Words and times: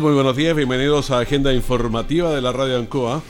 Muy 0.00 0.14
buenos 0.14 0.36
días, 0.36 0.56
bienvenidos 0.56 1.10
a 1.10 1.18
Agenda 1.18 1.52
Informativa 1.52 2.34
de 2.34 2.40
la 2.40 2.50
Radio 2.50 2.78
Ancoa, 2.78 3.22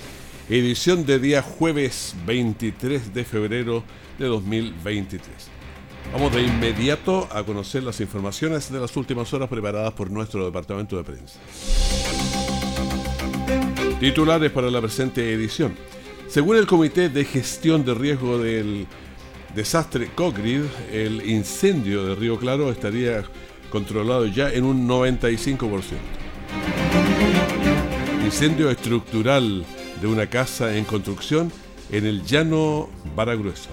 edición 0.49 1.05
de 1.05 1.19
día 1.19 1.43
jueves 1.43 2.15
23 2.25 3.13
de 3.13 3.25
febrero 3.25 3.83
de 4.17 4.27
2023. 4.27 5.27
Vamos 6.13 6.33
de 6.33 6.43
inmediato 6.43 7.27
a 7.33 7.43
conocer 7.43 7.83
las 7.83 8.01
informaciones 8.01 8.71
de 8.71 8.79
las 8.79 8.97
últimas 8.97 9.35
horas 9.35 9.49
preparadas 9.49 9.93
por 9.95 10.09
nuestro 10.13 10.45
departamento 10.45 10.97
de 10.97 11.03
prensa. 11.03 11.41
Titulares 13.99 14.53
para 14.53 14.71
la 14.71 14.81
presente 14.81 15.33
edición. 15.33 15.75
Según 16.29 16.57
el 16.57 16.69
Comité 16.69 17.09
de 17.09 17.25
Gestión 17.25 17.85
de 17.85 17.93
Riesgo 17.93 18.39
del 18.39 18.87
Desastre 19.53 20.11
COGRID, 20.15 20.63
el 20.93 21.29
incendio 21.29 22.07
de 22.07 22.15
Río 22.15 22.39
Claro 22.39 22.71
estaría 22.71 23.25
controlado 23.69 24.27
ya 24.27 24.49
en 24.53 24.63
un 24.63 24.89
95%. 24.89 26.22
Incendio 28.33 28.71
estructural 28.71 29.63
de 30.01 30.07
una 30.07 30.27
casa 30.27 30.75
en 30.75 30.87
construcción 30.87 31.53
en 31.91 32.07
el 32.07 32.25
llano 32.25 32.89
Baragruesa. 33.15 33.69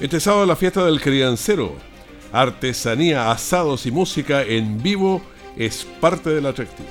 Este 0.00 0.18
sábado 0.18 0.46
la 0.46 0.56
fiesta 0.56 0.86
del 0.86 1.02
criancero. 1.02 1.76
Artesanía, 2.32 3.30
asados 3.30 3.84
y 3.84 3.90
música 3.90 4.42
en 4.42 4.82
vivo 4.82 5.20
es 5.54 5.86
parte 6.00 6.30
del 6.30 6.46
atractivo. 6.46 6.88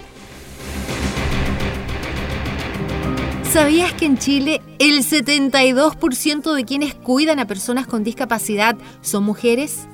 ¿Sabías 3.51 3.91
que 3.93 4.05
en 4.05 4.19
Chile 4.19 4.61
el 4.77 4.99
72% 5.03 6.53
de 6.53 6.63
quienes 6.63 6.93
cuidan 6.93 7.39
a 7.39 7.47
personas 7.47 7.87
con 7.87 8.03
discapacidad 8.03 8.77
son 9.01 9.23
mujeres? 9.23 9.87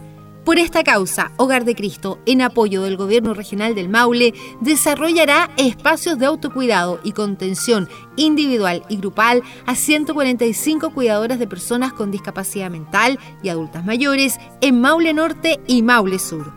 Por 0.45 0.57
esta 0.57 0.83
causa, 0.83 1.31
Hogar 1.37 1.65
de 1.65 1.75
Cristo, 1.75 2.17
en 2.25 2.41
apoyo 2.41 2.81
del 2.81 2.97
Gobierno 2.97 3.35
Regional 3.35 3.75
del 3.75 3.89
Maule, 3.89 4.33
desarrollará 4.59 5.51
espacios 5.57 6.17
de 6.17 6.25
autocuidado 6.25 6.99
y 7.03 7.11
contención 7.11 7.87
individual 8.15 8.83
y 8.89 8.97
grupal 8.97 9.43
a 9.67 9.75
145 9.75 10.95
cuidadoras 10.95 11.37
de 11.37 11.45
personas 11.47 11.93
con 11.93 12.09
discapacidad 12.09 12.71
mental 12.71 13.19
y 13.43 13.49
adultas 13.49 13.85
mayores 13.85 14.39
en 14.61 14.81
Maule 14.81 15.13
Norte 15.13 15.59
y 15.67 15.83
Maule 15.83 16.17
Sur. 16.17 16.51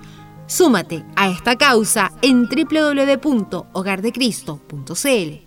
Súmate 0.47 1.05
a 1.17 1.29
esta 1.29 1.57
causa 1.57 2.11
en 2.23 2.49
www.hogardecristo.cl. 2.49 5.44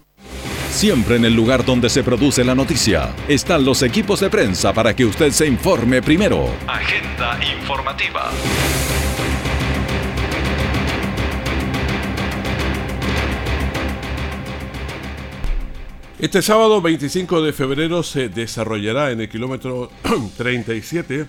Siempre 0.78 1.16
en 1.16 1.26
el 1.26 1.34
lugar 1.34 1.66
donde 1.66 1.90
se 1.90 2.04
produce 2.04 2.44
la 2.44 2.54
noticia 2.54 3.16
están 3.28 3.66
los 3.66 3.82
equipos 3.82 4.20
de 4.20 4.30
prensa 4.30 4.74
para 4.74 4.96
que 4.96 5.06
usted 5.06 5.32
se 5.32 5.48
informe 5.48 6.04
primero. 6.04 6.54
Agenda 6.68 7.40
informativa. 7.52 8.30
Este 16.20 16.44
sábado 16.44 16.80
25 16.80 17.42
de 17.42 17.54
febrero 17.54 18.04
se 18.04 18.30
desarrollará 18.30 19.10
en 19.10 19.22
el 19.22 19.30
kilómetro 19.30 19.90
37, 20.38 21.26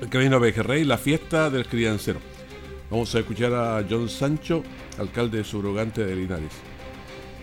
el 0.00 0.08
camino 0.08 0.40
Bejerrey, 0.40 0.82
la 0.82 0.98
fiesta 0.98 1.50
del 1.50 1.68
criancero. 1.68 2.18
Vamos 2.90 3.14
a 3.14 3.20
escuchar 3.20 3.54
a 3.54 3.84
John 3.88 4.08
Sancho, 4.08 4.64
alcalde 4.98 5.44
subrogante 5.44 6.04
de 6.04 6.16
Linares 6.16 6.75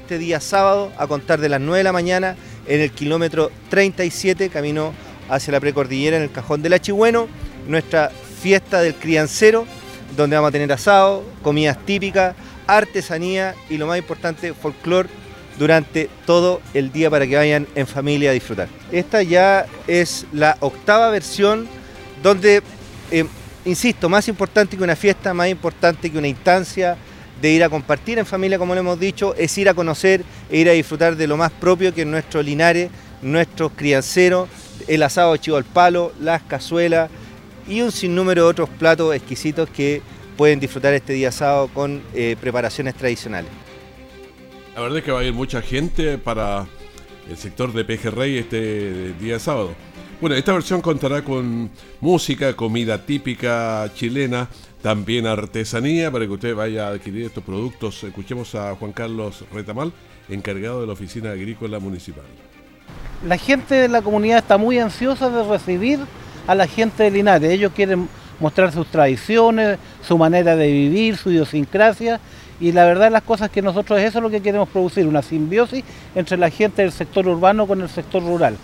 este 0.04 0.18
día 0.18 0.42
sábado 0.42 0.92
a 0.98 1.08
contar 1.08 1.40
de 1.40 1.48
las 1.48 1.62
9 1.62 1.78
de 1.78 1.84
la 1.86 1.94
mañana 1.94 2.36
en 2.68 2.82
el 2.82 2.92
kilómetro 2.92 3.52
37, 3.70 4.50
camino 4.50 4.94
hacia 5.30 5.54
la 5.54 5.62
precordillera 5.62 6.18
en 6.18 6.24
el 6.24 6.32
Cajón 6.32 6.62
del 6.62 6.74
Achigüeno, 6.74 7.30
nuestra 7.70 8.12
fiesta 8.42 8.82
del 8.82 8.96
criancero, 8.96 9.66
donde 10.18 10.36
vamos 10.36 10.50
a 10.50 10.52
tener 10.52 10.70
asado, 10.74 11.24
comidas 11.42 11.78
típicas, 11.86 12.36
artesanía 12.68 13.56
y 13.70 13.78
lo 13.78 13.88
más 13.88 13.98
importante, 13.98 14.54
folclore 14.54 15.08
durante 15.58 16.10
todo 16.26 16.60
el 16.74 16.92
día 16.92 17.10
para 17.10 17.26
que 17.26 17.38
vayan 17.38 17.66
en 17.74 17.88
familia 17.88 18.32
a 18.32 18.34
disfrutar. 18.34 18.68
Esta 18.92 19.24
ya 19.24 19.68
es 19.88 20.26
la 20.34 20.58
octava 20.60 21.12
versión 21.12 21.66
donde, 22.22 22.62
eh, 23.10 23.26
insisto, 23.64 24.10
más 24.10 24.28
importante 24.28 24.76
que 24.76 24.84
una 24.84 24.98
fiesta, 24.98 25.34
más 25.34 25.48
importante 25.48 26.12
que 26.12 26.18
una 26.18 26.28
instancia, 26.28 26.98
de 27.44 27.52
ir 27.52 27.62
a 27.62 27.68
compartir 27.68 28.20
en 28.20 28.26
familia, 28.26 28.58
como 28.58 28.74
lo 28.74 28.80
hemos 28.80 28.98
dicho, 28.98 29.36
es 29.36 29.58
ir 29.58 29.68
a 29.68 29.74
conocer 29.74 30.24
e 30.50 30.60
ir 30.60 30.70
a 30.70 30.72
disfrutar 30.72 31.18
de 31.18 31.28
lo 31.28 31.36
más 31.36 31.52
propio 31.52 31.94
que 31.94 32.04
es 32.04 32.08
nuestro 32.08 32.42
Linares, 32.42 32.90
nuestros 33.22 33.74
crianceros, 33.74 34.48
el 34.88 35.04
asado 35.04 35.36
chivo 35.36 35.58
al 35.58 35.66
palo, 35.66 36.14
las 36.22 36.42
cazuelas 36.44 37.12
y 37.68 37.82
un 37.82 37.92
sinnúmero 37.92 38.44
de 38.44 38.50
otros 38.50 38.70
platos 38.70 39.14
exquisitos 39.14 39.70
que 39.70 40.02
pueden 40.38 40.62
disfrutar 40.62 40.94
este 40.94 41.12
día 41.12 41.34
sábado 41.34 41.70
con 41.74 42.02
eh, 42.14 42.38
preparaciones 42.40 42.96
tradicionales. 42.96 43.52
La 44.74 44.82
verdad 44.82 45.00
es 45.00 45.04
que 45.04 45.12
va 45.12 45.20
a 45.20 45.24
ir 45.26 45.34
mucha 45.34 45.62
gente 45.62 46.18
para 46.18 46.66
el 47.30 47.36
sector 47.36 47.74
de 47.74 47.84
Pejerrey 47.84 48.38
este 48.38 49.12
día 49.20 49.38
sábado. 49.38 49.76
Bueno, 50.22 50.38
esta 50.38 50.54
versión 50.54 50.80
contará 50.80 51.22
con 51.22 51.70
música, 52.00 52.56
comida 52.56 53.06
típica 53.06 53.92
chilena, 53.94 54.48
también 54.84 55.26
artesanía 55.26 56.12
para 56.12 56.26
que 56.26 56.32
usted 56.32 56.54
vaya 56.54 56.88
a 56.88 56.92
adquirir 56.92 57.26
estos 57.26 57.44
productos. 57.44 58.04
Escuchemos 58.04 58.54
a 58.54 58.76
Juan 58.76 58.92
Carlos 58.92 59.46
Retamal, 59.52 59.94
encargado 60.28 60.82
de 60.82 60.88
la 60.88 60.94
Oficina 60.94 61.32
Agrícola 61.32 61.80
Municipal. 61.80 62.26
La 63.26 63.38
gente 63.38 63.76
de 63.76 63.88
la 63.88 64.02
comunidad 64.02 64.40
está 64.40 64.58
muy 64.58 64.78
ansiosa 64.78 65.30
de 65.30 65.42
recibir 65.48 66.00
a 66.46 66.54
la 66.54 66.68
gente 66.68 67.04
de 67.04 67.12
Linares. 67.12 67.50
Ellos 67.50 67.72
quieren 67.74 68.10
mostrar 68.42 68.74
sus 68.74 68.86
tradiciones, 68.88 69.80
su 70.06 70.18
manera 70.18 70.58
de 70.58 70.70
vivir, 70.70 71.16
su 71.16 71.32
idiosincrasia. 71.32 72.20
Y 72.60 72.74
la 72.74 72.84
verdad 72.84 73.10
las 73.10 73.24
cosas 73.24 73.50
que 73.50 73.62
nosotros 73.62 74.02
eso 74.02 74.20
es 74.20 74.22
lo 74.22 74.30
que 74.30 74.42
queremos 74.42 74.68
producir, 74.68 75.08
una 75.08 75.22
simbiosis 75.22 75.82
entre 76.14 76.36
la 76.36 76.50
gente 76.50 76.82
del 76.82 76.92
sector 76.92 77.26
urbano 77.26 77.66
con 77.68 77.82
el 77.82 77.88
sector 77.88 78.22
rural. 78.22 78.58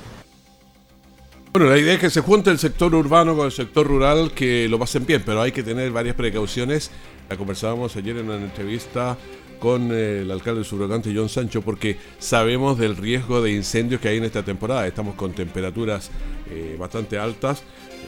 Bueno, 1.52 1.68
la 1.68 1.80
idea 1.80 1.96
es 1.96 2.00
que 2.00 2.12
se 2.12 2.22
junte 2.22 2.52
el 2.52 2.60
sector 2.60 2.94
urbano 2.94 3.36
con 3.36 3.48
el 3.48 3.52
sector 3.52 3.88
rural, 3.88 4.32
que 4.36 4.70
lo 4.70 4.78
pasen 4.78 5.08
bien, 5.08 5.24
pero 5.26 5.42
hay 5.42 5.52
que 5.52 5.64
tener 5.64 5.92
varias 5.92 6.16
precauciones. 6.16 6.92
La 7.28 7.38
conversábamos 7.38 7.96
ayer 7.96 8.18
en 8.18 8.30
una 8.30 8.36
entrevista 8.36 9.18
con 9.60 9.92
eh, 9.92 10.22
el 10.22 10.30
alcalde 10.30 10.64
subrogante 10.64 11.12
John 11.14 11.28
Sancho, 11.28 11.64
porque 11.64 11.98
sabemos 12.20 12.78
del 12.78 12.96
riesgo 12.96 13.42
de 13.42 13.52
incendios 13.52 14.00
que 14.00 14.10
hay 14.10 14.18
en 14.18 14.26
esta 14.26 14.44
temporada. 14.44 14.86
Estamos 14.86 15.16
con 15.16 15.34
temperaturas 15.34 16.12
eh, 16.52 16.76
bastante 16.80 17.18
altas. 17.18 17.64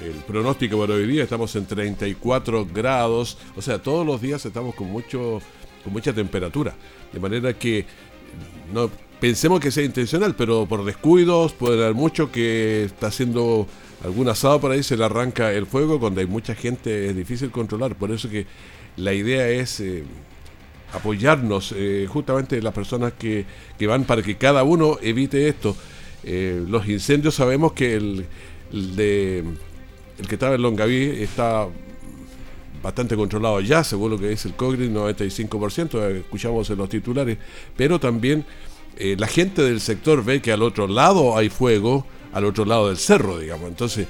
El 0.06 0.14
pronóstico 0.24 0.80
para 0.80 0.94
hoy 0.94 1.08
día 1.08 1.24
estamos 1.24 1.56
en 1.56 1.66
34 1.66 2.68
grados, 2.72 3.40
o 3.56 3.62
sea, 3.64 3.80
todos 3.80 4.06
los 4.06 4.22
días 4.22 4.46
estamos 4.46 4.76
con 4.76 4.88
mucho 4.88 5.42
con 5.84 5.94
mucha 5.94 6.14
temperatura, 6.14 6.76
de 7.12 7.20
manera 7.20 7.54
que 7.54 7.88
no 8.72 8.92
pensemos 9.22 9.60
que 9.60 9.70
sea 9.70 9.86
intencional, 9.86 10.36
pero 10.36 10.66
por 10.66 10.84
descuidos 10.84 11.54
puede 11.54 11.84
haber 11.84 11.94
mucho 11.94 12.32
que 12.32 12.86
está 12.86 13.08
haciendo 13.08 13.68
algún 14.04 14.28
asado 14.28 14.60
por 14.60 14.72
ahí, 14.72 14.82
se 14.82 14.98
le 14.98 15.06
arranca 15.06 15.54
el 15.54 15.68
fuego, 15.68 16.00
cuando 16.00 16.22
hay 16.22 16.26
mucha 16.26 16.56
gente 16.56 17.06
es 17.06 17.16
difícil 17.16 17.52
controlar, 17.52 17.96
por 17.96 18.12
eso 18.12 18.30
que 18.30 18.48
la 18.98 19.14
idea 19.14 19.48
es 19.48 19.80
eh, 19.80 20.04
apoyarnos 20.92 21.72
eh, 21.78 22.08
justamente 22.10 22.60
las 22.64 22.74
personas 22.74 23.14
que, 23.14 23.46
van 23.88 24.06
para 24.06 24.24
que 24.24 24.38
cada 24.38 24.64
uno 24.64 24.98
evite 25.04 25.48
esto. 25.48 25.78
Eh, 26.24 26.64
los 26.68 26.88
incendios 26.88 27.36
sabemos 27.36 27.74
que 27.74 27.96
el, 27.96 28.26
de 28.72 29.44
el 30.18 30.28
que 30.28 30.36
estaba 30.36 30.56
en 30.56 30.64
Longaví 30.64 31.22
está 31.22 31.68
bastante 32.82 33.16
controlado 33.16 33.62
ya, 33.62 33.84
según 33.84 34.10
lo 34.10 34.18
que 34.18 34.30
dice 34.30 34.48
el 34.48 34.56
COGRI, 34.56 34.90
95%, 34.90 36.18
escuchamos 36.18 36.68
en 36.72 36.78
los 36.80 36.90
titulares, 36.90 37.38
pero 37.78 38.00
también 38.00 38.44
eh, 38.98 39.16
la 39.18 39.28
gente 39.28 39.62
del 39.62 39.82
sector 39.82 40.24
ve 40.24 40.42
que 40.42 40.52
al 40.52 40.62
otro 40.62 40.88
lado 40.88 41.38
hay 41.38 41.50
fuego, 41.50 42.06
al 42.34 42.46
otro 42.46 42.66
lado 42.66 42.88
del 42.88 42.98
cerro, 42.98 43.40
digamos. 43.40 43.68
Entonces, 43.70 44.08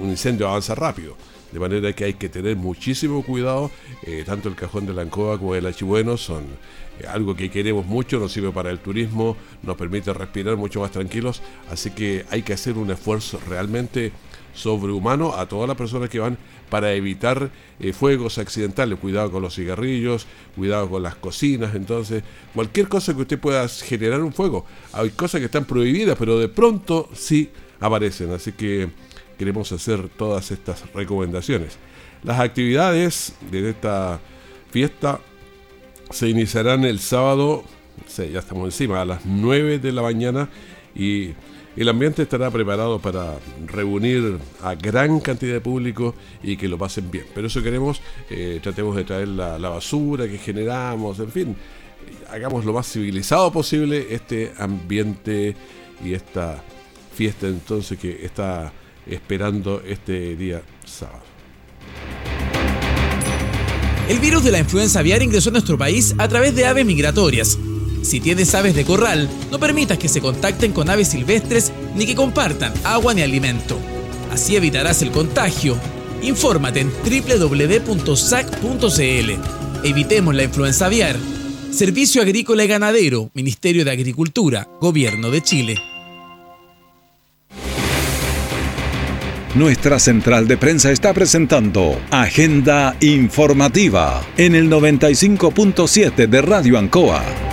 un 0.00 0.10
incendio 0.10 0.48
avanza 0.48 0.74
rápido. 0.74 1.16
De 1.52 1.58
manera 1.58 1.92
que 1.92 2.04
hay 2.04 2.14
que 2.14 2.28
tener 2.28 2.56
muchísimo 2.56 3.24
cuidado. 3.24 3.70
Eh, 4.04 4.22
tanto 4.24 4.48
el 4.48 4.54
cajón 4.54 4.86
de 4.86 4.92
la 4.92 5.02
Ancoa 5.02 5.38
como 5.38 5.54
el 5.54 5.66
Achibueno 5.66 6.16
son 6.16 6.44
eh, 7.00 7.06
algo 7.08 7.34
que 7.34 7.50
queremos 7.50 7.84
mucho, 7.86 8.20
nos 8.20 8.32
sirve 8.32 8.52
para 8.52 8.70
el 8.70 8.78
turismo, 8.78 9.36
nos 9.62 9.76
permite 9.76 10.12
respirar 10.12 10.56
mucho 10.56 10.80
más 10.80 10.92
tranquilos. 10.92 11.42
Así 11.70 11.90
que 11.90 12.24
hay 12.30 12.42
que 12.42 12.52
hacer 12.52 12.78
un 12.78 12.90
esfuerzo 12.90 13.40
realmente 13.48 14.12
sobrehumano 14.54 15.34
a 15.34 15.46
todas 15.46 15.68
las 15.68 15.76
personas 15.76 16.08
que 16.08 16.18
van 16.18 16.38
para 16.70 16.94
evitar 16.94 17.50
eh, 17.78 17.92
fuegos 17.92 18.38
accidentales. 18.38 18.98
Cuidado 18.98 19.30
con 19.30 19.42
los 19.42 19.54
cigarrillos, 19.54 20.26
cuidado 20.56 20.88
con 20.88 21.02
las 21.02 21.16
cocinas. 21.16 21.74
Entonces, 21.74 22.22
cualquier 22.54 22.88
cosa 22.88 23.14
que 23.14 23.22
usted 23.22 23.38
pueda 23.38 23.68
generar 23.68 24.22
un 24.22 24.32
fuego. 24.32 24.64
Hay 24.92 25.10
cosas 25.10 25.40
que 25.40 25.46
están 25.46 25.64
prohibidas, 25.66 26.16
pero 26.18 26.38
de 26.38 26.48
pronto 26.48 27.08
sí 27.12 27.50
aparecen. 27.80 28.32
Así 28.32 28.52
que 28.52 28.88
queremos 29.36 29.70
hacer 29.72 30.08
todas 30.08 30.50
estas 30.50 30.90
recomendaciones. 30.94 31.76
Las 32.22 32.38
actividades 32.38 33.34
de 33.50 33.70
esta 33.70 34.20
fiesta 34.70 35.20
se 36.10 36.28
iniciarán 36.28 36.84
el 36.84 36.98
sábado, 36.98 37.64
ya 38.16 38.40
estamos 38.40 38.66
encima, 38.66 39.00
a 39.00 39.04
las 39.04 39.24
9 39.24 39.78
de 39.78 39.92
la 39.92 40.02
mañana 40.02 40.50
y 40.94 41.30
el 41.76 41.88
ambiente 41.88 42.22
estará 42.22 42.50
preparado 42.50 42.98
para 42.98 43.38
reunir 43.66 44.38
a 44.62 44.74
gran 44.74 45.20
cantidad 45.20 45.54
de 45.54 45.60
público 45.60 46.14
y 46.42 46.56
que 46.56 46.68
lo 46.68 46.76
pasen 46.76 47.10
bien. 47.10 47.26
Pero 47.34 47.46
eso 47.46 47.62
queremos, 47.62 48.00
eh, 48.28 48.60
tratemos 48.62 48.96
de 48.96 49.04
traer 49.04 49.28
la, 49.28 49.56
basura 49.58 50.28
que 50.28 50.38
generamos, 50.38 51.18
en 51.20 51.30
fin, 51.30 51.56
hagamos 52.30 52.64
lo 52.64 52.72
más 52.72 52.90
civilizado 52.90 53.52
posible 53.52 54.08
este 54.10 54.52
ambiente 54.58 55.54
y 56.04 56.14
esta 56.14 56.62
fiesta 57.14 57.46
entonces 57.46 57.98
que 57.98 58.24
está 58.24 58.72
esperando 59.06 59.82
este 59.86 60.36
día 60.36 60.62
sábado. 60.84 61.22
El 64.08 64.18
virus 64.18 64.42
de 64.42 64.50
la 64.50 64.58
influenza 64.58 64.98
aviar 64.98 65.22
ingresó 65.22 65.50
a 65.50 65.52
nuestro 65.52 65.78
país 65.78 66.16
a 66.18 66.26
través 66.26 66.56
de 66.56 66.66
aves 66.66 66.84
migratorias 66.84 67.56
si 68.02 68.20
tienes 68.20 68.54
aves 68.54 68.74
de 68.74 68.84
corral, 68.84 69.28
no 69.50 69.58
permitas 69.58 69.98
que 69.98 70.08
se 70.08 70.20
contacten 70.20 70.72
con 70.72 70.88
aves 70.90 71.08
silvestres 71.08 71.72
ni 71.94 72.06
que 72.06 72.14
compartan 72.14 72.72
agua 72.84 73.14
ni 73.14 73.22
alimento. 73.22 73.78
Así 74.30 74.56
evitarás 74.56 75.02
el 75.02 75.10
contagio. 75.10 75.76
Infórmate 76.22 76.80
en 76.80 76.90
www.sac.cl. 76.90 78.20
Evitemos 79.84 80.34
la 80.34 80.42
influenza 80.42 80.86
aviar. 80.86 81.16
Servicio 81.72 82.22
Agrícola 82.22 82.64
y 82.64 82.68
Ganadero, 82.68 83.30
Ministerio 83.34 83.84
de 83.84 83.92
Agricultura, 83.92 84.68
Gobierno 84.80 85.30
de 85.30 85.42
Chile. 85.42 85.80
Nuestra 89.54 89.98
central 89.98 90.46
de 90.46 90.56
prensa 90.56 90.92
está 90.92 91.12
presentando 91.12 92.00
Agenda 92.10 92.96
Informativa 93.00 94.24
en 94.36 94.54
el 94.54 94.70
95.7 94.70 96.28
de 96.28 96.42
Radio 96.42 96.78
Ancoa. 96.78 97.49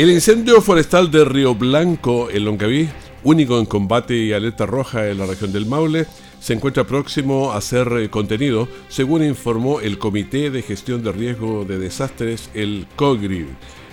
El 0.00 0.10
incendio 0.10 0.62
forestal 0.62 1.10
de 1.10 1.26
Río 1.26 1.54
Blanco, 1.54 2.30
en 2.30 2.46
Longaví, 2.46 2.88
único 3.22 3.58
en 3.58 3.66
combate 3.66 4.16
y 4.16 4.32
alerta 4.32 4.64
roja 4.64 5.08
en 5.08 5.18
la 5.18 5.26
región 5.26 5.52
del 5.52 5.66
Maule, 5.66 6.06
se 6.40 6.54
encuentra 6.54 6.84
próximo 6.84 7.52
a 7.52 7.60
ser 7.60 7.86
eh, 7.98 8.08
contenido, 8.08 8.66
según 8.88 9.22
informó 9.22 9.78
el 9.82 9.98
Comité 9.98 10.48
de 10.48 10.62
Gestión 10.62 11.02
de 11.02 11.12
Riesgo 11.12 11.66
de 11.66 11.78
Desastres, 11.78 12.48
el 12.54 12.86
COGRID. 12.96 13.44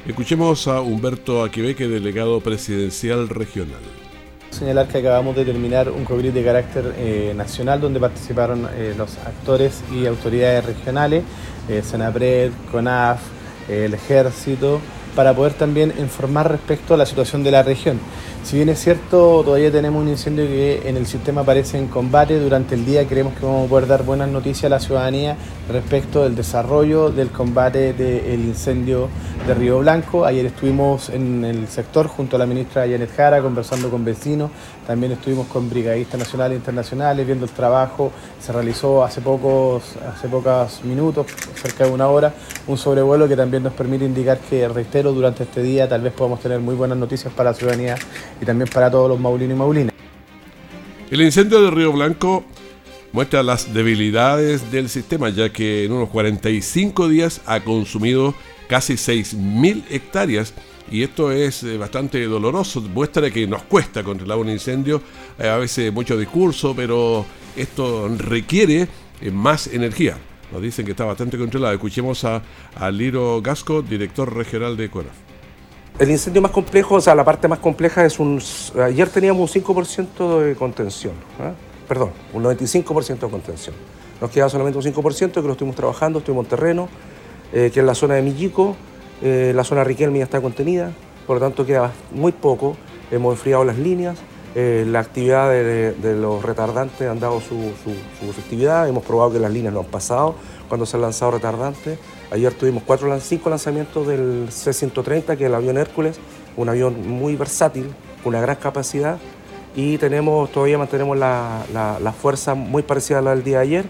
Escuchemos 0.07 0.69
a 0.69 0.79
Humberto 0.79 1.43
Aquiveque, 1.43 1.89
delegado 1.89 2.39
presidencial 2.39 3.27
regional. 3.27 3.81
Señalar 4.51 4.87
que 4.87 4.99
acabamos 4.99 5.35
de 5.35 5.43
terminar 5.43 5.91
un 5.91 6.05
COGRID 6.05 6.31
de 6.31 6.43
carácter 6.45 6.95
eh, 6.97 7.33
nacional 7.35 7.81
donde 7.81 7.99
participaron 7.99 8.65
eh, 8.77 8.95
los 8.97 9.17
actores 9.17 9.81
y 9.93 10.05
autoridades 10.05 10.63
regionales, 10.63 11.25
Senapred, 11.83 12.53
CONAF, 12.71 13.19
el 13.67 13.93
Ejército, 13.93 14.79
para 15.17 15.33
poder 15.33 15.53
también 15.53 15.91
informar 15.97 16.51
respecto 16.51 16.93
a 16.93 16.97
la 16.97 17.07
situación 17.07 17.43
de 17.43 17.49
la 17.49 17.63
región. 17.63 17.99
Si 18.43 18.55
bien 18.55 18.69
es 18.69 18.77
cierto, 18.77 19.41
todavía 19.43 19.71
tenemos 19.71 19.99
un 19.99 20.09
incendio 20.09 20.45
que 20.45 20.87
en 20.87 20.95
el 20.95 21.07
sistema 21.07 21.41
aparece 21.41 21.79
en 21.79 21.87
combate, 21.87 22.39
durante 22.39 22.75
el 22.75 22.85
día 22.85 23.03
creemos 23.07 23.33
que 23.33 23.43
vamos 23.43 23.65
a 23.65 23.69
poder 23.69 23.87
dar 23.87 24.03
buenas 24.03 24.29
noticias 24.29 24.65
a 24.65 24.69
la 24.69 24.79
ciudadanía 24.79 25.35
respecto 25.69 26.23
del 26.23 26.35
desarrollo 26.35 27.09
del 27.09 27.29
combate 27.29 27.93
del 27.93 28.39
incendio 28.39 29.09
de 29.45 29.53
Río 29.53 29.79
Blanco. 29.79 30.25
Ayer 30.25 30.45
estuvimos 30.45 31.09
en 31.09 31.43
el 31.43 31.67
sector 31.67 32.07
junto 32.07 32.35
a 32.35 32.39
la 32.39 32.45
ministra 32.45 32.87
Janet 32.87 33.15
Jara 33.15 33.41
conversando 33.41 33.89
con 33.89 34.05
vecinos, 34.05 34.49
también 34.85 35.11
estuvimos 35.11 35.47
con 35.47 35.69
brigadistas 35.69 36.19
nacionales 36.19 36.55
e 36.55 36.59
internacionales 36.59 37.25
viendo 37.25 37.45
el 37.45 37.51
trabajo. 37.51 38.11
Se 38.39 38.53
realizó 38.53 39.03
hace 39.03 39.21
pocos, 39.21 39.83
hace 40.07 40.27
pocos 40.29 40.83
minutos, 40.83 41.27
cerca 41.55 41.85
de 41.85 41.91
una 41.91 42.07
hora, 42.07 42.33
un 42.67 42.77
sobrevuelo 42.77 43.27
que 43.27 43.35
también 43.35 43.63
nos 43.63 43.73
permite 43.73 44.05
indicar 44.05 44.39
que, 44.39 44.67
reitero, 44.67 45.11
durante 45.11 45.43
este 45.43 45.61
día 45.61 45.87
tal 45.87 46.01
vez 46.01 46.13
podamos 46.13 46.39
tener 46.39 46.59
muy 46.59 46.75
buenas 46.75 46.97
noticias 46.97 47.33
para 47.33 47.51
la 47.51 47.55
ciudadanía 47.55 47.95
y 48.41 48.45
también 48.45 48.69
para 48.73 48.89
todos 48.89 49.09
los 49.09 49.19
maulinos 49.19 49.55
y 49.55 49.59
maulinas. 49.59 49.93
El 51.09 51.21
incendio 51.21 51.61
de 51.61 51.71
Río 51.71 51.93
Blanco 51.93 52.43
muestra 53.17 53.41
las 53.41 53.73
debilidades 53.73 54.71
del 54.71 54.89
sistema, 54.89 55.29
ya 55.29 55.51
que 55.51 55.85
en 55.85 55.91
unos 55.91 56.09
45 56.09 57.09
días 57.09 57.41
ha 57.47 57.61
consumido 57.61 58.35
casi 58.67 58.93
6.000 58.93 59.85
hectáreas 59.89 60.53
y 60.91 61.01
esto 61.01 61.31
es 61.31 61.63
eh, 61.63 61.79
bastante 61.79 62.23
doloroso, 62.25 62.79
muestra 62.79 63.31
que 63.31 63.47
nos 63.47 63.63
cuesta 63.63 64.03
controlar 64.03 64.37
un 64.37 64.49
incendio, 64.49 65.01
a 65.39 65.57
veces 65.57 65.91
mucho 65.91 66.15
discurso, 66.15 66.75
pero 66.75 67.25
esto 67.55 68.07
requiere 68.19 68.87
eh, 69.19 69.31
más 69.31 69.65
energía. 69.65 70.15
Nos 70.51 70.61
dicen 70.61 70.85
que 70.85 70.91
está 70.91 71.05
bastante 71.05 71.39
controlado. 71.39 71.73
Escuchemos 71.73 72.23
a, 72.23 72.43
Liro 72.91 73.41
Gasco, 73.41 73.81
director 73.81 74.31
regional 74.31 74.77
de 74.77 74.91
CORAF. 74.91 75.15
El 75.97 76.11
incendio 76.11 76.43
más 76.43 76.51
complejo, 76.51 76.93
o 76.93 77.01
sea, 77.01 77.15
la 77.15 77.25
parte 77.25 77.47
más 77.47 77.57
compleja 77.57 78.05
es 78.05 78.19
un... 78.19 78.39
Ayer 78.79 79.09
teníamos 79.09 79.55
un 79.55 79.63
5% 79.63 80.41
de 80.41 80.55
contención. 80.55 81.13
Perdón, 81.87 82.11
un 82.33 82.43
95% 82.43 83.19
de 83.19 83.29
contención. 83.29 83.75
Nos 84.19 84.31
queda 84.31 84.49
solamente 84.49 84.77
un 84.77 84.83
5% 84.83 85.31
que 85.31 85.41
lo 85.41 85.51
estuvimos 85.51 85.75
trabajando, 85.75 86.19
estuvimos 86.19 86.45
en 86.45 86.49
terreno, 86.49 86.89
eh, 87.53 87.71
que 87.73 87.79
es 87.79 87.85
la 87.85 87.95
zona 87.95 88.15
de 88.15 88.21
Millico, 88.21 88.75
eh, 89.21 89.51
la 89.55 89.63
zona 89.63 89.83
Riquelme 89.83 90.19
ya 90.19 90.25
está 90.25 90.41
contenida, 90.41 90.91
por 91.25 91.37
lo 91.37 91.39
tanto 91.41 91.65
queda 91.65 91.91
muy 92.11 92.31
poco. 92.31 92.75
Hemos 93.11 93.33
enfriado 93.35 93.63
las 93.63 93.77
líneas, 93.77 94.17
eh, 94.55 94.85
la 94.87 94.99
actividad 94.99 95.49
de, 95.49 96.15
los 96.19 96.43
retardantes 96.43 97.07
han 97.07 97.19
dado 97.19 97.39
su, 97.39 97.71
su, 97.83 98.29
efectividad, 98.29 98.87
hemos 98.89 99.03
probado 99.03 99.33
que 99.33 99.39
las 99.39 99.51
líneas 99.51 99.73
no 99.73 99.81
han 99.81 99.85
pasado 99.85 100.35
cuando 100.67 100.85
se 100.85 100.97
han 100.97 101.01
lanzado 101.01 101.31
retardantes. 101.31 101.99
Ayer 102.31 102.53
tuvimos 102.53 102.83
cuatro, 102.85 103.17
cinco 103.19 103.49
lanzamientos 103.49 104.07
del 104.07 104.47
C-130, 104.49 105.37
que 105.37 105.43
es 105.43 105.49
el 105.49 105.55
avión 105.55 105.77
Hércules, 105.77 106.19
un 106.57 106.69
avión 106.69 107.07
muy 107.07 107.35
versátil, 107.35 107.93
con 108.23 108.33
una 108.33 108.41
gran 108.41 108.57
capacidad, 108.57 109.19
y 109.77 109.99
tenemos, 109.99 110.51
todavía 110.51 110.79
mantenemos 110.79 111.15
la, 111.17 111.63
la 111.71 112.11
fuerza 112.11 112.55
muy 112.55 112.81
parecida 112.81 113.19
a 113.19 113.21
la 113.21 113.35
del 113.35 113.43
día 113.43 113.59
de 113.59 113.63
ayer. 113.63 113.85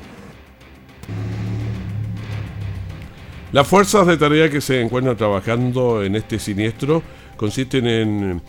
Las 3.53 3.65
fuerzas 3.65 4.05
de 4.05 4.17
tarea 4.17 4.49
que 4.49 4.59
se 4.59 4.81
encuentran 4.81 5.15
trabajando 5.15 6.03
en 6.03 6.17
este 6.17 6.39
siniestro 6.39 7.01
consisten 7.37 7.87
en 7.87 8.41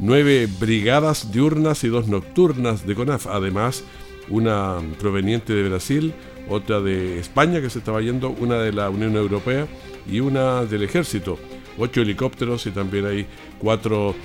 nueve 0.00 0.48
brigadas 0.58 1.30
diurnas 1.30 1.84
y 1.84 1.88
dos 1.88 2.08
nocturnas 2.08 2.84
de 2.84 2.96
CONAF, 2.96 3.28
además 3.28 3.84
una 4.28 4.78
proveniente 4.98 5.52
de 5.52 5.68
Brasil, 5.68 6.12
otra 6.48 6.80
de 6.80 7.20
España 7.20 7.60
que 7.60 7.70
se 7.70 7.78
estaba 7.78 8.00
yendo, 8.00 8.30
una 8.30 8.56
de 8.58 8.72
la 8.72 8.90
Unión 8.90 9.14
Europea 9.14 9.68
y 10.10 10.18
una 10.18 10.64
del 10.64 10.82
Ejército, 10.82 11.38
ocho 11.78 12.00
helicópteros 12.00 12.66
y 12.66 12.72
también 12.72 13.06
hay 13.06 13.26
cuatro 13.60 14.16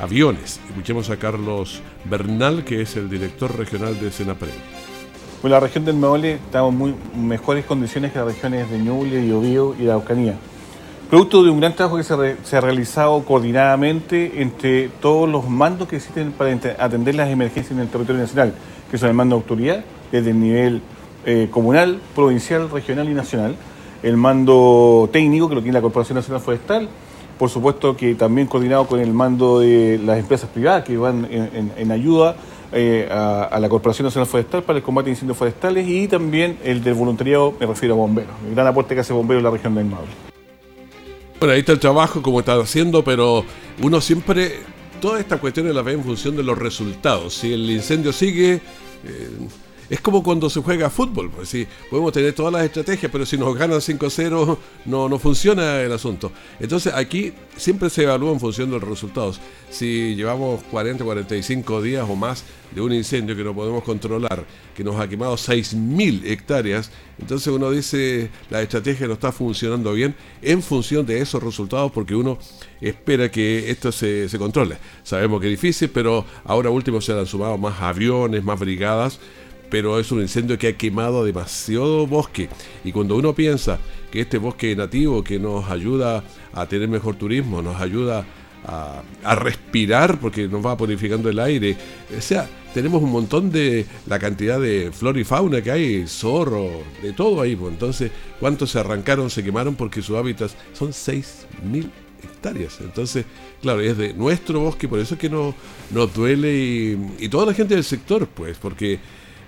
aviones. 0.00 0.60
Escuchemos 0.68 1.10
a 1.10 1.16
Carlos 1.16 1.82
Bernal, 2.04 2.64
que 2.64 2.82
es 2.82 2.96
el 2.96 3.08
director 3.08 3.56
regional 3.56 3.98
de 4.00 4.10
Senapre. 4.10 4.50
En 5.42 5.50
la 5.50 5.60
región 5.60 5.84
del 5.84 5.96
Maule 5.96 6.34
estamos 6.34 6.74
en 7.14 7.28
mejores 7.28 7.66
condiciones 7.66 8.12
que 8.12 8.18
las 8.18 8.28
regiones 8.28 8.70
de 8.70 8.78
Ñuble, 8.78 9.20
Biobío 9.20 9.74
y 9.78 9.82
la 9.82 9.94
Araucanía. 9.94 10.36
Producto 11.10 11.44
de 11.44 11.50
un 11.50 11.60
gran 11.60 11.74
trabajo 11.74 11.98
que 11.98 12.02
se, 12.02 12.56
ha 12.56 12.60
realizado 12.60 13.22
coordinadamente 13.24 14.40
entre 14.40 14.88
todos 14.88 15.28
los 15.28 15.48
mandos 15.48 15.86
que 15.86 15.96
existen 15.96 16.32
para 16.32 16.58
atender 16.78 17.14
las 17.14 17.28
emergencias 17.28 17.72
en 17.72 17.80
el 17.80 17.88
territorio 17.88 18.22
nacional, 18.22 18.54
que 18.90 18.96
son 18.96 19.10
el 19.10 19.14
mando 19.14 19.36
de 19.36 19.42
autoridad, 19.42 19.84
desde 20.10 20.30
el 20.30 20.40
nivel 20.40 20.82
eh, 21.26 21.48
comunal, 21.50 22.00
provincial, 22.14 22.70
regional 22.70 23.08
y 23.10 23.14
nacional, 23.14 23.54
el 24.02 24.16
mando 24.16 25.08
técnico, 25.12 25.48
que 25.48 25.54
lo 25.54 25.62
tiene 25.62 25.78
la 25.78 25.82
Corporación 25.82 26.16
Nacional 26.16 26.40
Forestal, 26.40 26.88
por 27.38 27.50
supuesto 27.50 27.96
que 27.96 28.14
también 28.14 28.46
coordinado 28.46 28.86
con 28.86 29.00
el 29.00 29.12
mando 29.12 29.60
de 29.60 30.00
las 30.04 30.18
empresas 30.18 30.48
privadas 30.50 30.84
que 30.84 30.96
van 30.96 31.28
en 31.30 31.90
ayuda 31.90 32.36
eh, 32.76 33.06
a, 33.08 33.56
la 33.60 33.68
Corporación 33.68 34.06
Nacional 34.06 34.26
Forestal 34.26 34.64
para 34.64 34.78
el 34.78 34.82
combate 34.82 35.04
de 35.04 35.12
incendios 35.12 35.38
forestales 35.38 35.86
y 35.86 36.08
también 36.08 36.58
el 36.64 36.82
del 36.82 36.94
voluntariado, 36.94 37.54
me 37.60 37.66
refiero 37.66 37.94
a 37.94 37.98
bomberos, 37.98 38.34
el 38.48 38.52
gran 38.52 38.66
aporte 38.66 38.96
que 38.96 39.00
hace 39.00 39.12
bomberos 39.12 39.42
en 39.42 39.44
la 39.44 39.50
región 39.52 39.76
del 39.76 39.84
Maule. 39.84 40.08
Bueno, 41.38 41.52
ahí 41.54 41.60
está 41.60 41.70
el 41.70 41.78
trabajo 41.78 42.20
como 42.20 42.40
está 42.40 42.54
haciendo, 42.54 43.04
pero 43.04 43.44
uno 43.80 44.00
siempre, 44.00 44.54
todas 45.00 45.20
estas 45.20 45.38
cuestiones 45.38 45.72
las 45.72 45.84
ve 45.84 45.92
en 45.92 46.02
función 46.02 46.34
de 46.34 46.42
los 46.42 46.58
resultados. 46.58 47.34
Si 47.34 47.52
el 47.52 47.70
incendio 47.70 48.12
sigue, 48.12 48.54
eh, 48.54 49.30
es 49.90 50.00
como 50.00 50.22
cuando 50.22 50.48
se 50.48 50.60
juega 50.60 50.90
fútbol, 50.90 51.30
pues 51.30 51.48
sí, 51.48 51.66
podemos 51.90 52.12
tener 52.12 52.32
todas 52.32 52.52
las 52.52 52.64
estrategias, 52.64 53.10
pero 53.12 53.26
si 53.26 53.36
nos 53.36 53.54
ganan 53.56 53.78
5-0 53.78 54.58
no, 54.86 55.08
no 55.08 55.18
funciona 55.18 55.80
el 55.80 55.92
asunto. 55.92 56.32
Entonces 56.58 56.92
aquí 56.94 57.32
siempre 57.56 57.90
se 57.90 58.04
evalúa 58.04 58.32
en 58.32 58.40
función 58.40 58.70
de 58.70 58.78
los 58.78 58.88
resultados. 58.88 59.40
Si 59.70 60.14
llevamos 60.14 60.62
40, 60.70 61.04
45 61.04 61.82
días 61.82 62.06
o 62.08 62.16
más 62.16 62.44
de 62.74 62.80
un 62.80 62.92
incendio 62.92 63.36
que 63.36 63.44
no 63.44 63.54
podemos 63.54 63.84
controlar, 63.84 64.44
que 64.74 64.82
nos 64.82 64.98
ha 64.98 65.08
quemado 65.08 65.34
6.000 65.34 66.26
hectáreas, 66.26 66.90
entonces 67.18 67.48
uno 67.48 67.70
dice 67.70 68.30
la 68.50 68.62
estrategia 68.62 69.06
no 69.06 69.14
está 69.14 69.32
funcionando 69.32 69.92
bien 69.92 70.14
en 70.42 70.62
función 70.62 71.06
de 71.06 71.20
esos 71.20 71.42
resultados 71.42 71.92
porque 71.92 72.14
uno 72.14 72.38
espera 72.80 73.30
que 73.30 73.70
esto 73.70 73.92
se, 73.92 74.28
se 74.28 74.38
controle. 74.38 74.76
Sabemos 75.02 75.40
que 75.40 75.46
es 75.46 75.60
difícil, 75.60 75.90
pero 75.90 76.24
ahora 76.44 76.70
último 76.70 77.00
se 77.00 77.12
han 77.12 77.26
sumado 77.26 77.58
más 77.58 77.80
aviones, 77.80 78.42
más 78.42 78.58
brigadas 78.58 79.20
pero 79.74 79.98
es 79.98 80.12
un 80.12 80.20
incendio 80.20 80.56
que 80.56 80.68
ha 80.68 80.76
quemado 80.76 81.24
demasiado 81.24 82.06
bosque. 82.06 82.48
Y 82.84 82.92
cuando 82.92 83.16
uno 83.16 83.34
piensa 83.34 83.80
que 84.08 84.20
este 84.20 84.38
bosque 84.38 84.76
nativo 84.76 85.24
que 85.24 85.36
nos 85.40 85.68
ayuda 85.68 86.22
a 86.52 86.66
tener 86.66 86.86
mejor 86.86 87.16
turismo, 87.16 87.60
nos 87.60 87.80
ayuda 87.80 88.24
a, 88.64 89.02
respirar 89.34 90.20
porque 90.20 90.46
nos 90.46 90.64
va 90.64 90.76
purificando 90.76 91.28
el 91.28 91.40
aire, 91.40 91.76
o 92.16 92.20
sea, 92.20 92.48
tenemos 92.72 93.02
un 93.02 93.10
montón 93.10 93.50
de 93.50 93.84
la 94.06 94.20
cantidad 94.20 94.60
de 94.60 94.92
flora 94.92 95.18
y 95.18 95.24
fauna 95.24 95.60
que 95.60 95.72
hay, 95.72 96.06
zorro, 96.06 96.70
de 97.02 97.12
todo 97.12 97.40
ahí. 97.40 97.56
Pues. 97.56 97.72
Entonces, 97.72 98.12
¿cuántos 98.38 98.70
se 98.70 98.78
arrancaron, 98.78 99.28
se 99.28 99.42
quemaron? 99.42 99.74
Porque 99.74 100.02
sus 100.02 100.16
hábitats 100.16 100.54
son 100.72 100.90
6.000 100.90 101.90
hectáreas. 102.22 102.78
Entonces, 102.80 103.24
claro, 103.60 103.80
es 103.80 103.98
de 103.98 104.14
nuestro 104.14 104.60
bosque, 104.60 104.86
por 104.86 105.00
eso 105.00 105.14
es 105.14 105.20
que 105.20 105.28
nos, 105.28 105.56
duele 106.14 106.96
y 107.18 107.28
toda 107.28 107.46
la 107.46 107.54
gente 107.54 107.74
del 107.74 107.82
sector, 107.82 108.28
pues, 108.28 108.56
porque 108.56 109.00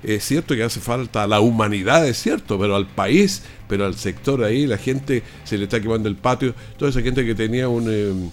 es 0.03 0.25
cierto 0.25 0.55
que 0.55 0.63
hace 0.63 0.81
falta 0.81 1.27
la 1.27 1.41
humanidad, 1.41 2.07
es 2.07 2.21
cierto, 2.21 2.59
pero 2.59 2.77
al 2.77 2.87
país, 2.87 3.43
pero 3.69 3.87
al 3.87 3.95
sector 3.95 4.45
ahí, 4.45 4.67
la 4.67 4.79
gente 4.79 5.23
se 5.45 5.59
le 5.59 5.65
está 5.65 5.81
quemando 5.81 6.09
el 6.09 6.17
patio, 6.17 6.55
toda 6.79 6.91
esa 6.91 7.03
gente 7.03 7.25
que 7.25 7.35
tenía 7.35 7.69
un, 7.69 7.91
em, 7.91 8.31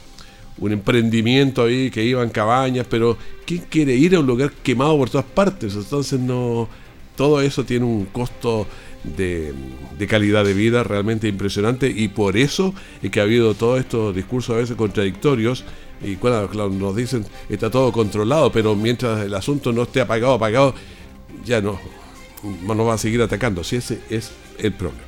un 0.60 0.72
emprendimiento 0.72 1.63
ahí, 1.63 1.89
que 1.89 2.03
iba 2.03 2.24
en 2.24 2.29
cabañas, 2.29 2.86
pero 2.89 3.17
¿quién 3.46 3.63
quiere 3.70 3.96
ir 3.96 4.15
a 4.15 4.20
un 4.20 4.27
lugar 4.27 4.51
quemado 4.63 4.98
por 4.98 5.10
todas 5.10 5.25
partes? 5.25 5.75
Entonces 5.75 6.20
no, 6.20 6.70
todo 7.15 7.41
eso 7.41 7.63
tiene 7.63 7.86
un 7.86 8.05
costo 8.05 8.67
de, 9.03 9.53
de, 9.98 10.08
calidad 10.08 10.46
de 10.46 10.53
vida 10.53 10.84
realmente 10.84 11.27
impresionante 11.27 11.88
y 11.89 12.08
por 12.08 12.38
eso 12.38 12.74
es 13.01 13.12
que 13.12 13.20
ha 13.20 13.24
habido 13.24 13.53
todos 13.53 13.79
estos 13.79 14.15
discursos 14.15 14.55
a 14.55 14.60
veces 14.60 14.77
contradictorios 14.77 15.65
y 16.01 16.15
cuando 16.15 16.70
nos 16.70 16.96
dicen 16.96 17.25
está 17.50 17.70
todo 17.70 17.91
controlado, 17.91 18.51
pero 18.51 18.75
mientras 18.75 19.25
el 19.25 19.34
asunto 19.34 19.72
no 19.72 19.84
esté 19.84 20.01
apagado, 20.01 20.34
apagado, 20.34 20.75
ya 21.46 21.62
no 21.62 21.80
nos 22.66 22.88
va 22.88 22.94
a 22.94 22.98
seguir 22.98 23.22
atacando. 23.22 23.63
Si 23.63 23.78
ese 23.78 24.00
es 24.10 24.32
el 24.58 24.74
problema. 24.74 25.04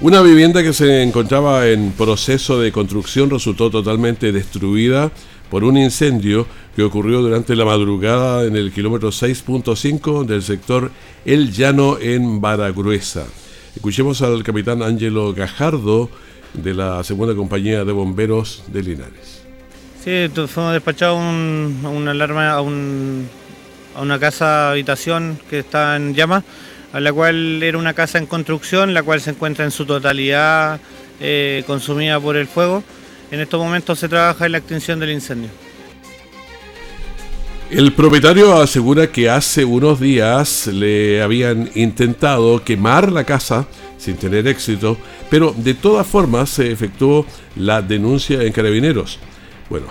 Una 0.00 0.20
vivienda 0.20 0.62
que 0.62 0.74
se 0.74 1.02
encontraba 1.02 1.66
en 1.68 1.92
proceso 1.92 2.60
de 2.60 2.72
construcción 2.72 3.30
resultó 3.30 3.70
totalmente 3.70 4.32
destruida 4.32 5.10
por 5.50 5.64
un 5.64 5.78
incendio 5.78 6.46
que 6.76 6.82
ocurrió 6.82 7.22
durante 7.22 7.56
la 7.56 7.64
madrugada 7.64 8.44
en 8.44 8.56
el 8.56 8.72
kilómetro 8.72 9.10
6.5 9.10 10.26
del 10.26 10.42
sector 10.42 10.90
El 11.24 11.52
Llano 11.52 11.98
en 11.98 12.40
Baragruesa. 12.40 13.24
Escuchemos 13.74 14.20
al 14.20 14.42
capitán 14.42 14.82
Ángelo 14.82 15.32
Gajardo 15.32 16.10
de 16.52 16.74
la 16.74 17.02
segunda 17.02 17.34
compañía 17.34 17.84
de 17.84 17.92
bomberos 17.92 18.64
de 18.66 18.82
Linares. 18.82 19.43
Sí, 20.04 20.28
fuimos 20.48 20.74
despachados 20.74 21.18
un, 21.18 21.80
una 21.82 22.10
alarma 22.10 22.50
a, 22.50 22.60
un, 22.60 23.26
una 23.98 24.18
casa 24.18 24.70
habitación 24.70 25.38
que 25.48 25.60
está 25.60 25.96
en 25.96 26.14
llamas, 26.14 26.44
a 26.92 27.00
la 27.00 27.10
cual 27.10 27.62
era 27.62 27.78
una 27.78 27.94
casa 27.94 28.18
en 28.18 28.26
construcción, 28.26 28.92
la 28.92 29.02
cual 29.02 29.22
se 29.22 29.30
encuentra 29.30 29.64
en 29.64 29.70
su 29.70 29.86
totalidad 29.86 30.78
eh, 31.20 31.64
consumida 31.66 32.20
por 32.20 32.36
el 32.36 32.46
fuego. 32.46 32.84
En 33.30 33.40
estos 33.40 33.58
momentos 33.58 33.98
se 33.98 34.10
trabaja 34.10 34.44
en 34.44 34.52
la 34.52 34.58
extinción 34.58 35.00
del 35.00 35.10
incendio. 35.10 35.48
El 37.70 37.94
propietario 37.94 38.60
asegura 38.60 39.10
que 39.10 39.30
hace 39.30 39.64
unos 39.64 40.00
días 40.00 40.66
le 40.66 41.22
habían 41.22 41.70
intentado 41.74 42.62
quemar 42.62 43.10
la 43.10 43.24
casa 43.24 43.66
sin 43.96 44.16
tener 44.16 44.46
éxito, 44.48 44.98
pero 45.30 45.54
de 45.56 45.72
todas 45.72 46.06
formas 46.06 46.50
se 46.50 46.70
efectuó 46.70 47.24
la 47.56 47.80
denuncia 47.80 48.42
en 48.42 48.52
carabineros. 48.52 49.18
Bueno, 49.70 49.86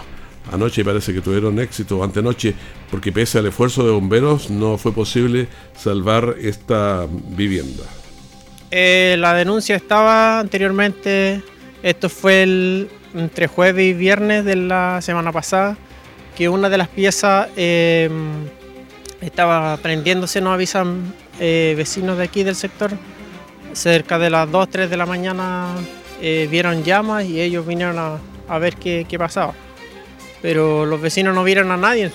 anoche 0.51 0.84
parece 0.84 1.13
que 1.13 1.22
tuvieron 1.22 1.60
éxito, 1.60 2.03
antenoche, 2.03 2.53
porque 2.92 3.12
pese 3.12 3.39
al 3.39 3.48
esfuerzo 3.48 3.84
de 3.86 3.92
bomberos 3.92 4.50
no 4.50 4.77
fue 4.77 4.92
posible 4.94 5.48
salvar 5.75 6.36
esta 6.39 7.08
vivienda. 7.10 7.84
Eh, 8.72 9.15
la 9.20 9.34
denuncia 9.34 9.75
estaba 9.75 10.39
anteriormente, 10.39 11.44
esto 11.84 12.10
fue 12.10 12.88
entre 13.13 13.48
jueves 13.48 13.86
y 13.86 13.94
viernes 13.94 14.46
de 14.46 14.56
la 14.56 15.00
semana 15.01 15.32
pasada, 15.32 15.77
que 16.36 16.50
una 16.50 16.70
de 16.70 16.77
las 16.77 16.88
piezas 16.88 17.50
em, 17.56 18.46
estaba 19.22 19.77
prendiéndose, 19.77 20.42
nos 20.42 20.53
avisan 20.53 21.13
eh, 21.39 21.75
vecinos 21.77 22.18
de 22.18 22.24
aquí 22.24 22.44
del 22.44 22.56
sector, 22.56 22.92
cerca 23.74 24.18
de 24.18 24.30
las 24.30 24.50
2, 24.51 24.70
3 24.70 24.89
de 24.89 24.98
la 24.98 25.06
mañana 25.06 25.68
eh, 26.22 26.48
vieron 26.50 26.84
llamas 26.84 27.25
y 27.25 27.42
ellos 27.42 27.65
vinieron 27.68 28.00
a, 28.00 28.18
a 28.47 28.59
ver 28.59 28.75
qué, 28.75 29.05
qué 29.07 29.17
pasaba 29.17 29.53
pero 30.43 30.85
los 30.85 31.00
vecinos 31.00 31.33
no 31.33 31.45
vieron 31.45 31.71
a 31.71 31.77
nadie. 31.77 32.12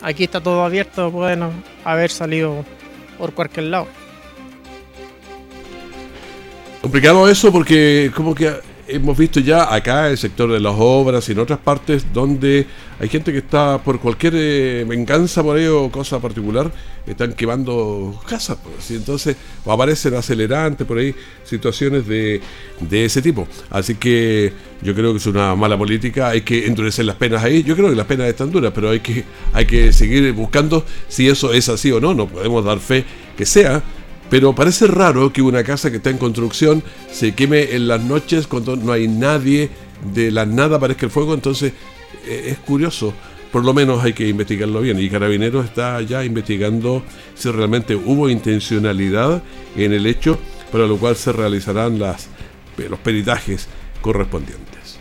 aquí 0.00 0.24
está 0.24 0.40
todo 0.40 0.64
abierto, 0.64 1.10
pueden 1.10 1.50
haber 1.84 2.08
salido 2.08 2.64
por 3.18 3.34
cualquier 3.34 3.66
lado. 3.66 3.88
Complicado 6.80 7.28
eso 7.28 7.50
porque 7.50 8.12
como 8.14 8.32
que 8.32 8.52
hemos 8.86 9.16
visto 9.16 9.40
ya 9.40 9.74
acá 9.74 10.10
el 10.10 10.18
sector 10.18 10.50
de 10.50 10.60
las 10.60 10.74
obras 10.76 11.28
y 11.28 11.32
en 11.32 11.38
otras 11.38 11.58
partes 11.58 12.12
donde 12.12 12.66
hay 12.98 13.08
gente 13.08 13.32
que 13.32 13.38
está 13.38 13.78
por 13.82 13.98
cualquier 13.98 14.34
eh, 14.36 14.84
venganza 14.86 15.42
por 15.42 15.58
ello 15.58 15.84
o 15.84 15.90
cosa 15.90 16.20
particular, 16.20 16.70
están 17.06 17.32
quemando 17.32 18.20
casas. 18.28 18.58
Pues, 18.62 18.90
y 18.90 18.96
entonces 18.96 19.36
aparecen 19.66 20.14
acelerantes 20.14 20.86
por 20.86 20.98
ahí, 20.98 21.14
situaciones 21.44 22.06
de, 22.06 22.40
de 22.80 23.04
ese 23.04 23.20
tipo. 23.20 23.48
Así 23.70 23.96
que 23.96 24.52
yo 24.82 24.94
creo 24.94 25.12
que 25.12 25.18
es 25.18 25.26
una 25.26 25.54
mala 25.56 25.76
política, 25.76 26.28
hay 26.28 26.42
que 26.42 26.66
endurecer 26.66 27.04
las 27.04 27.16
penas 27.16 27.42
ahí. 27.42 27.62
Yo 27.62 27.74
creo 27.74 27.90
que 27.90 27.96
las 27.96 28.06
penas 28.06 28.28
están 28.28 28.52
duras, 28.52 28.72
pero 28.74 28.90
hay 28.90 29.00
que, 29.00 29.24
hay 29.52 29.66
que 29.66 29.92
seguir 29.92 30.32
buscando 30.32 30.84
si 31.08 31.28
eso 31.28 31.52
es 31.52 31.68
así 31.68 31.90
o 31.90 32.00
no. 32.00 32.14
No 32.14 32.28
podemos 32.28 32.64
dar 32.64 32.78
fe 32.78 33.04
que 33.36 33.44
sea 33.44 33.82
pero 34.30 34.54
parece 34.54 34.86
raro 34.86 35.32
que 35.32 35.42
una 35.42 35.62
casa 35.62 35.90
que 35.90 35.98
está 35.98 36.10
en 36.10 36.18
construcción 36.18 36.82
se 37.10 37.34
queme 37.34 37.74
en 37.74 37.88
las 37.88 38.00
noches 38.00 38.46
cuando 38.46 38.76
no 38.76 38.92
hay 38.92 39.08
nadie, 39.08 39.70
de 40.12 40.30
la 40.30 40.46
nada 40.46 40.76
aparezca 40.76 41.06
el 41.06 41.12
fuego, 41.12 41.34
entonces 41.34 41.72
eh, 42.26 42.48
es 42.48 42.58
curioso. 42.58 43.14
Por 43.52 43.64
lo 43.64 43.72
menos 43.72 44.02
hay 44.02 44.12
que 44.12 44.26
investigarlo 44.26 44.80
bien. 44.80 44.98
Y 44.98 45.08
Carabineros 45.08 45.64
está 45.64 46.00
ya 46.02 46.24
investigando 46.24 47.04
si 47.34 47.50
realmente 47.50 47.94
hubo 47.94 48.28
intencionalidad 48.28 49.42
en 49.76 49.92
el 49.92 50.06
hecho, 50.06 50.38
para 50.72 50.86
lo 50.86 50.96
cual 50.96 51.14
se 51.14 51.30
realizarán 51.30 52.00
las, 52.00 52.28
los 52.76 52.98
peritajes 52.98 53.68
correspondientes. 54.00 54.98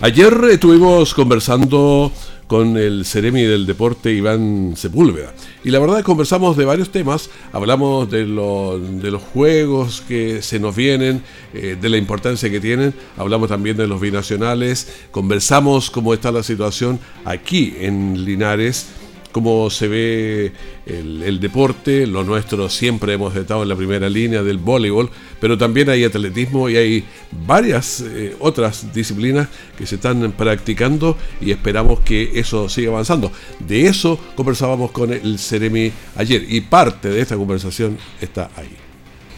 Ayer 0.00 0.32
estuvimos 0.50 1.12
conversando 1.12 2.12
con 2.50 2.76
el 2.76 3.04
Ceremi 3.04 3.42
del 3.42 3.64
Deporte 3.64 4.12
Iván 4.12 4.72
Sepúlveda. 4.74 5.32
Y 5.62 5.70
la 5.70 5.78
verdad 5.78 6.02
conversamos 6.02 6.56
de 6.56 6.64
varios 6.64 6.90
temas, 6.90 7.30
hablamos 7.52 8.10
de, 8.10 8.26
de 8.26 9.10
los 9.12 9.22
juegos 9.22 10.02
que 10.08 10.42
se 10.42 10.58
nos 10.58 10.74
vienen, 10.74 11.22
eh, 11.54 11.76
de 11.80 11.88
la 11.88 11.96
importancia 11.96 12.50
que 12.50 12.58
tienen, 12.58 12.92
hablamos 13.16 13.50
también 13.50 13.76
de 13.76 13.86
los 13.86 14.00
binacionales, 14.00 14.92
conversamos 15.12 15.92
cómo 15.92 16.12
está 16.12 16.32
la 16.32 16.42
situación 16.42 16.98
aquí 17.24 17.76
en 17.78 18.24
Linares 18.24 18.88
cómo 19.32 19.70
se 19.70 19.88
ve 19.88 20.52
el, 20.86 21.40
deporte, 21.40 22.06
lo 22.06 22.24
nuestro 22.24 22.68
siempre 22.68 23.14
hemos 23.14 23.34
estado 23.36 23.62
en 23.62 23.68
la 23.68 23.76
primera 23.76 24.08
línea 24.08 24.42
del 24.42 24.58
voleibol, 24.58 25.10
pero 25.40 25.56
también 25.56 25.88
hay 25.88 26.04
atletismo 26.04 26.68
y 26.68 26.76
hay 26.76 27.04
varias 27.46 28.00
eh, 28.00 28.36
otras 28.40 28.92
disciplinas 28.92 29.48
que 29.76 29.86
se 29.86 29.96
están 29.96 30.32
practicando 30.32 31.16
y 31.40 31.50
esperamos 31.50 32.00
que 32.00 32.32
eso 32.34 32.68
siga 32.68 32.90
avanzando. 32.90 33.32
De 33.60 33.86
eso 33.86 34.18
conversábamos 34.34 34.90
con 34.90 35.12
el 35.12 35.38
Ceremi 35.38 35.92
ayer 36.16 36.44
y 36.48 36.60
parte 36.60 37.08
de 37.08 37.20
esta 37.20 37.36
conversación 37.36 37.98
está 38.20 38.50
ahí 38.56 38.89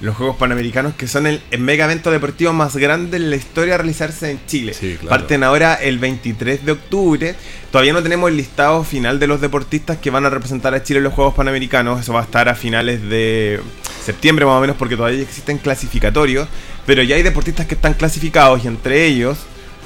los 0.02 0.16
Juegos 0.16 0.36
Panamericanos, 0.36 0.94
que 0.94 1.06
son 1.06 1.28
el, 1.28 1.40
mega 1.58 1.84
evento 1.84 2.10
deportivo 2.10 2.52
más 2.52 2.76
grande 2.76 3.16
en 3.16 3.30
la 3.30 3.36
historia 3.36 3.76
a 3.76 3.78
realizarse 3.78 4.32
en 4.32 4.44
Chile. 4.46 4.74
Parten 5.08 5.44
ahora 5.44 5.74
el 5.74 6.00
23 6.00 6.66
de 6.66 6.72
octubre. 6.72 7.34
Todavía 7.70 7.92
no 7.92 8.02
tenemos 8.02 8.28
el 8.28 8.36
listado 8.36 8.82
final 8.82 9.20
de 9.20 9.28
los 9.28 9.40
deportistas 9.40 9.98
que 9.98 10.10
van 10.10 10.26
a 10.26 10.30
representar 10.30 10.74
a 10.74 10.82
Chile 10.82 10.98
en 10.98 11.04
los 11.04 11.14
Juegos 11.14 11.34
Panamericanos. 11.34 12.00
Eso 12.00 12.12
va 12.12 12.20
a 12.20 12.24
estar 12.24 12.48
a 12.48 12.56
finales 12.56 13.08
de 13.08 13.60
septiembre 14.04 14.44
más 14.44 14.56
o 14.56 14.60
menos 14.60 14.76
porque 14.76 14.96
todavía 14.96 15.22
existen 15.22 15.58
clasificatorios. 15.58 16.48
Pero 16.84 17.04
ya 17.04 17.14
hay 17.14 17.22
deportistas 17.22 17.66
que 17.66 17.74
están 17.74 17.94
clasificados 17.94 18.64
y 18.64 18.66
entre 18.66 19.06
ellos 19.06 19.38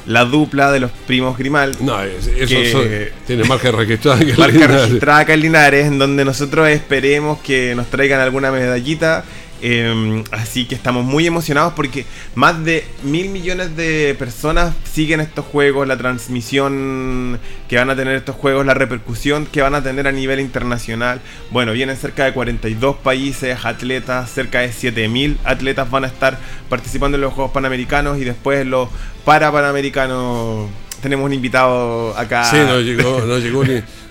la 0.07 0.25
dupla 0.25 0.73
de 0.73 0.81
los 0.81 0.91
primos 1.07 1.37
Grimal. 1.37 1.77
No, 1.81 2.01
eso 2.03 2.83
tiene 3.27 3.45
marca 3.45 3.71
registrada 3.71 4.21
que 4.21 4.35
Marca 4.35 4.67
registrada 4.67 5.19
acá 5.19 5.35
en 5.35 5.41
Linares, 5.41 5.87
en 5.87 5.99
donde 5.99 6.25
nosotros 6.25 6.69
esperemos 6.69 7.39
que 7.41 7.75
nos 7.75 7.89
traigan 7.89 8.21
alguna 8.21 8.51
medallita 8.51 9.25
Em, 9.63 10.23
así 10.33 10.67
que 10.67 10.75
estamos 10.75 11.05
muy 11.05 11.27
emocionados 11.27 11.73
porque 11.75 12.05
más 12.35 12.63
de 12.63 12.85
mil 13.03 13.31
millones 13.31 13.75
de 13.75 14.15
personas 14.19 14.75
siguen 14.85 15.21
estos 15.21 15.47
juegos, 15.47 15.89
la 15.89 15.97
transmisión 15.97 17.39
que 17.69 17.77
van 17.77 17.89
a 17.89 17.97
tener 17.97 18.17
estos 18.17 18.37
juegos, 18.37 18.67
la 18.67 18.75
repercusión 18.75 19.47
que 19.47 19.63
van 19.63 19.75
a 19.75 19.83
tener 19.83 20.07
a 20.07 20.13
nivel 20.13 20.41
internacional. 20.41 21.21
Bueno, 21.51 21.73
vienen 21.73 21.97
cerca 21.97 22.25
de 22.25 22.33
42 22.33 22.97
países, 22.97 23.65
atletas, 23.65 24.31
cerca 24.31 24.61
de 24.61 24.73
7000 24.73 25.39
atletas 25.45 25.91
van 25.91 26.05
a 26.05 26.09
estar 26.09 26.39
participando 26.69 27.17
en 27.17 27.23
los 27.23 27.33
Juegos 27.33 27.53
Panamericanos 27.53 28.19
y 28.19 28.25
después 28.25 28.67
los 28.67 28.89
para 29.25 29.51
Panamericanos. 29.51 30.69
Tenemos 31.01 31.27
un 31.27 31.33
invitado 31.33 32.17
acá. 32.17 32.45
Sí, 32.45 32.57
no 32.57 32.81
llegó, 32.81 33.21
no 33.27 33.39
llegó 33.39 33.63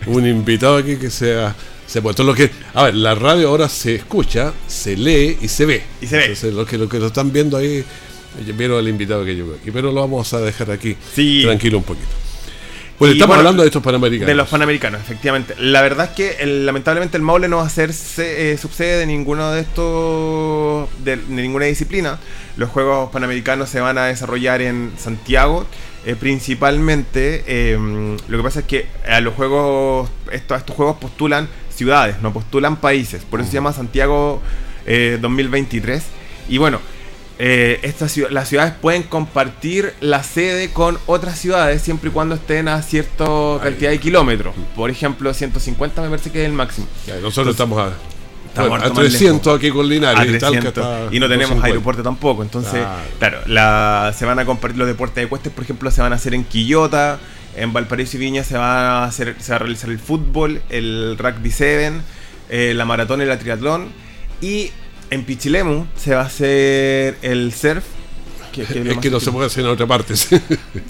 un 0.08 0.28
invitado 0.28 0.78
aquí 0.78 0.98
que 0.98 1.10
sea 1.10 1.56
se 1.88 2.02
puede. 2.02 2.24
lo 2.24 2.34
que, 2.34 2.50
a 2.74 2.84
ver, 2.84 2.96
la 2.96 3.16
radio 3.16 3.50
ahora 3.50 3.70
se 3.70 3.96
escucha, 3.96 4.54
se 4.68 4.96
lee 4.98 5.38
y 5.42 5.48
se 5.48 5.66
ve. 5.66 5.84
Y 6.02 6.08
se 6.08 6.18
ve. 6.18 6.24
Entonces, 6.24 6.54
lo 6.54 6.66
que, 6.66 6.78
lo 6.78 6.90
que 6.90 7.00
lo 7.00 7.08
están 7.08 7.32
viendo 7.32 7.58
ahí, 7.58 7.84
vieron 8.56 8.80
al 8.80 8.88
invitado 8.88 9.24
que 9.24 9.36
llegó 9.36 9.56
aquí, 9.60 9.72
pero 9.72 9.92
lo 9.92 10.02
vamos 10.02 10.34
a 10.34 10.42
dejar 10.42 10.72
aquí 10.72 10.96
tranquilo 11.44 11.78
un 11.78 11.84
poquito. 11.84 12.26
Pues 12.98 13.12
estamos 13.12 13.38
hablando 13.38 13.62
de 13.62 13.68
estos 13.68 13.84
panamericanos. 13.84 14.28
De 14.28 14.36
los 14.36 14.48
panamericanos, 14.48 15.02
efectivamente. 15.02 15.54
La 15.60 15.82
verdad 15.82 16.12
es 16.12 16.12
que 16.12 16.46
lamentablemente 16.46 17.18
el 17.18 17.24
Maule 17.24 17.50
no 17.50 17.58
va 17.58 17.66
a 17.66 17.70
ser 17.70 17.92
eh, 18.20 18.58
subsede 18.60 19.00
de 19.00 19.06
ninguno 19.06 19.52
de 19.52 19.62
estos, 19.62 20.88
de, 21.04 21.18
ninguna 21.28 21.66
disciplina. 21.66 22.20
Los 22.56 22.70
Juegos 22.70 23.12
Panamericanos 23.12 23.70
se 23.70 23.82
van 23.82 23.98
a 23.98 24.06
desarrollar 24.06 24.62
en 24.62 24.94
Santiago. 24.98 25.68
Eh, 26.06 26.16
principalmente, 26.16 27.44
em, 27.48 28.16
lo 28.30 28.38
que 28.38 28.44
pasa 28.44 28.60
es 28.62 28.66
que 28.66 28.86
a 29.10 29.20
los 29.20 29.34
juegos, 29.34 30.10
estos, 30.32 30.60
estos 30.60 30.76
juegos 30.76 30.96
postulan 30.98 31.50
ciudades, 31.76 32.22
no 32.22 32.34
postulan 32.34 32.78
países. 32.78 33.24
Por 33.24 33.42
eso 33.42 33.50
se 33.50 33.56
llama 33.56 33.74
Santiago 33.74 34.42
2023. 34.86 36.02
Eh, 36.02 36.06
y 36.50 36.58
bueno, 36.58 36.80
eh, 37.38 37.80
estas, 37.84 38.16
las 38.32 38.48
ciudades 38.48 38.74
pueden 38.82 39.04
compartir 39.04 39.94
la 40.00 40.24
sede 40.24 40.72
con 40.72 40.98
otras 41.06 41.38
ciudades 41.38 41.82
siempre 41.82 42.10
y 42.10 42.14
cuando 42.14 42.36
estén 42.36 42.70
a 42.70 42.82
cierta 42.82 43.26
cantidad 43.62 43.90
de 43.90 44.00
kilómetros. 44.00 44.56
Por 44.76 44.90
ejemplo, 44.90 45.34
150 45.34 46.02
me 46.02 46.10
parece 46.10 46.32
que 46.32 46.44
es 46.44 46.48
el 46.48 46.54
máximo. 46.54 46.88
nosotros 47.22 47.54
estamos 47.54 47.78
a, 47.80 47.92
a 48.56 48.94
300 48.94 49.58
aquí 49.58 49.70
con 49.70 49.88
Linares. 49.88 50.42
y 51.12 51.20
no 51.20 51.28
tenemos 51.28 51.62
aeropuerto 51.62 52.04
tampoco. 52.04 52.42
Entonces, 52.42 52.86
claro, 53.20 53.40
la, 53.48 54.14
se 54.18 54.26
van 54.26 54.40
a 54.40 54.46
compartir 54.46 54.78
los 54.78 54.88
deportes 54.88 55.24
de 55.24 55.28
cuestas, 55.28 55.52
por 55.52 55.64
ejemplo, 55.66 55.92
se 55.92 56.02
van 56.02 56.14
a 56.14 56.16
hacer 56.16 56.34
en 56.34 56.46
Quillota. 56.46 57.20
En 57.56 57.74
Valparaíso 57.74 58.18
y 58.18 58.20
Viña 58.20 58.44
se 58.44 58.58
va 58.58 59.04
a, 59.04 59.06
hacer, 59.06 59.36
realizar 59.48 59.90
el 59.90 60.00
fútbol, 60.00 60.62
el 60.70 61.18
rugby 61.18 61.52
7, 61.52 61.94
eh, 62.50 62.74
la 62.76 62.86
maratón 62.86 63.22
y 63.22 63.26
la 63.26 63.40
triatlón. 63.40 63.90
Y 64.42 64.72
en 65.10 65.24
Pichilemu 65.24 65.86
se 65.96 66.16
va 66.16 66.22
a 66.22 66.26
hacer 66.26 67.18
el 67.22 67.54
surf 67.54 67.84
es 68.62 68.98
que 68.98 69.10
no 69.10 69.20
se 69.20 69.32
puede 69.32 69.48
hacer 69.48 69.64
en 69.64 69.72
otra 69.72 69.88
parte. 69.88 70.14
Yo 70.16 70.40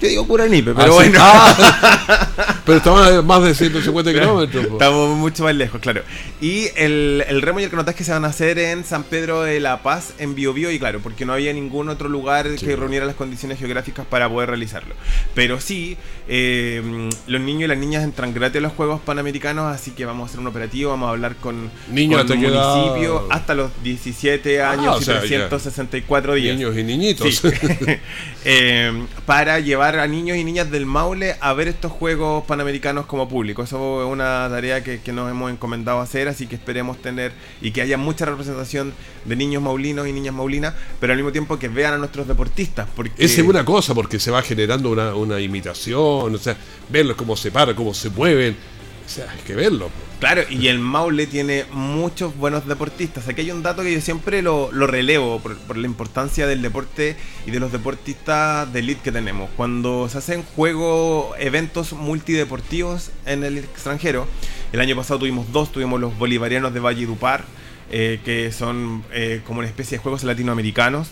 digo 0.00 0.26
Curanipe, 0.26 0.74
pero 0.74 0.92
ah, 0.92 0.94
bueno. 0.94 1.18
Ah. 1.20 2.60
pero 2.64 2.78
estamos 2.78 3.06
a 3.06 3.22
más 3.22 3.42
de 3.42 3.54
150 3.54 4.12
kilómetros. 4.12 4.66
Estamos 4.66 5.16
mucho 5.16 5.44
más 5.44 5.54
lejos, 5.54 5.80
claro. 5.80 6.02
Y 6.40 6.68
el, 6.76 7.24
el 7.28 7.42
remo 7.42 7.60
y 7.60 7.64
el 7.64 7.70
canotaje 7.70 8.04
se 8.04 8.12
van 8.12 8.24
a 8.24 8.28
hacer 8.28 8.58
en 8.58 8.84
San 8.84 9.04
Pedro 9.04 9.42
de 9.42 9.60
la 9.60 9.82
Paz, 9.82 10.12
en 10.18 10.34
Biobío, 10.34 10.70
y 10.70 10.78
claro, 10.78 11.00
porque 11.00 11.24
no 11.24 11.32
había 11.32 11.52
ningún 11.52 11.88
otro 11.88 12.08
lugar 12.08 12.54
que 12.56 12.76
reuniera 12.76 13.06
las 13.06 13.16
condiciones 13.16 13.58
geográficas 13.58 14.06
para 14.06 14.28
poder 14.28 14.50
realizarlo. 14.50 14.94
Pero 15.34 15.60
sí, 15.60 15.96
eh, 16.28 16.82
los 17.26 17.40
niños 17.40 17.64
y 17.64 17.68
las 17.68 17.78
niñas 17.78 18.04
entran 18.04 18.32
gratis 18.34 18.58
a 18.58 18.60
los 18.60 18.72
Juegos 18.72 19.00
Panamericanos, 19.00 19.74
así 19.74 19.92
que 19.92 20.04
vamos 20.04 20.24
a 20.24 20.26
hacer 20.28 20.40
un 20.40 20.46
operativo, 20.46 20.90
vamos 20.90 21.08
a 21.08 21.10
hablar 21.10 21.36
con, 21.36 21.70
niños 21.90 22.24
con 22.24 22.38
municipio 22.38 23.26
hasta 23.30 23.54
los 23.54 23.70
17 23.82 24.62
ah, 24.62 24.70
años 24.70 25.02
y 25.02 25.04
364 25.04 26.34
días. 26.34 26.56
Niños 26.56 26.76
y 26.76 26.82
niñitos. 26.82 27.42
Eh, 28.48 29.06
para 29.24 29.58
llevar 29.58 29.98
a 29.98 30.06
niños 30.06 30.36
y 30.36 30.44
niñas 30.44 30.70
del 30.70 30.86
Maule 30.86 31.34
a 31.40 31.52
ver 31.52 31.66
estos 31.66 31.90
Juegos 31.90 32.44
Panamericanos 32.44 33.06
como 33.06 33.28
público. 33.28 33.64
Eso 33.64 34.04
es 34.04 34.08
una 34.08 34.46
tarea 34.48 34.84
que, 34.84 35.00
nos 35.12 35.28
hemos 35.28 35.50
encomendado 35.50 36.00
hacer, 36.00 36.28
así 36.28 36.46
que 36.46 36.54
esperemos 36.54 37.02
tener 37.02 37.32
y 37.60 37.72
que 37.72 37.82
haya 37.82 37.98
mucha 37.98 38.24
representación 38.24 38.94
de 39.24 39.34
niños 39.34 39.64
maulinos 39.64 40.06
y 40.06 40.12
niñas 40.12 40.32
maulinas, 40.32 40.74
pero 41.00 41.12
al 41.12 41.18
mismo 41.18 41.32
tiempo 41.32 41.58
que 41.58 41.66
vean 41.66 41.94
a 41.94 41.98
nuestros 41.98 42.28
deportistas. 42.28 42.86
Porque... 42.94 43.10
Es 43.18 43.36
una 43.38 43.64
cosa, 43.64 43.94
porque 43.94 44.20
se 44.20 44.30
va 44.30 44.40
generando 44.42 44.92
una, 44.92 45.12
una 45.16 45.40
imitación, 45.40 46.32
o 46.32 46.38
sea, 46.38 46.56
verlos 46.88 47.16
cómo 47.16 47.36
se 47.36 47.50
paran, 47.50 47.74
cómo 47.74 47.94
se 47.94 48.10
mueven 48.10 48.56
o 49.06 49.08
sea, 49.08 49.30
hay 49.30 49.38
que 49.40 49.54
verlo. 49.54 49.88
Claro, 50.18 50.42
y 50.50 50.66
el 50.66 50.80
Maule 50.80 51.28
tiene 51.28 51.64
muchos 51.70 52.36
buenos 52.36 52.66
deportistas. 52.66 53.28
Aquí 53.28 53.42
hay 53.42 53.52
un 53.52 53.62
dato 53.62 53.82
que 53.82 53.92
yo 53.92 54.00
siempre 54.00 54.42
lo, 54.42 54.70
relevo 54.70 55.38
por, 55.40 55.76
la 55.76 55.86
importancia 55.86 56.46
del 56.48 56.60
deporte 56.60 57.16
y 57.46 57.52
de 57.52 57.60
los 57.60 57.70
deportistas 57.70 58.72
de 58.72 58.80
elite 58.80 59.02
que 59.02 59.12
tenemos. 59.12 59.48
Cuando 59.56 60.08
se 60.08 60.18
hacen 60.18 60.42
juegos, 60.42 61.36
eventos 61.38 61.92
multideportivos 61.92 63.10
en 63.26 63.44
el 63.44 63.58
extranjero, 63.58 64.26
el 64.72 64.80
año 64.80 64.96
pasado 64.96 65.20
tuvimos 65.20 65.52
dos, 65.52 65.70
tuvimos 65.70 66.00
los 66.00 66.18
bolivarianos 66.18 66.74
de 66.74 66.80
Valle 66.80 67.06
Dupar, 67.06 67.44
eh, 67.92 68.20
que 68.24 68.50
son 68.50 69.04
eh, 69.12 69.40
como 69.46 69.60
una 69.60 69.68
especie 69.68 69.98
de 69.98 70.02
juegos 70.02 70.24
latinoamericanos. 70.24 71.10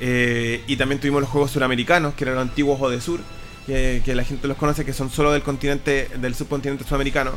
Eh, 0.00 0.62
y 0.68 0.76
también 0.76 1.00
tuvimos 1.00 1.22
los 1.22 1.30
juegos 1.30 1.50
suramericanos, 1.50 2.14
que 2.14 2.22
eran 2.22 2.36
los 2.36 2.42
antiguos 2.42 2.80
o 2.80 2.88
de 2.88 3.00
Sur 3.00 3.20
que, 3.66 4.02
la 4.14 4.24
gente 4.24 4.48
los 4.48 4.56
conoce, 4.56 4.84
que 4.84 4.92
son 4.92 5.10
solo 5.10 5.32
del 5.32 5.42
continente, 5.42 6.08
del 6.18 6.34
subcontinente 6.34 6.84
sudamericano. 6.84 7.32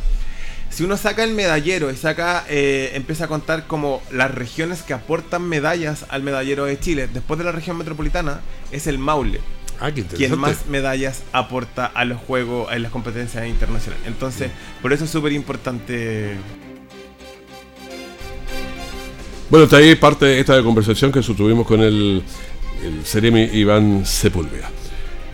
Si 0.69 0.83
uno 0.83 0.97
saca 0.97 1.23
el 1.23 1.33
medallero 1.33 1.91
y 1.91 1.95
saca, 1.95 2.43
eh, 2.49 2.91
empieza 2.95 3.25
a 3.25 3.27
contar 3.27 3.67
como 3.67 4.01
las 4.11 4.31
regiones 4.33 4.81
que 4.81 4.93
aportan 4.93 5.43
medallas 5.43 6.05
al 6.09 6.23
medallero 6.23 6.65
de 6.65 6.79
Chile, 6.79 7.07
después 7.11 7.37
de 7.37 7.45
la 7.45 7.51
región 7.51 7.77
metropolitana, 7.77 8.41
es 8.71 8.87
el 8.87 8.97
Maule. 8.97 9.39
Ah, 9.79 9.91
quien 9.91 10.37
más 10.39 10.67
medallas 10.67 11.23
aporta 11.33 11.85
a 11.85 12.05
los 12.05 12.19
juegos, 12.19 12.71
en 12.71 12.81
las 12.81 12.91
competencias 12.91 13.45
internacionales. 13.45 14.07
Entonces, 14.07 14.49
por 14.81 14.93
eso 14.93 15.03
es 15.03 15.09
súper 15.09 15.33
importante. 15.33 16.35
Bueno, 19.49 19.65
está 19.65 19.77
ahí 19.77 19.95
parte 19.95 20.25
de 20.25 20.39
esta 20.39 20.61
conversación 20.63 21.11
que 21.11 21.21
tuvimos 21.21 21.67
con 21.67 21.81
el, 21.81 22.23
el 22.83 23.05
Seremi 23.05 23.43
Iván 23.43 24.05
Sepúlveda. 24.05 24.71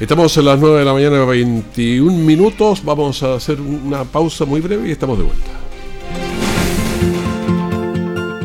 Estamos 0.01 0.35
a 0.35 0.41
las 0.41 0.59
9 0.59 0.79
de 0.79 0.85
la 0.85 0.93
mañana, 0.93 1.23
21 1.23 2.11
minutos. 2.11 2.83
Vamos 2.83 3.21
a 3.21 3.35
hacer 3.35 3.61
una 3.61 4.03
pausa 4.03 4.45
muy 4.45 4.59
breve 4.59 4.89
y 4.89 4.91
estamos 4.91 5.15
de 5.19 5.25
vuelta. 5.25 5.51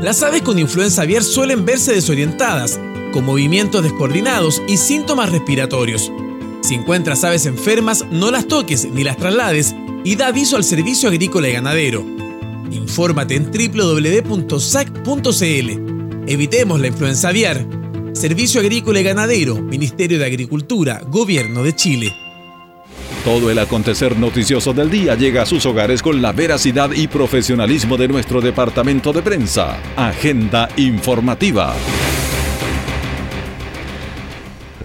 Las 0.03 0.23
aves 0.23 0.43
con 0.43 0.59
influenza 0.59 1.01
aviar 1.01 1.23
suelen 1.23 1.65
verse 1.65 1.95
desorientadas, 1.95 2.79
con 3.11 3.25
movimientos 3.25 3.83
descoordinados 3.83 4.61
y 4.69 4.77
síntomas 4.77 5.33
respiratorios. 5.33 6.13
Si 6.61 6.75
encuentras 6.75 7.25
aves 7.25 7.47
enfermas, 7.47 8.05
no 8.11 8.31
las 8.31 8.47
toques 8.47 8.87
ni 8.93 9.03
las 9.03 9.17
traslades 9.17 9.75
y 10.05 10.17
da 10.17 10.27
aviso 10.27 10.59
al 10.59 10.65
Servicio 10.65 11.09
Agrícola 11.09 11.49
y 11.49 11.53
Ganadero. 11.55 12.05
Infórmate 12.71 13.35
en 13.35 13.51
www.sac.cl. 13.51 14.61
Evitemos 16.31 16.81
la 16.81 16.87
influenza 16.89 17.31
aviar 17.31 17.67
Servicio 18.17 18.63
Agrícola 18.63 18.99
y 18.99 19.03
Ganadero, 19.03 19.57
Ministerio 19.57 20.19
de 20.19 20.25
Agricultura, 20.25 21.03
Gobierno 21.07 21.63
de 21.63 21.77
Chile. 21.77 22.17
Todo 23.23 23.51
el 23.51 23.59
acontecer 23.59 24.19
noticioso 24.19 24.73
del 24.73 24.91
día 24.91 25.15
llega 25.17 25.43
a 25.43 25.47
sus 25.47 25.67
hogares 25.67 26.01
con 26.01 26.23
la 26.23 26.33
veracidad 26.33 26.93
y 26.93 27.09
profesionalismo 27.09 27.99
de 27.99 28.09
nuestro 28.09 28.41
departamento 28.41 29.13
de 29.13 29.21
prensa. 29.21 29.77
Agenda 29.97 30.71
informativa. 30.79 31.75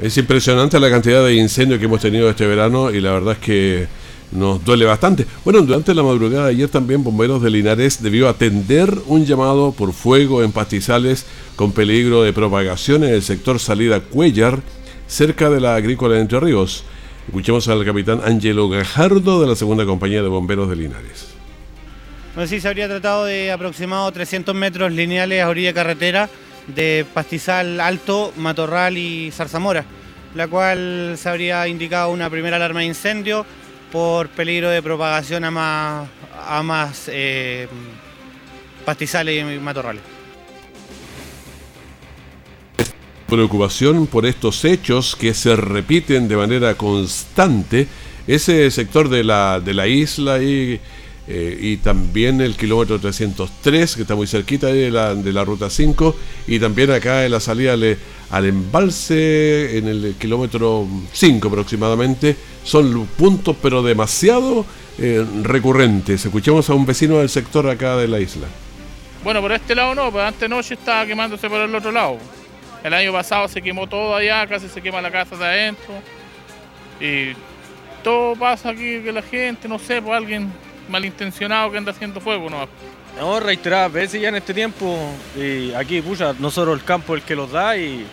Es 0.02 0.18
impresionante 0.18 0.78
la 0.78 0.90
cantidad 0.90 1.24
de 1.24 1.36
incendios 1.36 1.80
que 1.80 1.86
hemos 1.86 2.02
tenido 2.02 2.30
este 2.30 2.46
verano 2.46 2.92
y 2.92 3.00
la 3.00 3.12
verdad 3.12 3.34
es 3.34 3.40
que 3.40 3.88
nos 4.32 4.64
duele 4.64 4.86
bastante. 4.86 5.26
Bueno, 5.44 5.62
durante 5.62 5.94
la 5.94 6.04
madrugada 6.04 6.46
de 6.46 6.52
ayer 6.52 6.70
también 6.70 7.04
Bomberos 7.04 7.42
de 7.42 7.50
Linares 7.50 8.02
debió 8.02 8.30
atender 8.30 8.94
un 9.08 9.26
llamado 9.26 9.72
por 9.72 9.94
fuego 9.94 10.44
en 10.44 10.52
pastizales 10.52 11.26
con 11.56 11.72
peligro 11.72 12.24
de 12.24 12.34
propagación 12.34 13.04
en 13.04 13.14
el 13.14 13.22
sector 13.22 13.60
salida 13.60 14.00
Cuellar, 14.00 14.62
cerca 15.08 15.50
de 15.50 15.60
la 15.60 15.76
agrícola 15.76 16.16
de 16.16 16.22
Entre 16.22 16.40
Ríos. 16.40 16.84
Escuchemos 17.28 17.68
al 17.68 17.86
capitán 17.86 18.22
Angelo 18.24 18.70
Gajardo 18.70 19.42
de 19.42 19.48
la 19.48 19.56
segunda 19.56 19.86
compañía 19.86 20.22
de 20.22 20.30
bomberos 20.30 20.70
de 20.70 20.76
Linares. 20.76 21.28
Bueno, 22.34 22.48
sí, 22.48 22.62
se 22.62 22.68
habría 22.68 22.88
tratado 22.88 23.26
de 23.26 23.52
aproximado 23.52 24.10
300 24.12 24.56
metros 24.56 24.92
lineales 24.94 25.42
a 25.42 25.50
orilla 25.50 25.70
de 25.70 25.74
carretera 25.74 26.30
de 26.68 27.06
pastizal 27.14 27.80
alto, 27.82 28.32
matorral 28.38 28.98
y 28.98 29.32
zarzamora, 29.32 29.84
la 30.36 30.48
cual 30.48 31.16
se 31.18 31.28
habría 31.28 31.68
indicado 31.68 32.10
una 32.10 32.30
primera 32.30 32.56
alarma 32.56 32.80
de 32.80 32.86
incendio 32.86 33.46
por 33.92 34.30
peligro 34.30 34.70
de 34.70 34.82
propagación 34.82 35.44
a 35.44 35.52
más, 35.52 36.10
a 36.48 36.64
más 36.64 37.10
eh, 37.12 37.68
pastizales 38.86 39.40
y 39.40 39.60
matorrales. 39.60 40.02
preocupación 43.32 44.08
por 44.08 44.26
estos 44.26 44.66
hechos 44.66 45.16
que 45.16 45.34
se 45.34 45.56
repiten 45.56 46.28
de 46.28 46.36
manera 46.36 46.76
constante. 46.76 47.88
Ese 48.28 48.70
sector 48.72 49.08
de 49.08 49.24
la, 49.24 49.62
de 49.62 49.74
la 49.74 49.88
isla 49.88 50.44
y, 50.44 50.82
eh, 51.30 51.58
y 51.62 51.78
también 51.78 52.42
el 52.42 52.58
kilómetro 52.58 53.00
303, 53.00 53.96
que 53.96 54.02
está 54.02 54.16
muy 54.16 54.28
cerquita 54.28 54.68
de 54.68 54.92
la, 54.92 55.16
de 55.16 55.32
la 55.32 55.46
ruta 55.46 55.70
5, 55.70 56.14
y 56.48 56.60
también 56.60 56.92
acá 56.92 57.24
en 57.24 57.32
la 57.32 57.40
salida 57.40 57.78
al 58.32 58.46
embalse, 58.46 59.78
en 59.78 59.88
el 59.88 60.16
kilómetro 60.18 60.88
5 61.12 61.48
aproximadamente, 61.48 62.36
son 62.64 63.06
puntos 63.18 63.56
pero 63.62 63.84
demasiado 63.84 64.66
eh, 64.98 65.26
recurrentes. 65.44 66.26
Escuchamos 66.26 66.70
a 66.70 66.74
un 66.74 66.86
vecino 66.86 67.18
del 67.18 67.30
sector 67.30 67.68
acá 67.70 67.98
de 67.98 68.08
la 68.08 68.20
isla. 68.20 68.48
Bueno, 69.24 69.42
por 69.42 69.52
este 69.52 69.76
lado 69.76 69.94
no, 69.94 70.12
pero 70.12 70.26
antes 70.26 70.50
noche 70.50 70.76
estaba 70.76 71.06
quemándose 71.06 71.50
por 71.50 71.60
el 71.62 71.76
otro 71.76 71.92
lado. 71.92 72.18
El 72.84 72.94
año 72.94 73.12
pasado 73.12 73.48
se 73.48 73.62
quemó 73.62 73.86
todo 73.88 74.16
allá, 74.16 74.48
casi 74.48 74.68
se 74.68 74.82
quema 74.82 75.02
la 75.02 75.12
casa 75.12 75.36
de 75.36 75.46
adentro. 75.46 75.94
Y 77.00 77.34
todo 78.04 78.36
pasa 78.36 78.70
aquí 78.70 79.02
que 79.02 79.12
la 79.12 79.22
gente, 79.22 79.68
no 79.68 79.78
sé, 79.78 80.02
por 80.02 80.16
alguien 80.16 80.52
malintencionado 80.90 81.70
que 81.70 81.78
anda 81.78 81.92
haciendo 81.92 82.20
fuego, 82.20 82.50
¿no? 82.50 82.68
No, 83.20 83.40
reiteradas 83.40 83.92
veces 83.92 84.22
ya 84.22 84.30
en 84.30 84.36
este 84.36 84.54
tiempo, 84.54 84.98
y 85.38 85.74
aquí, 85.74 86.02
pucha, 86.02 86.34
nosotros 86.40 86.80
el 86.80 86.86
campo 86.86 87.16
es 87.16 87.22
el 87.22 87.28
que 87.28 87.36
los 87.36 87.52
da 87.52 87.76
y 87.78 88.06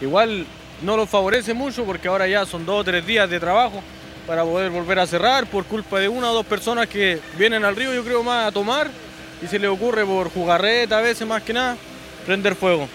igual 0.00 0.46
no 0.82 0.96
los 0.96 1.08
favorece 1.08 1.54
mucho 1.54 1.84
porque 1.84 2.08
ahora 2.08 2.26
ya 2.26 2.46
son 2.46 2.64
dos 2.64 2.80
o 2.80 2.84
tres 2.84 3.06
días 3.06 3.28
de 3.28 3.40
trabajo 3.40 3.82
para 4.26 4.44
poder 4.44 4.70
volver 4.70 4.98
a 4.98 5.06
cerrar 5.06 5.46
por 5.46 5.64
culpa 5.64 5.98
de 5.98 6.08
una 6.08 6.30
o 6.30 6.34
dos 6.34 6.46
personas 6.46 6.86
que 6.86 7.18
vienen 7.38 7.64
al 7.64 7.76
río, 7.76 7.92
yo 7.94 8.04
creo 8.04 8.22
más 8.22 8.48
a 8.48 8.52
tomar 8.52 8.90
y 9.42 9.46
se 9.46 9.58
les 9.58 9.70
ocurre 9.70 10.04
por 10.04 10.30
jugarreta 10.30 10.98
a 10.98 11.02
veces 11.02 11.26
más 11.26 11.42
que 11.42 11.52
nada 11.52 11.76
prender 12.26 12.54
fuego. 12.54 12.88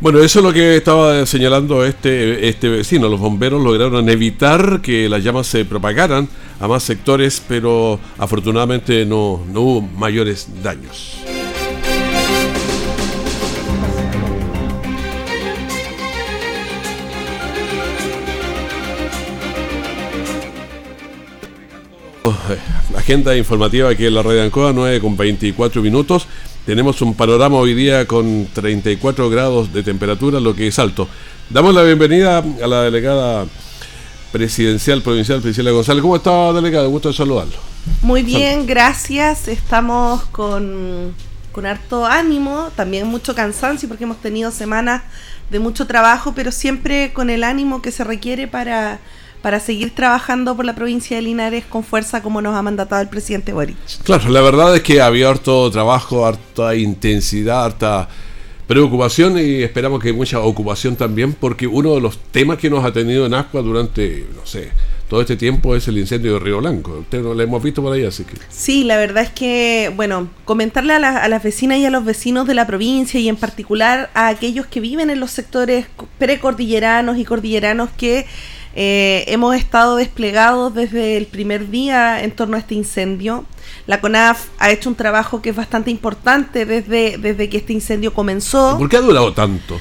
Bueno, 0.00 0.18
eso 0.18 0.40
es 0.40 0.44
lo 0.44 0.52
que 0.52 0.76
estaba 0.78 1.24
señalando 1.26 1.84
este, 1.84 2.48
este 2.48 2.68
vecino. 2.68 3.08
Los 3.08 3.20
bomberos 3.20 3.62
lograron 3.62 4.08
evitar 4.08 4.80
que 4.82 5.08
las 5.08 5.22
llamas 5.22 5.46
se 5.46 5.64
propagaran 5.64 6.28
a 6.58 6.66
más 6.66 6.82
sectores, 6.82 7.40
pero 7.46 8.00
afortunadamente 8.18 9.06
no, 9.06 9.44
no 9.52 9.60
hubo 9.60 9.80
mayores 9.80 10.48
daños. 10.60 11.18
Agenda 22.96 23.36
informativa 23.36 23.90
aquí 23.90 24.06
en 24.06 24.14
la 24.14 24.22
Radio 24.22 24.42
Ancoa, 24.42 24.72
9 24.72 25.00
con 25.00 25.16
24 25.16 25.82
minutos. 25.82 26.26
Tenemos 26.64 27.02
un 27.02 27.14
panorama 27.14 27.56
hoy 27.56 27.74
día 27.74 28.06
con 28.06 28.46
34 28.52 29.28
grados 29.28 29.72
de 29.72 29.82
temperatura, 29.82 30.38
lo 30.38 30.54
que 30.54 30.68
es 30.68 30.78
alto. 30.78 31.08
Damos 31.50 31.74
la 31.74 31.82
bienvenida 31.82 32.38
a 32.38 32.66
la 32.66 32.82
delegada 32.82 33.46
presidencial 34.30 35.02
provincial, 35.02 35.40
Priscila 35.40 35.72
González. 35.72 36.00
¿Cómo 36.00 36.14
está, 36.14 36.52
delegada? 36.52 36.86
Gusto 36.86 37.08
de 37.08 37.14
saludarlo. 37.14 37.56
Muy 38.02 38.22
bien, 38.22 38.66
gracias. 38.66 39.48
Estamos 39.48 40.22
con, 40.26 41.14
con 41.50 41.66
harto 41.66 42.06
ánimo, 42.06 42.70
también 42.76 43.08
mucho 43.08 43.34
cansancio 43.34 43.88
porque 43.88 44.04
hemos 44.04 44.20
tenido 44.20 44.52
semanas 44.52 45.02
de 45.50 45.58
mucho 45.58 45.88
trabajo, 45.88 46.34
pero 46.36 46.52
siempre 46.52 47.12
con 47.12 47.30
el 47.30 47.42
ánimo 47.42 47.82
que 47.82 47.90
se 47.90 48.04
requiere 48.04 48.46
para 48.46 49.00
para 49.42 49.60
seguir 49.60 49.94
trabajando 49.94 50.56
por 50.56 50.64
la 50.64 50.74
provincia 50.74 51.16
de 51.16 51.22
Linares 51.22 51.64
con 51.68 51.84
fuerza 51.84 52.22
como 52.22 52.40
nos 52.40 52.54
ha 52.54 52.62
mandatado 52.62 53.02
el 53.02 53.08
presidente 53.08 53.52
Boric. 53.52 53.76
Claro, 54.04 54.30
la 54.30 54.40
verdad 54.40 54.74
es 54.76 54.82
que 54.82 55.02
había 55.02 55.28
harto 55.28 55.70
trabajo, 55.70 56.24
harta 56.24 56.74
intensidad, 56.74 57.64
harta 57.64 58.08
preocupación 58.66 59.38
y 59.38 59.62
esperamos 59.62 60.00
que 60.02 60.12
mucha 60.12 60.40
ocupación 60.40 60.96
también 60.96 61.34
porque 61.34 61.66
uno 61.66 61.94
de 61.94 62.00
los 62.00 62.16
temas 62.30 62.58
que 62.58 62.70
nos 62.70 62.84
ha 62.84 62.92
tenido 62.92 63.26
en 63.26 63.34
Ascua 63.34 63.60
durante, 63.60 64.26
no 64.34 64.46
sé, 64.46 64.70
todo 65.08 65.20
este 65.20 65.36
tiempo 65.36 65.76
es 65.76 65.86
el 65.88 65.98
incendio 65.98 66.32
de 66.32 66.38
Río 66.38 66.58
Blanco. 66.58 67.00
Usted 67.00 67.20
no 67.20 67.34
lo 67.34 67.42
hemos 67.42 67.62
visto 67.62 67.82
por 67.82 67.92
ahí, 67.92 68.02
así 68.06 68.24
que... 68.24 68.34
Sí, 68.48 68.84
la 68.84 68.96
verdad 68.96 69.24
es 69.24 69.30
que, 69.30 69.92
bueno, 69.94 70.30
comentarle 70.46 70.94
a, 70.94 70.96
a, 70.96 71.28
las 71.28 71.42
vecinas 71.42 71.76
y 71.76 71.84
a 71.84 71.90
los 71.90 72.02
vecinos 72.06 72.46
de 72.46 72.54
la 72.54 72.66
provincia 72.66 73.20
y 73.20 73.28
en 73.28 73.36
particular 73.36 74.08
a 74.14 74.28
aquellos 74.28 74.64
que 74.64 74.80
viven 74.80 75.10
en 75.10 75.20
los 75.20 75.30
sectores 75.30 75.84
precordilleranos 76.18 77.18
y 77.18 77.26
cordilleranos 77.26 77.90
que 77.90 78.24
eh, 78.74 79.24
hemos 79.28 79.54
estado 79.54 79.96
desplegados 79.96 80.74
desde 80.74 81.16
el 81.16 81.26
primer 81.26 81.70
día 81.70 82.22
en 82.22 82.30
torno 82.30 82.56
a 82.56 82.60
este 82.60 82.74
incendio. 82.74 83.44
La 83.86 84.00
CONAF 84.00 84.46
ha 84.58 84.70
hecho 84.70 84.88
un 84.88 84.94
trabajo 84.94 85.42
que 85.42 85.50
es 85.50 85.56
bastante 85.56 85.90
importante 85.90 86.64
desde, 86.64 87.18
desde 87.18 87.48
que 87.48 87.58
este 87.58 87.72
incendio 87.72 88.14
comenzó. 88.14 88.78
¿Por 88.78 88.88
qué 88.88 88.96
ha 88.96 89.00
durado 89.00 89.32
tanto? 89.32 89.78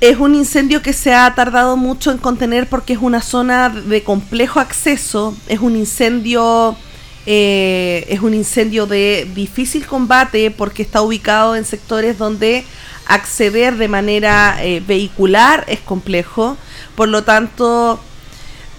Es 0.00 0.18
un 0.18 0.34
incendio 0.34 0.80
que 0.80 0.94
se 0.94 1.12
ha 1.12 1.34
tardado 1.34 1.76
mucho 1.76 2.10
en 2.10 2.18
contener 2.18 2.66
porque 2.66 2.94
es 2.94 2.98
una 3.00 3.20
zona 3.20 3.68
de 3.68 4.02
complejo 4.02 4.58
acceso, 4.58 5.36
es 5.46 5.60
un 5.60 5.76
incendio 5.76 6.76
eh, 7.26 8.06
es 8.08 8.20
un 8.20 8.32
incendio 8.32 8.86
de 8.86 9.28
difícil 9.34 9.86
combate 9.86 10.50
porque 10.50 10.82
está 10.82 11.02
ubicado 11.02 11.54
en 11.54 11.66
sectores 11.66 12.16
donde 12.16 12.64
acceder 13.06 13.76
de 13.76 13.88
manera 13.88 14.56
eh, 14.62 14.82
vehicular 14.86 15.64
es 15.68 15.80
complejo, 15.80 16.56
por 16.94 17.08
lo 17.08 17.22
tanto 17.22 18.00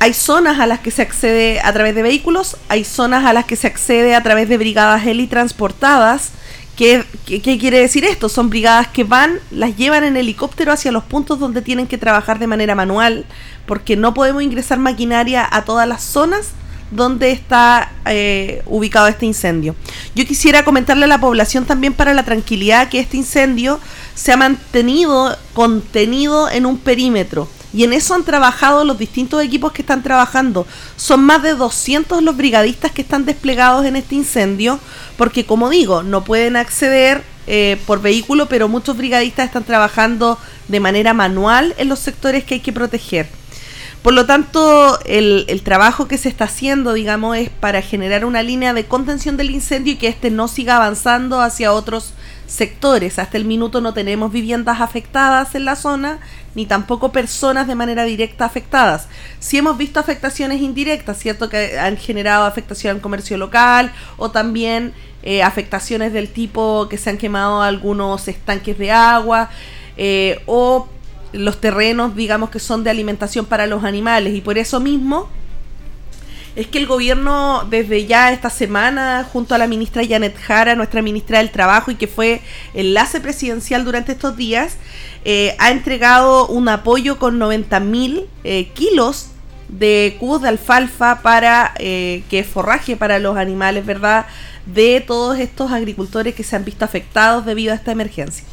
hay 0.02 0.16
zonas 0.16 0.60
a 0.60 0.66
las 0.66 0.80
que 0.80 0.90
se 0.90 1.04
accede 1.04 1.60
a 1.60 1.72
través 1.74 1.94
de 1.94 2.02
vehículos, 2.02 2.58
hay 2.70 2.84
zonas 2.84 3.24
a 3.24 3.34
las 3.34 3.46
que 3.46 3.56
se 3.56 3.68
accede 3.68 4.16
a 4.16 4.24
través 4.24 4.50
de 4.50 4.58
brigadas 4.58 5.06
heli 5.06 5.28
transportadas. 5.28 6.32
¿Qué, 6.76 7.06
¿Qué, 7.28 7.40
quiere 7.40 7.78
decir 7.78 8.04
esto? 8.06 8.28
Son 8.28 8.50
brigadas 8.50 8.88
que 8.88 9.04
van, 9.04 9.38
las 9.52 9.78
llevan 9.78 10.04
en 10.04 10.18
helicóptero 10.18 10.72
hacia 10.72 10.92
los 10.92 11.04
puntos 11.04 11.38
donde 11.38 11.62
tienen 11.62 11.86
que 11.86 12.00
trabajar 12.00 12.40
de 12.40 12.48
manera 12.48 12.74
manual, 12.74 13.28
porque 13.68 13.96
no 13.96 14.16
podemos 14.16 14.42
ingresar 14.42 14.80
maquinaria 14.80 15.48
a 15.48 15.66
todas 15.66 15.88
las 15.88 16.02
zonas 16.02 16.48
donde 16.90 17.30
está 17.30 17.92
eh, 18.08 18.64
ubicado 18.66 19.06
este 19.06 19.28
incendio. 19.28 19.76
Yo 20.16 20.26
quisiera 20.26 20.66
comentarle 20.66 21.06
a 21.06 21.10
la 21.10 21.22
población 21.22 21.66
también 21.66 21.94
para 21.94 22.16
la 22.16 22.24
tranquilidad 22.24 22.90
que 22.90 23.00
este 23.00 23.18
incendio 23.18 23.80
se 24.16 24.32
ha 24.32 24.38
mantenido 24.38 25.38
contenido 25.54 26.50
en 26.50 26.66
un 26.66 26.80
perímetro 26.80 27.48
y 27.74 27.84
en 27.84 27.94
eso 27.94 28.14
han 28.14 28.24
trabajado 28.24 28.84
los 28.84 28.98
distintos 28.98 29.42
equipos 29.42 29.72
que 29.72 29.82
están 29.82 30.04
trabajando. 30.04 30.68
Son 30.98 31.24
más 31.24 31.42
de 31.44 31.56
200 31.56 32.22
los 32.22 32.38
brigadistas 32.38 32.92
que 32.92 33.02
están 33.02 33.26
desplegados 33.26 33.86
en 33.86 33.96
este 33.96 34.16
incendio, 34.16 34.80
porque 35.18 35.46
como 35.46 35.70
digo, 35.70 36.04
no 36.04 36.24
pueden 36.24 36.56
acceder 36.56 37.24
eh, 37.48 37.80
por 37.88 38.02
vehículo, 38.02 38.48
pero 38.48 38.68
muchos 38.68 38.98
brigadistas 38.98 39.48
están 39.48 39.64
trabajando 39.64 40.38
de 40.68 40.80
manera 40.80 41.14
manual 41.14 41.74
en 41.78 41.90
los 41.90 42.00
sectores 42.00 42.44
que 42.44 42.56
hay 42.56 42.60
que 42.60 42.74
proteger. 42.74 43.41
Por 44.02 44.14
lo 44.14 44.26
tanto, 44.26 45.00
el, 45.06 45.62
trabajo 45.64 46.08
que 46.08 46.18
se 46.18 46.28
está 46.28 46.46
haciendo, 46.46 46.94
digamos, 46.94 47.38
es 47.38 47.50
para 47.50 47.84
generar 47.84 48.26
una 48.26 48.42
línea 48.42 48.74
de 48.74 48.86
contención 48.86 49.38
del 49.38 49.52
incendio 49.52 49.94
y 49.94 49.98
que 49.98 50.08
éste 50.08 50.32
no 50.32 50.48
siga 50.48 50.78
avanzando 50.78 51.40
hacia 51.40 51.72
otros 51.72 52.14
sectores. 52.48 53.20
Hasta 53.20 53.38
el 53.38 53.46
minuto 53.46 53.80
no 53.80 53.94
tenemos 53.94 54.32
viviendas 54.32 54.82
afectadas 54.82 55.54
en 55.54 55.66
la 55.66 55.76
zona 55.76 56.20
ni 56.56 56.66
tampoco 56.66 57.12
personas 57.12 57.68
de 57.68 57.76
manera 57.76 58.04
directa 58.04 58.44
afectadas. 58.44 59.08
Sí 59.40 59.60
hemos 59.60 59.78
visto 59.78 60.00
afectaciones 60.00 60.62
indirectas, 60.62 61.20
¿cierto? 61.20 61.48
Que 61.48 61.80
han 61.80 61.96
generado 61.96 62.46
afectación 62.46 62.96
al 62.96 63.02
comercio 63.02 63.38
local 63.38 63.94
o 64.18 64.32
también 64.32 64.94
eh, 65.24 65.44
afectaciones 65.44 66.12
del 66.12 66.28
tipo 66.30 66.90
que 66.90 66.98
se 66.98 67.12
han 67.12 67.18
quemado 67.18 67.62
algunos 67.62 68.28
estanques 68.28 68.78
de 68.80 68.92
agua 68.92 69.50
eh, 69.96 70.42
o 70.48 70.90
los 71.34 71.62
terrenos, 71.62 72.16
digamos, 72.16 72.50
que 72.50 72.60
son 72.60 72.84
de 72.84 72.90
alimentación 72.90 73.46
para 73.46 73.68
los 73.68 73.84
animales 73.84 74.36
y 74.36 74.42
por 74.42 74.58
eso 74.58 74.80
mismo 74.80 75.30
es 76.56 76.68
que 76.68 76.80
el 76.80 76.86
gobierno 76.86 77.66
desde 77.70 78.06
ya 78.06 78.32
esta 78.34 78.50
semana, 78.50 79.28
junto 79.32 79.56
a 79.56 79.58
la 79.58 79.68
ministra 79.68 80.04
Janet 80.08 80.38
Jara, 80.38 80.76
nuestra 80.76 81.02
ministra 81.02 81.38
del 81.38 81.50
Trabajo 81.50 81.92
y 81.92 81.96
que 81.96 82.08
fue 82.08 82.42
enlace 82.74 83.22
presidencial 83.22 83.86
durante 83.86 84.12
estos 84.12 84.36
días, 84.36 84.76
eh, 85.24 85.56
ha 85.60 85.72
entregado 85.72 86.48
un 86.48 86.68
apoyo 86.68 87.18
con 87.18 87.40
90 87.40 87.80
mil 87.80 88.26
eh, 88.44 88.70
kilos 88.74 89.28
de 89.70 90.18
cubos 90.20 90.42
de 90.42 90.50
alfalfa 90.50 91.22
para 91.22 91.74
eh, 91.80 92.24
que 92.30 92.44
forraje 92.44 92.98
para 92.98 93.20
los 93.20 93.38
animales, 93.38 93.86
¿verdad? 93.86 94.26
De 94.66 95.00
todos 95.00 95.40
estos 95.40 95.72
agricultores 95.72 96.36
que 96.36 96.44
se 96.44 96.58
han 96.58 96.66
visto 96.66 96.84
afectados 96.84 97.46
debido 97.46 97.72
a 97.72 97.76
esta 97.76 97.94
emergencia. 97.94 98.44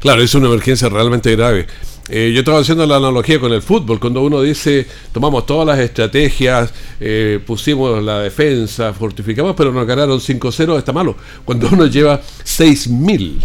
Claro, 0.00 0.22
es 0.22 0.34
una 0.34 0.48
emergencia 0.48 0.90
realmente 0.90 1.34
grave. 1.34 1.66
Eh, 2.08 2.30
yo 2.32 2.40
estaba 2.40 2.60
haciendo 2.60 2.86
la 2.86 2.96
analogía 2.96 3.40
con 3.40 3.52
el 3.52 3.62
fútbol, 3.62 3.98
cuando 3.98 4.22
uno 4.22 4.40
dice, 4.40 4.86
tomamos 5.12 5.44
todas 5.44 5.66
las 5.66 5.78
estrategias, 5.80 6.72
eh, 7.00 7.40
pusimos 7.44 8.02
la 8.02 8.20
defensa, 8.20 8.92
fortificamos, 8.92 9.56
pero 9.56 9.72
nos 9.72 9.86
ganaron 9.86 10.20
5-0, 10.20 10.78
está 10.78 10.92
malo. 10.92 11.16
Cuando 11.44 11.68
uno 11.68 11.86
lleva 11.86 12.20
6.000 12.20 13.38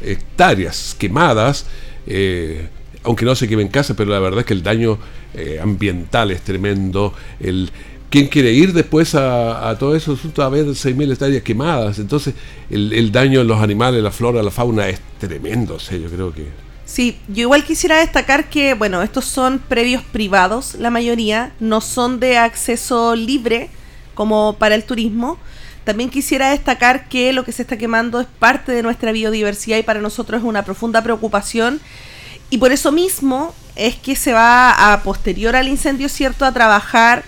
hectáreas 0.00 0.96
quemadas, 0.98 1.66
eh, 2.06 2.68
aunque 3.02 3.26
no 3.26 3.34
se 3.34 3.46
queme 3.46 3.62
en 3.62 3.68
casa, 3.68 3.94
pero 3.94 4.10
la 4.10 4.18
verdad 4.18 4.40
es 4.40 4.46
que 4.46 4.54
el 4.54 4.62
daño 4.62 4.98
ambiental 5.60 6.30
es 6.30 6.40
tremendo. 6.40 7.12
El, 7.38 7.70
¿Quién 8.08 8.28
quiere 8.28 8.52
ir 8.52 8.72
después 8.72 9.14
a, 9.14 9.76
todo 9.78 9.94
eso? 9.94 10.18
A 10.38 10.48
ver 10.48 10.64
6.000 10.64 11.12
hectáreas 11.12 11.42
quemadas. 11.42 11.98
Entonces, 11.98 12.34
el, 12.70 12.92
el, 12.94 13.12
daño 13.12 13.42
en 13.42 13.46
los 13.46 13.60
animales, 13.60 14.02
la 14.02 14.10
flora, 14.10 14.42
la 14.42 14.50
fauna 14.50 14.88
es 14.88 14.98
tremendo. 15.18 15.74
O 15.74 15.78
yo 15.78 16.08
creo 16.08 16.32
que 16.32 16.65
Sí, 16.86 17.18
yo 17.26 17.42
igual 17.42 17.64
quisiera 17.64 17.98
destacar 17.98 18.48
que, 18.48 18.74
bueno, 18.74 19.02
estos 19.02 19.24
son 19.24 19.58
predios 19.58 20.04
privados, 20.04 20.76
la 20.76 20.88
mayoría, 20.88 21.52
no 21.58 21.80
son 21.80 22.20
de 22.20 22.38
acceso 22.38 23.16
libre 23.16 23.70
como 24.14 24.54
para 24.56 24.76
el 24.76 24.84
turismo. 24.84 25.36
También 25.82 26.10
quisiera 26.10 26.50
destacar 26.50 27.08
que 27.08 27.32
lo 27.32 27.44
que 27.44 27.50
se 27.50 27.62
está 27.62 27.76
quemando 27.76 28.20
es 28.20 28.28
parte 28.38 28.70
de 28.70 28.84
nuestra 28.84 29.10
biodiversidad 29.10 29.78
y 29.78 29.82
para 29.82 30.00
nosotros 30.00 30.40
es 30.40 30.46
una 30.46 30.64
profunda 30.64 31.02
preocupación. 31.02 31.80
Y 32.50 32.58
por 32.58 32.70
eso 32.70 32.92
mismo 32.92 33.52
es 33.74 33.96
que 33.96 34.14
se 34.14 34.32
va 34.32 34.92
a 34.92 35.02
posterior 35.02 35.56
al 35.56 35.66
incendio, 35.66 36.08
¿cierto?, 36.08 36.44
a 36.44 36.52
trabajar 36.52 37.24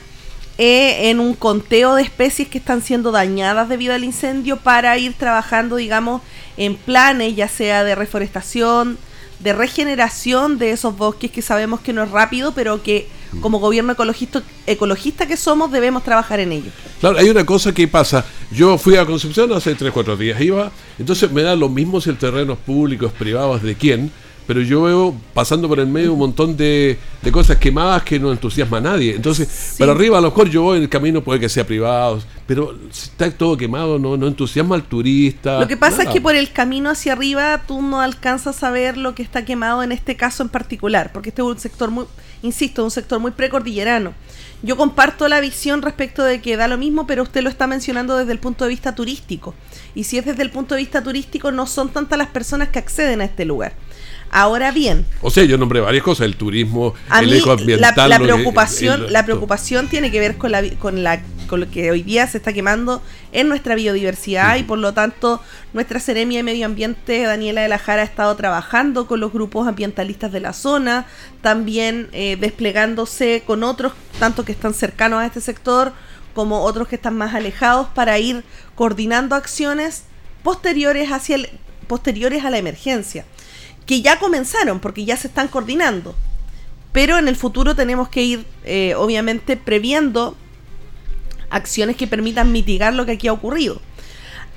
eh, 0.57 1.11
en 1.11 1.19
un 1.19 1.35
conteo 1.35 1.97
de 1.97 2.03
especies 2.03 2.49
que 2.49 2.59
están 2.59 2.81
siendo 2.81 3.11
dañadas 3.11 3.69
debido 3.69 3.93
al 3.93 4.05
incendio 4.05 4.57
para 4.59 4.97
ir 4.99 5.15
trabajando, 5.15 5.77
digamos, 5.77 6.23
en 6.57 6.77
planes, 6.77 7.35
ya 7.35 7.49
sea 7.49 7.83
de 7.83 7.97
reforestación, 7.97 8.99
de 9.41 9.53
regeneración 9.53 10.59
de 10.59 10.71
esos 10.71 10.97
bosques 10.97 11.31
que 11.31 11.43
sabemos 11.43 11.81
que 11.81 11.93
no 11.93 12.03
es 12.03 12.11
rápido, 12.11 12.53
pero 12.53 12.83
que 12.83 13.09
como 13.41 13.59
gobierno 13.59 13.93
ecologista, 13.93 14.43
ecologista 14.67 15.27
que 15.27 15.37
somos 15.37 15.71
debemos 15.71 16.03
trabajar 16.03 16.41
en 16.41 16.53
ello. 16.53 16.71
Claro, 17.01 17.19
hay 17.19 17.29
una 17.29 17.45
cosa 17.45 17.73
que 17.73 17.87
pasa. 17.87 18.25
Yo 18.51 18.79
fui 18.79 18.97
a 18.97 19.05
Concepción 19.05 19.53
hace 19.53 19.75
3, 19.75 19.93
4 19.93 20.17
días, 20.17 20.41
iba, 20.41 20.73
entonces 20.99 21.31
me 21.31 21.43
da 21.43 21.55
lo 21.55 21.69
mismo 21.69 22.01
si 22.01 22.11
el 22.11 22.17
terreno 22.17 22.55
es 22.55 22.59
público, 22.59 23.07
es 23.07 23.13
privado, 23.13 23.57
es 23.57 23.63
de 23.63 23.75
quién, 23.75 24.11
pero 24.49 24.63
yo 24.63 24.81
veo 24.81 25.15
pasando 25.35 25.69
por 25.69 25.79
el 25.79 25.89
medio 25.89 26.15
un 26.15 26.21
montón 26.21 26.57
de, 26.57 26.97
cosas 27.31 27.59
quemadas 27.59 28.03
que 28.03 28.19
no 28.19 28.33
entusiasma 28.33 28.79
a 28.79 28.81
nadie. 28.81 29.15
Entonces, 29.15 29.77
para 29.79 29.93
arriba 29.93 30.17
a 30.17 30.23
lo 30.23 30.29
mejor 30.29 30.49
yo 30.49 30.63
voy 30.63 30.79
en 30.79 30.85
el 30.85 30.89
camino, 30.89 31.23
puede 31.23 31.39
que 31.39 31.51
sea 31.51 31.67
privado, 31.67 32.23
pero 32.47 32.75
si 32.91 33.11
está 33.11 33.31
todo 33.31 33.59
quemado, 33.59 33.99
no, 33.99 34.17
no 34.17 34.27
entusiasma 34.27 34.75
al 34.75 34.85
turista. 34.85 35.61
Lo 35.61 35.69
que 35.69 35.77
pasa 35.77 36.05
es 36.05 36.09
que 36.09 36.23
por 36.23 36.35
el 36.35 36.51
camino 36.51 36.89
hacia 36.89 37.13
arriba 37.13 37.63
tú 37.67 37.83
no 37.83 38.01
alcanzas 38.01 38.65
a 38.65 38.71
ver 38.71 38.97
lo 38.97 39.15
que 39.15 39.23
está 39.23 39.45
quemado 39.45 39.83
en 39.83 39.93
este 39.93 40.17
caso 40.17 40.43
en 40.43 40.49
particular, 40.49 41.13
porque 41.13 41.29
este 41.29 41.43
es 41.43 41.47
un 41.47 41.59
sector 41.59 41.91
muy, 41.91 42.07
insisto, 42.43 42.83
un 42.83 42.91
sector 42.91 43.21
muy 43.21 43.33
precordillerano. 43.33 44.15
Yo 44.63 44.79
comparto 44.79 45.29
la 45.29 45.41
visión 45.41 45.83
respecto 45.83 46.25
de 46.25 46.41
que 46.41 46.57
da 46.57 46.69
lo 46.69 46.79
mismo, 46.79 47.07
pero 47.07 47.23
usted 47.23 47.43
lo 47.43 47.51
está 47.51 47.67
mencionando 47.67 48.17
desde 48.17 48.33
el 48.33 48.39
punto 48.39 48.65
de 48.65 48.71
vista 48.71 48.95
turístico. 48.95 49.55
Y 49.95 50.05
si 50.05 50.17
es 50.17 50.25
desde 50.25 50.43
el 50.43 50.51
punto 50.51 50.75
de 50.75 50.81
vista 50.81 51.03
turístico, 51.03 51.53
no 51.53 51.67
son 51.67 51.91
tantas 51.91 52.19
las 52.19 52.29
personas 52.29 52.71
que 52.71 52.79
acceden 52.79 53.21
a 53.21 53.25
este 53.25 53.45
lugar. 53.45 53.75
Ahora 54.31 54.71
bien. 54.73 55.07
O 55.23 55.31
sea, 55.31 55.45
yo 55.45 55.59
nombré 55.59 55.81
varias 55.81 56.03
cosas, 56.03 56.27
el 56.27 56.37
turismo, 56.37 56.95
el 57.21 57.33
ecoambiental. 57.33 58.09
La, 58.09 58.19
preocupación, 58.19 59.13
la 59.13 59.25
preocupación 59.25 59.89
tiene 59.89 60.11
que 60.11 60.21
ver 60.21 60.37
con 60.37 60.53
la, 60.53 60.63
con 60.79 61.03
la 61.03 61.21
con 61.49 61.59
lo 61.61 61.71
que 61.71 61.91
hoy 61.91 62.03
día 62.05 62.29
se 62.29 62.39
está 62.39 62.53
quemando 62.53 63.03
en 63.33 63.49
nuestra 63.49 63.75
biodiversidad 63.75 64.57
y 64.57 64.63
por 64.63 64.79
lo 64.79 64.95
tanto 64.95 65.43
nuestra 65.73 65.99
Seremia 65.99 66.39
de 66.39 66.43
Medio 66.45 66.67
Ambiente, 66.67 67.23
Daniela 67.23 67.63
de 67.63 67.69
la 67.69 67.79
Jara, 67.79 68.03
ha 68.03 68.05
estado 68.05 68.37
trabajando 68.37 69.09
con 69.09 69.19
los 69.19 69.33
grupos 69.33 69.67
ambientalistas 69.67 70.31
de 70.31 70.41
la 70.41 70.53
zona, 70.53 71.07
también 71.43 72.09
eh, 72.13 72.37
desplegándose 72.39 73.43
con 73.45 73.65
otros, 73.65 73.95
tanto 74.21 74.45
que 74.45 74.53
están 74.53 74.75
cercanos 74.75 75.21
a 75.21 75.27
este 75.27 75.41
sector 75.41 75.93
como 76.35 76.63
otros 76.63 76.87
que 76.87 76.97
están 76.97 77.17
más 77.17 77.35
alejados, 77.35 77.89
para 77.89 78.19
ir 78.21 78.45
coordinando 78.77 79.35
acciones 79.35 80.05
posteriores 80.45 81.11
hacia 81.11 81.37
el, 81.37 81.49
posteriores 81.89 82.45
a 82.45 82.51
la 82.51 82.59
emergencia 82.59 83.25
que 83.89 84.03
ya 84.03 84.19
comenzaron 84.19 84.81
porque 84.81 85.07
ya 85.07 85.17
se 85.17 85.29
están 85.29 85.49
coordinando. 85.49 86.15
Pero 86.93 87.17
en 87.17 87.27
el 87.27 87.37
futuro 87.37 87.75
tenemos 87.75 88.11
que 88.11 88.23
ir, 88.23 88.45
eh, 88.65 88.95
obviamente, 88.95 89.57
previendo 89.57 90.37
acciones 91.49 91.97
que 91.97 92.07
permitan 92.07 92.53
mitigar 92.53 92.93
lo 92.93 93.07
que 93.07 93.13
aquí 93.13 93.29
ha 93.29 93.33
ocurrido. 93.33 93.81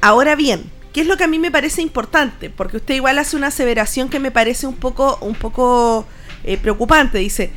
Ahora 0.02 0.36
bien, 0.36 0.70
¿qué 0.92 1.02
es 1.02 1.08
lo 1.08 1.16
que 1.16 1.24
a 1.24 1.28
mí 1.28 1.40
me 1.40 1.50
parece 1.50 1.82
importante? 1.82 2.50
Porque 2.50 2.78
usted 2.78 2.94
igual 2.94 3.18
hace 3.20 3.38
una 3.38 3.48
aseveración 3.48 4.10
que 4.10 4.20
me 4.20 4.32
parece 4.32 4.68
un 4.68 4.76
poco, 4.76 5.18
un 5.22 5.36
poco 5.36 6.06
eh, 6.44 6.58
preocupante. 6.58 7.18
Dice, 7.18 7.52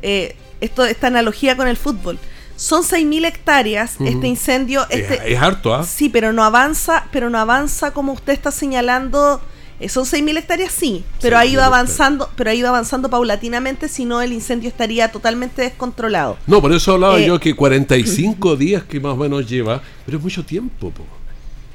eh, 0.00 0.34
esto, 0.62 0.86
esta 0.86 1.08
analogía 1.08 1.58
con 1.58 1.68
el 1.68 1.76
fútbol. 1.76 2.18
Son 2.56 2.82
6.000 2.82 3.26
hectáreas, 3.26 3.96
este 4.00 4.26
incendio... 4.26 4.86
Este, 4.88 5.30
es, 5.30 5.38
harto, 5.38 5.74
¿ah? 5.74 5.84
Sí, 5.84 6.08
pero 6.08 6.32
no 6.32 6.42
avanza, 6.42 7.06
pero 7.12 7.28
no 7.28 7.38
avanza 7.38 7.92
como 7.92 8.12
usted 8.14 8.32
está 8.32 8.50
señalando 8.50 9.42
son 9.86 10.04
6.000 10.04 10.38
hectáreas, 10.38 10.72
sí, 10.72 11.04
pero 11.20 11.38
ha 11.38 11.46
ido 11.46 11.62
avanzando, 11.62 12.28
pero 12.34 12.50
ha 12.50 12.54
ido 12.54 12.68
avanzando 12.68 13.08
paulatinamente, 13.08 13.88
si 13.88 14.04
no 14.04 14.20
el 14.20 14.32
incendio 14.32 14.68
estaría 14.68 15.12
totalmente 15.12 15.62
descontrolado. 15.62 16.36
No, 16.48 16.60
por 16.60 16.72
eso 16.72 16.94
hablaba 16.94 17.20
eh, 17.20 17.26
yo 17.26 17.38
que 17.38 17.54
45 17.54 18.56
días 18.56 18.82
que 18.82 18.98
más 18.98 19.12
o 19.12 19.16
menos 19.16 19.48
lleva, 19.48 19.80
pero 20.04 20.18
es 20.18 20.24
mucho 20.24 20.44
tiempo. 20.44 20.92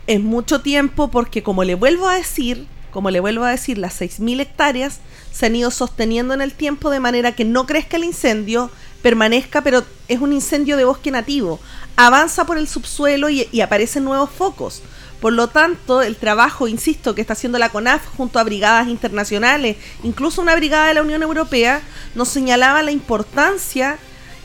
Es 0.06 0.20
mucho 0.20 0.60
tiempo 0.60 1.10
porque 1.10 1.44
como 1.44 1.64
le 1.64 1.76
vuelvo 1.76 2.10
a 2.10 2.16
decir, 2.16 2.68
como 2.92 3.10
le 3.10 3.22
vuelvo 3.22 3.46
a 3.46 3.52
decir, 3.52 3.78
las 3.78 4.02
6.000 4.02 4.42
hectáreas 4.42 5.00
se 5.32 5.46
han 5.46 5.56
ido 5.56 5.72
sosteniendo 5.72 6.34
en 6.34 6.42
el 6.42 6.52
tiempo 6.52 6.90
de 6.90 7.00
manera 7.00 7.32
que 7.32 7.46
no 7.46 7.66
crezca 7.66 7.96
el 7.96 8.04
incendio, 8.04 8.70
permanezca, 9.02 9.64
pero 9.64 9.84
es 10.10 10.20
un 10.20 10.34
incendio 10.34 10.76
de 10.76 10.84
bosque 10.84 11.10
nativo. 11.10 11.62
Avanza 11.96 12.46
por 12.46 12.58
el 12.58 12.68
subsuelo 12.68 13.30
y 13.30 13.62
aparecen 13.62 14.04
nuevos 14.04 14.30
focos. 14.30 14.82
Por 15.24 15.32
lo 15.32 15.48
tanto, 15.48 16.02
el 16.02 16.18
trabajo, 16.18 16.68
insisto, 16.68 17.16
que 17.16 17.22
está 17.22 17.32
haciendo 17.32 17.58
la 17.58 17.70
CONAF 17.70 18.06
junto 18.18 18.40
a 18.40 18.44
brigadas 18.44 18.90
internacionales, 18.90 19.78
incluso 20.04 20.42
una 20.42 20.54
brigada 20.54 20.90
de 20.90 20.96
la 20.96 21.02
Unión 21.02 21.24
Europea, 21.24 21.82
nos 22.14 22.28
señalaba 22.28 22.84
la 22.84 22.92
importancia 22.92 23.98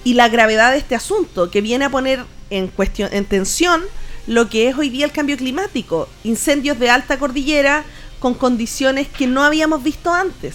y 0.05 0.15
la 0.15 0.29
gravedad 0.29 0.71
de 0.71 0.79
este 0.79 0.95
asunto, 0.95 1.51
que 1.51 1.63
viene 1.63 1.87
a 1.87 1.91
poner 1.91 2.25
en 2.51 2.69
cuestión, 2.69 3.09
en 3.13 3.25
tensión 3.25 3.83
lo 4.29 4.49
que 4.49 4.69
es 4.69 4.79
hoy 4.79 4.89
día 4.89 5.05
el 5.05 5.11
cambio 5.11 5.37
climático, 5.37 6.09
incendios 6.23 6.79
de 6.79 6.91
alta 6.91 7.19
cordillera 7.19 7.85
con 8.21 8.35
condiciones 8.35 9.09
que 9.09 9.27
no 9.27 9.43
habíamos 9.43 9.83
visto 9.83 10.15
antes 10.15 10.55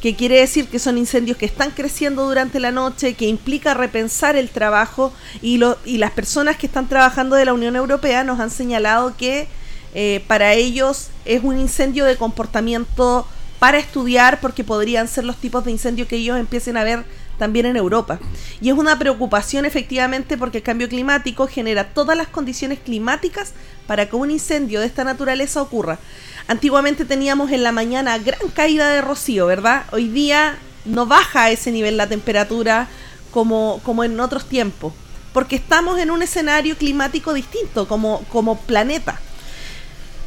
que 0.00 0.14
quiere 0.14 0.38
decir 0.38 0.68
que 0.68 0.78
son 0.78 0.98
incendios 0.98 1.38
que 1.38 1.46
están 1.46 1.70
creciendo 1.70 2.26
durante 2.26 2.60
la 2.60 2.70
noche, 2.70 3.14
que 3.14 3.26
implica 3.26 3.72
repensar 3.72 4.36
el 4.36 4.50
trabajo 4.50 5.14
y, 5.40 5.56
lo, 5.56 5.78
y 5.86 5.96
las 5.96 6.10
personas 6.10 6.58
que 6.58 6.66
están 6.66 6.90
trabajando 6.90 7.36
de 7.36 7.46
la 7.46 7.54
Unión 7.54 7.74
Europea 7.74 8.22
nos 8.22 8.38
han 8.38 8.50
señalado 8.50 9.16
que 9.16 9.48
eh, 9.94 10.24
para 10.26 10.54
ellos 10.54 11.08
es 11.24 11.42
un 11.42 11.58
incendio 11.58 12.04
de 12.04 12.16
comportamiento 12.16 13.26
para 13.58 13.78
estudiar 13.78 14.40
porque 14.40 14.64
podrían 14.64 15.08
ser 15.08 15.24
los 15.24 15.36
tipos 15.36 15.64
de 15.64 15.70
incendios 15.70 16.08
que 16.08 16.16
ellos 16.16 16.38
empiecen 16.38 16.76
a 16.76 16.84
ver 16.84 17.04
también 17.38 17.66
en 17.66 17.76
Europa. 17.76 18.18
Y 18.60 18.68
es 18.68 18.76
una 18.76 18.98
preocupación 18.98 19.64
efectivamente 19.64 20.36
porque 20.36 20.58
el 20.58 20.64
cambio 20.64 20.88
climático 20.88 21.46
genera 21.46 21.88
todas 21.94 22.16
las 22.16 22.28
condiciones 22.28 22.78
climáticas 22.78 23.52
para 23.86 24.08
que 24.08 24.16
un 24.16 24.30
incendio 24.30 24.80
de 24.80 24.86
esta 24.86 25.04
naturaleza 25.04 25.62
ocurra. 25.62 25.98
Antiguamente 26.46 27.04
teníamos 27.04 27.50
en 27.52 27.62
la 27.62 27.72
mañana 27.72 28.18
gran 28.18 28.48
caída 28.54 28.88
de 28.90 29.00
rocío, 29.00 29.46
¿verdad? 29.46 29.84
Hoy 29.92 30.08
día 30.08 30.58
no 30.84 31.06
baja 31.06 31.44
a 31.44 31.50
ese 31.50 31.72
nivel 31.72 31.96
la 31.96 32.08
temperatura 32.08 32.88
como, 33.30 33.80
como 33.82 34.04
en 34.04 34.20
otros 34.20 34.46
tiempos, 34.46 34.92
porque 35.32 35.56
estamos 35.56 35.98
en 35.98 36.10
un 36.10 36.22
escenario 36.22 36.76
climático 36.76 37.32
distinto 37.32 37.88
como, 37.88 38.22
como 38.28 38.58
planeta. 38.58 39.20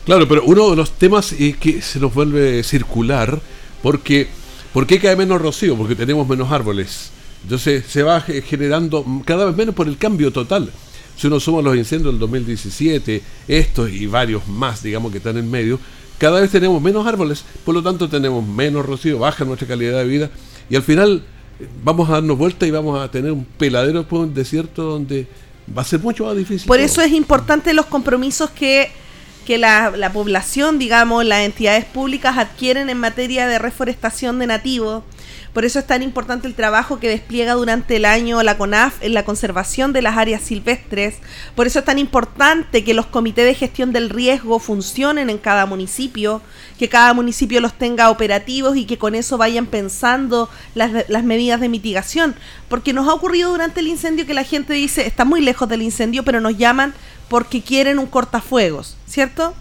Claro, 0.08 0.26
pero 0.26 0.42
uno 0.46 0.70
de 0.70 0.78
los 0.78 0.94
temas 0.94 1.34
es 1.34 1.58
que 1.58 1.82
se 1.82 2.00
nos 2.00 2.14
vuelve 2.14 2.64
circular 2.64 3.42
porque 3.84 4.30
¿por 4.72 4.88
qué 4.88 5.02
cae 5.02 5.18
menos 5.18 5.42
rocío? 5.42 5.76
Porque 5.76 5.98
tenemos 5.98 6.26
menos 6.26 6.50
árboles. 6.50 7.12
Entonces 7.44 7.84
se 7.90 8.04
va 8.04 8.22
generando 8.22 9.06
cada 9.26 9.44
vez 9.44 9.58
menos 9.58 9.76
por 9.76 9.86
el 9.86 9.98
cambio 9.98 10.32
total. 10.32 10.72
Si 11.18 11.28
uno 11.28 11.42
suma 11.42 11.62
los 11.62 11.76
incendios 11.76 12.14
del 12.14 12.20
2017, 12.22 13.22
estos 13.50 13.90
y 13.92 14.08
varios 14.08 14.48
más, 14.48 14.82
digamos, 14.82 15.12
que 15.12 15.18
están 15.18 15.36
en 15.36 15.52
medio, 15.52 15.78
cada 16.18 16.40
vez 16.40 16.52
tenemos 16.52 16.82
menos 16.82 17.06
árboles, 17.06 17.44
por 17.66 17.76
lo 17.76 17.84
tanto 17.84 18.08
tenemos 18.08 18.48
menos 18.48 18.86
rocío, 18.86 19.20
baja 19.20 19.44
nuestra 19.44 19.68
calidad 19.68 19.98
de 19.98 20.06
vida 20.06 20.32
y 20.70 20.78
al 20.78 20.84
final 20.84 21.26
eh, 21.60 21.68
vamos 21.84 22.08
a 22.08 22.14
darnos 22.14 22.38
vuelta 22.38 22.66
y 22.66 22.72
vamos 22.72 22.98
a 22.98 23.12
tener 23.12 23.34
un 23.34 23.44
peladero 23.44 24.08
por 24.08 24.22
un 24.22 24.34
desierto 24.34 24.84
donde 24.84 25.28
va 25.78 25.82
a 25.82 25.86
ser 25.86 26.00
mucho 26.00 26.24
más 26.24 26.38
difícil. 26.38 26.66
Por 26.66 26.80
eso 26.80 27.02
es 27.02 27.12
importante 27.12 27.74
los 27.74 27.88
compromisos 27.88 28.52
que 28.52 28.90
que 29.48 29.58
la, 29.58 29.92
la, 29.92 30.12
población, 30.12 30.78
digamos, 30.78 31.24
las 31.24 31.40
entidades 31.40 31.86
públicas 31.86 32.38
adquieren 32.38 32.90
en 32.90 32.98
materia 32.98 33.48
de 33.48 33.58
reforestación 33.58 34.40
de 34.40 34.48
nativos. 34.48 35.04
Por 35.54 35.64
eso 35.64 35.80
es 35.80 35.88
tan 35.88 36.04
importante 36.04 36.50
el 36.50 36.54
trabajo 36.54 37.00
que 37.00 37.08
despliega 37.08 37.54
durante 37.54 37.96
el 37.96 38.04
año 38.04 38.44
la 38.44 38.58
CONAF 38.58 39.02
en 39.02 39.14
la 39.14 39.24
conservación 39.24 39.94
de 39.94 40.02
las 40.02 40.18
áreas 40.18 40.42
silvestres. 40.42 41.16
Por 41.56 41.66
eso 41.66 41.80
es 41.80 41.86
tan 41.86 41.98
importante 41.98 42.84
que 42.84 42.94
los 42.94 43.06
comités 43.06 43.46
de 43.46 43.54
gestión 43.54 43.94
del 43.94 44.10
riesgo 44.10 44.60
funcionen 44.60 45.30
en 45.30 45.38
cada 45.38 45.66
municipio, 45.66 46.42
que 46.78 46.90
cada 46.90 47.14
municipio 47.14 47.62
los 47.62 47.74
tenga 47.74 48.10
operativos 48.10 48.76
y 48.76 48.84
que 48.84 48.98
con 48.98 49.16
eso 49.16 49.38
vayan 49.38 49.66
pensando 49.66 50.50
las, 50.76 51.10
las 51.10 51.24
medidas 51.24 51.62
de 51.62 51.70
mitigación. 51.70 52.36
Porque 52.68 52.92
nos 52.92 53.08
ha 53.08 53.14
ocurrido 53.14 53.50
durante 53.52 53.80
el 53.80 53.88
incendio 53.88 54.26
que 54.26 54.34
la 54.34 54.44
gente 54.44 54.74
dice, 54.74 55.08
está 55.08 55.24
muy 55.24 55.40
lejos 55.40 55.70
del 55.70 55.84
incendio, 55.84 56.24
pero 56.24 56.42
nos 56.42 56.58
llaman 56.58 56.94
porque 57.30 57.62
quieren 57.62 58.00
un 58.00 58.08
cortafuegos, 58.08 58.98
¿cierto? 59.06 59.54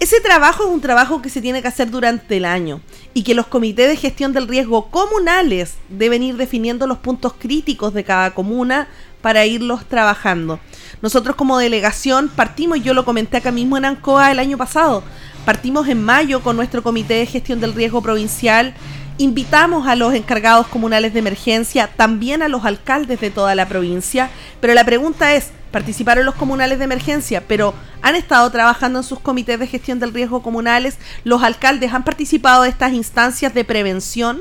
Ese 0.00 0.20
trabajo 0.20 0.64
es 0.64 0.70
un 0.70 0.80
trabajo 0.80 1.22
que 1.22 1.30
se 1.30 1.40
tiene 1.40 1.62
que 1.62 1.68
hacer 1.68 1.90
durante 1.90 2.36
el 2.36 2.44
año 2.44 2.80
y 3.14 3.22
que 3.22 3.34
los 3.34 3.46
comités 3.46 3.88
de 3.88 3.96
gestión 3.96 4.32
del 4.32 4.48
riesgo 4.48 4.90
comunales 4.90 5.74
deben 5.88 6.22
ir 6.22 6.36
definiendo 6.36 6.86
los 6.86 6.98
puntos 6.98 7.34
críticos 7.38 7.94
de 7.94 8.04
cada 8.04 8.32
comuna 8.32 8.88
para 9.22 9.46
irlos 9.46 9.86
trabajando. 9.86 10.58
Nosotros 11.00 11.36
como 11.36 11.58
delegación 11.58 12.28
partimos, 12.28 12.82
yo 12.82 12.92
lo 12.92 13.04
comenté 13.04 13.38
acá 13.38 13.52
mismo 13.52 13.76
en 13.76 13.84
Ancoa 13.84 14.32
el 14.32 14.40
año 14.40 14.58
pasado, 14.58 15.02
partimos 15.44 15.88
en 15.88 16.02
mayo 16.02 16.42
con 16.42 16.56
nuestro 16.56 16.82
comité 16.82 17.14
de 17.14 17.26
gestión 17.26 17.60
del 17.60 17.72
riesgo 17.72 18.02
provincial 18.02 18.74
Invitamos 19.16 19.86
a 19.86 19.94
los 19.94 20.12
encargados 20.12 20.66
comunales 20.66 21.12
de 21.12 21.20
emergencia, 21.20 21.86
también 21.86 22.42
a 22.42 22.48
los 22.48 22.64
alcaldes 22.64 23.20
de 23.20 23.30
toda 23.30 23.54
la 23.54 23.68
provincia, 23.68 24.28
pero 24.60 24.74
la 24.74 24.84
pregunta 24.84 25.36
es, 25.36 25.50
participaron 25.74 26.24
los 26.24 26.36
comunales 26.36 26.78
de 26.78 26.84
emergencia, 26.84 27.42
pero 27.48 27.74
han 28.00 28.14
estado 28.14 28.48
trabajando 28.48 29.00
en 29.00 29.04
sus 29.04 29.18
comités 29.18 29.58
de 29.58 29.66
gestión 29.66 29.98
del 29.98 30.14
riesgo 30.14 30.40
comunales, 30.40 30.98
los 31.24 31.42
alcaldes 31.42 31.92
han 31.92 32.04
participado 32.04 32.62
de 32.62 32.68
estas 32.68 32.92
instancias 32.92 33.52
de 33.54 33.64
prevención, 33.64 34.40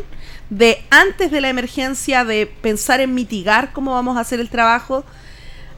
de 0.52 0.86
antes 0.92 1.32
de 1.32 1.42
la 1.42 1.50
emergencia, 1.50 2.24
de 2.24 2.46
pensar 2.46 3.02
en 3.02 3.16
mitigar 3.16 3.74
cómo 3.74 3.94
vamos 3.94 4.16
a 4.16 4.20
hacer 4.20 4.40
el 4.40 4.50
trabajo. 4.50 5.06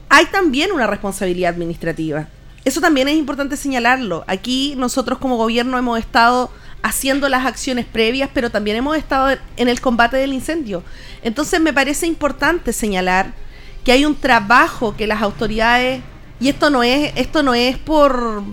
Hay 0.09 0.25
también 0.25 0.73
una 0.73 0.87
responsabilidad 0.87 1.53
administrativa. 1.53 2.27
Eso 2.65 2.81
también 2.81 3.07
es 3.07 3.15
importante 3.15 3.55
señalarlo. 3.55 4.25
Aquí 4.27 4.73
nosotros 4.75 5.19
como 5.19 5.37
gobierno 5.37 5.77
hemos 5.77 5.97
estado 5.99 6.51
haciendo 6.83 7.29
las 7.29 7.45
acciones 7.45 7.85
previas, 7.85 8.29
pero 8.33 8.49
también 8.49 8.75
hemos 8.75 8.97
estado 8.97 9.37
en 9.55 9.69
el 9.69 9.79
combate 9.79 10.17
del 10.17 10.33
incendio. 10.33 10.83
Entonces 11.23 11.61
me 11.61 11.71
parece 11.71 12.07
importante 12.07 12.73
señalar 12.73 13.44
que 13.85 13.93
hay 13.93 14.03
un 14.03 14.15
trabajo 14.15 14.95
que 14.97 15.07
las 15.07 15.21
autoridades 15.21 16.01
y 16.39 16.49
esto 16.49 16.69
no 16.69 16.83
es 16.83 17.13
esto 17.15 17.43
no 17.43 17.53
es 17.53 17.77
por 17.77 18.43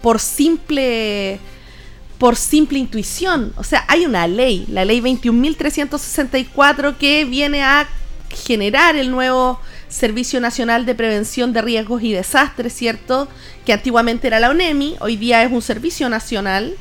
por 0.00 0.20
simple 0.20 1.38
por 2.18 2.36
simple 2.36 2.78
intuición, 2.78 3.52
o 3.56 3.64
sea, 3.64 3.84
hay 3.88 4.06
una 4.06 4.26
ley, 4.26 4.64
la 4.68 4.84
ley 4.84 5.00
21.364 5.00 6.96
que 6.96 7.24
viene 7.24 7.62
a 7.62 7.86
generar 8.30 8.96
el 8.96 9.10
nuevo 9.10 9.60
Servicio 9.88 10.40
Nacional 10.40 10.86
de 10.86 10.94
Prevención 10.94 11.52
de 11.52 11.62
Riesgos 11.62 12.02
y 12.02 12.12
Desastres, 12.12 12.72
¿cierto? 12.72 13.28
Que 13.64 13.72
antiguamente 13.72 14.26
era 14.26 14.40
la 14.40 14.50
ONEMI, 14.50 14.96
hoy 15.00 15.16
día 15.16 15.42
es 15.42 15.52
un 15.52 15.62
servicio 15.62 16.08
nacional 16.08 16.76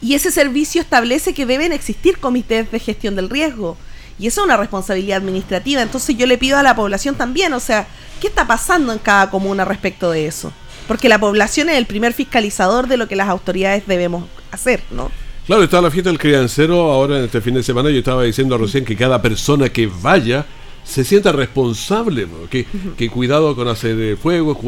y 0.00 0.14
ese 0.14 0.30
servicio 0.30 0.80
establece 0.80 1.32
que 1.32 1.46
deben 1.46 1.72
existir 1.72 2.18
comités 2.18 2.70
de 2.70 2.78
gestión 2.78 3.16
del 3.16 3.30
riesgo. 3.30 3.76
Y 4.18 4.26
eso 4.26 4.40
es 4.40 4.46
una 4.46 4.56
responsabilidad 4.56 5.18
administrativa. 5.18 5.82
Entonces 5.82 6.16
yo 6.16 6.26
le 6.26 6.38
pido 6.38 6.58
a 6.58 6.62
la 6.62 6.74
población 6.74 7.14
también, 7.14 7.52
o 7.52 7.60
sea, 7.60 7.86
¿qué 8.20 8.26
está 8.26 8.46
pasando 8.46 8.92
en 8.92 8.98
cada 8.98 9.30
comuna 9.30 9.64
respecto 9.64 10.10
de 10.10 10.26
eso? 10.26 10.52
Porque 10.86 11.08
la 11.08 11.18
población 11.18 11.68
es 11.68 11.76
el 11.76 11.86
primer 11.86 12.12
fiscalizador 12.12 12.88
de 12.88 12.96
lo 12.96 13.08
que 13.08 13.16
las 13.16 13.28
autoridades 13.28 13.86
debemos 13.86 14.24
hacer, 14.50 14.82
¿no? 14.90 15.10
Claro, 15.46 15.62
está 15.62 15.80
la 15.80 15.90
fiesta 15.90 16.10
del 16.10 16.18
criancero 16.18 16.92
ahora 16.92 17.18
en 17.18 17.24
este 17.24 17.40
fin 17.40 17.54
de 17.54 17.62
semana. 17.62 17.90
Yo 17.90 17.98
estaba 17.98 18.22
diciendo 18.24 18.58
recién 18.58 18.84
que 18.84 18.96
cada 18.96 19.22
persona 19.22 19.68
que 19.70 19.86
vaya 19.86 20.44
se 20.84 21.04
sienta 21.04 21.32
responsable, 21.32 22.26
que, 22.50 22.66
que, 22.96 23.10
cuidado 23.10 23.54
con 23.54 23.68
hacer 23.68 24.16
fuego, 24.16 24.58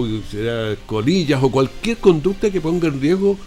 colillas 0.87 1.43
o 1.43 1.51
cualquier 1.51 1.97
conducta 1.97 2.51
que 2.51 2.61
ponga 2.61 2.89
en 2.89 3.01
riesgo 3.01 3.39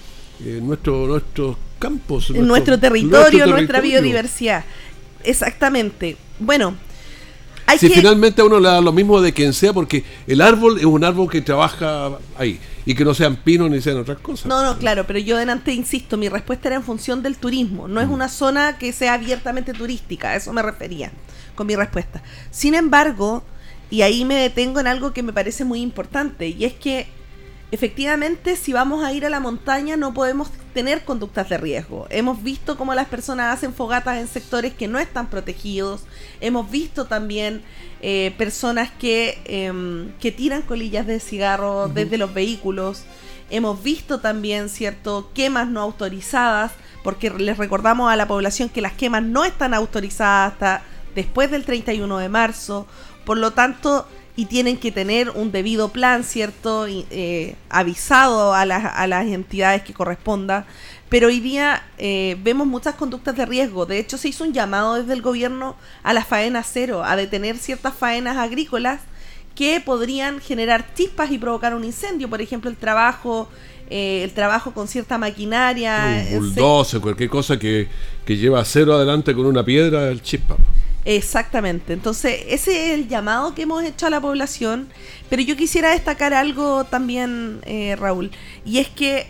eh, 0.44 0.60
nuestro, 0.62 1.08
nuestros 1.08 1.58
campos. 1.78 2.30
Nuestro, 2.32 2.46
nuestro, 2.48 2.80
territorio, 2.80 3.46
nuestra 3.46 3.82
biodiversidad. 3.82 4.66
Exactamente. 5.24 6.18
Bueno, 6.40 6.76
hay 7.66 7.78
si 7.78 7.90
finalmente 7.90 8.42
a 8.42 8.46
uno 8.46 8.60
le 8.60 8.68
da 8.68 8.82
lo 8.82 8.92
mismo 8.92 9.22
de 9.22 9.34
quien 9.34 9.54
sea, 9.54 9.74
porque 9.74 10.04
el 10.28 10.42
árbol 10.42 10.78
es 10.78 10.86
un 10.86 11.04
árbol 11.04 11.30
que 11.30 11.42
trabaja 11.42 12.18
ahí 12.38 12.60
y 12.86 12.94
que 12.94 13.06
no 13.06 13.14
sean 13.14 13.38
pinos 13.38 13.70
ni 13.70 13.82
sean 13.82 13.98
otras 13.98 14.18
cosas. 14.20 14.48
No, 14.48 14.64
no, 14.64 14.78
claro, 14.78 15.06
pero 15.08 15.20
yo 15.20 15.38
delante 15.38 15.74
insisto, 15.74 16.18
mi 16.18 16.28
respuesta 16.30 16.68
era 16.68 16.76
en 16.76 16.84
función 16.84 17.24
del 17.24 17.38
turismo. 17.38 17.88
No 17.88 18.02
es 18.02 18.08
mm. 18.08 18.12
una 18.12 18.30
zona 18.30 18.78
que 18.78 18.92
sea 18.92 19.14
abiertamente 19.14 19.74
turística, 19.74 20.32
a 20.32 20.36
eso 20.36 20.52
me 20.52 20.62
refería 20.62 21.12
con 21.56 21.68
mi 21.68 21.76
respuesta. 21.76 22.22
Sin 22.52 22.76
embargo, 22.76 23.44
y 23.90 24.02
ahí 24.02 24.26
me 24.26 24.36
detengo 24.36 24.80
en 24.80 24.88
algo 24.88 25.14
que 25.14 25.24
me 25.24 25.34
parece 25.34 25.64
muy 25.64 25.82
importante, 25.82 26.50
y 26.50 26.66
es 26.66 26.74
que 26.74 27.08
efectivamente 27.74 28.56
si 28.56 28.72
vamos 28.72 29.04
a 29.04 29.12
ir 29.14 29.26
a 29.26 29.32
la 29.32 29.40
montaña 29.40 29.98
no 29.98 30.14
podemos 30.14 30.52
tener 30.76 31.06
conductas 31.06 31.50
de 31.50 31.58
riesgo. 31.58 32.06
Hemos 32.12 32.44
visto 32.44 32.78
cómo 32.78 32.94
las 32.94 33.08
personas 33.08 33.52
hacen 33.52 33.74
fogatas 33.74 34.20
en 34.20 34.28
sectores 34.28 34.76
que 34.76 34.88
no 34.88 35.00
están 35.00 35.28
protegidos. 35.28 36.04
Hemos 36.40 36.70
visto 36.70 37.06
también 37.06 37.64
eh, 38.00 38.32
personas 38.38 38.92
que, 38.92 39.40
em, 39.46 40.12
que 40.20 40.32
tiran 40.32 40.62
colillas 40.62 41.08
de 41.08 41.20
cigarro 41.20 41.88
desde 41.88 42.20
los 42.20 42.32
vehículos. 42.32 43.06
Hemos 43.50 43.82
visto 43.82 44.20
también, 44.20 44.70
¿cierto?, 44.70 45.32
quemas 45.34 45.68
no 45.68 45.82
autorizadas, 45.82 46.74
porque 47.04 47.32
les 47.32 47.58
recordamos 47.58 48.12
a 48.12 48.16
la 48.16 48.28
población 48.28 48.70
que 48.70 48.82
las 48.82 48.94
quemas 48.94 49.24
no 49.24 49.46
están 49.46 49.74
autorizadas 49.74 50.54
hasta 50.54 50.84
después 51.16 51.50
del 51.50 51.66
31 51.66 52.20
de 52.20 52.30
marzo. 52.30 52.86
Por 53.26 53.40
lo 53.40 53.52
tanto, 53.52 54.08
y 54.36 54.46
tienen 54.46 54.78
que 54.78 54.92
tener 54.92 55.30
un 55.30 55.52
debido 55.52 55.90
plan, 55.90 56.24
¿cierto? 56.24 56.88
Eh, 56.88 57.56
avisado 57.70 58.54
a 58.54 58.66
las, 58.66 58.86
a 58.86 59.06
las 59.08 59.28
entidades 59.28 59.84
que 59.84 59.94
corresponda. 59.94 60.66
Pero 61.10 61.28
hoy 61.28 61.40
día 61.40 61.84
eh, 62.00 62.36
vemos 62.44 62.66
muchas 62.66 62.96
conductas 62.96 63.36
de 63.36 63.46
riesgo. 63.46 63.86
De 63.86 64.00
hecho, 64.00 64.18
se 64.18 64.30
hizo 64.30 64.44
un 64.44 64.54
llamado 64.54 64.96
desde 64.96 65.14
el 65.14 65.22
gobierno 65.22 65.76
a 66.02 66.14
la 66.14 66.26
faena 66.26 66.64
cero, 66.64 67.04
a 67.06 67.16
detener 67.16 67.58
ciertas 67.58 67.94
faenas 67.94 68.38
agrícolas 68.38 69.02
que 69.54 69.80
podrían 69.80 70.40
generar 70.40 70.96
chispas 70.96 71.30
y 71.30 71.38
provocar 71.38 71.76
un 71.76 71.84
incendio. 71.84 72.28
Por 72.28 72.42
ejemplo, 72.42 72.72
el 72.72 72.78
trabajo, 72.78 73.48
eh, 73.92 74.24
el 74.24 74.32
trabajo 74.32 74.74
con 74.74 74.88
cierta 74.88 75.20
maquinaria. 75.20 76.26
Un 76.32 76.40
bulldozer, 76.40 77.00
cualquier 77.00 77.30
cosa 77.30 77.60
que, 77.60 77.88
que 78.26 78.36
lleva 78.36 78.66
cero 78.66 78.96
adelante 78.96 79.36
con 79.36 79.46
una 79.46 79.64
piedra, 79.64 80.10
el 80.10 80.24
chispa. 80.24 80.58
Exactamente, 81.06 81.92
entonces 81.92 82.46
ese 82.48 82.88
es 82.88 83.00
el 83.00 83.10
llamado 83.10 83.54
que 83.54 83.64
hemos 83.64 83.84
hecho 83.84 84.08
a 84.08 84.10
la 84.10 84.22
población, 84.22 84.88
pero 85.30 85.42
yo 85.42 85.58
quisiera 85.58 85.92
destacar 85.92 86.34
algo 86.34 86.86
también, 86.86 87.60
eh, 87.64 87.98
Raúl, 87.98 88.32
y 88.66 88.78
es 88.78 88.88
que 88.88 89.28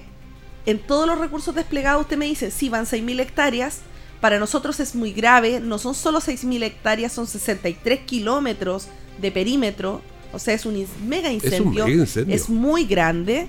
en 0.67 0.77
todos 0.77 1.07
los 1.07 1.17
recursos 1.17 1.55
desplegados 1.55 2.03
usted 2.03 2.17
me 2.17 2.25
dice, 2.25 2.51
sí, 2.51 2.69
van 2.69 2.86
6.000 2.86 3.19
hectáreas, 3.21 3.79
para 4.21 4.39
nosotros 4.39 4.79
es 4.79 4.93
muy 4.93 5.13
grave, 5.13 5.59
no 5.59 5.79
son 5.79 5.95
solo 5.95 6.21
6.000 6.21 6.63
hectáreas, 6.63 7.12
son 7.12 7.27
63 7.27 8.01
kilómetros 8.01 8.88
de 9.19 9.31
perímetro, 9.31 10.01
o 10.31 10.39
sea, 10.39 10.53
es 10.53 10.65
un 10.65 10.86
mega 11.07 11.31
incendio, 11.31 11.86
es, 11.86 11.93
incendio. 11.93 12.36
es 12.36 12.49
muy 12.49 12.86
grande, 12.86 13.47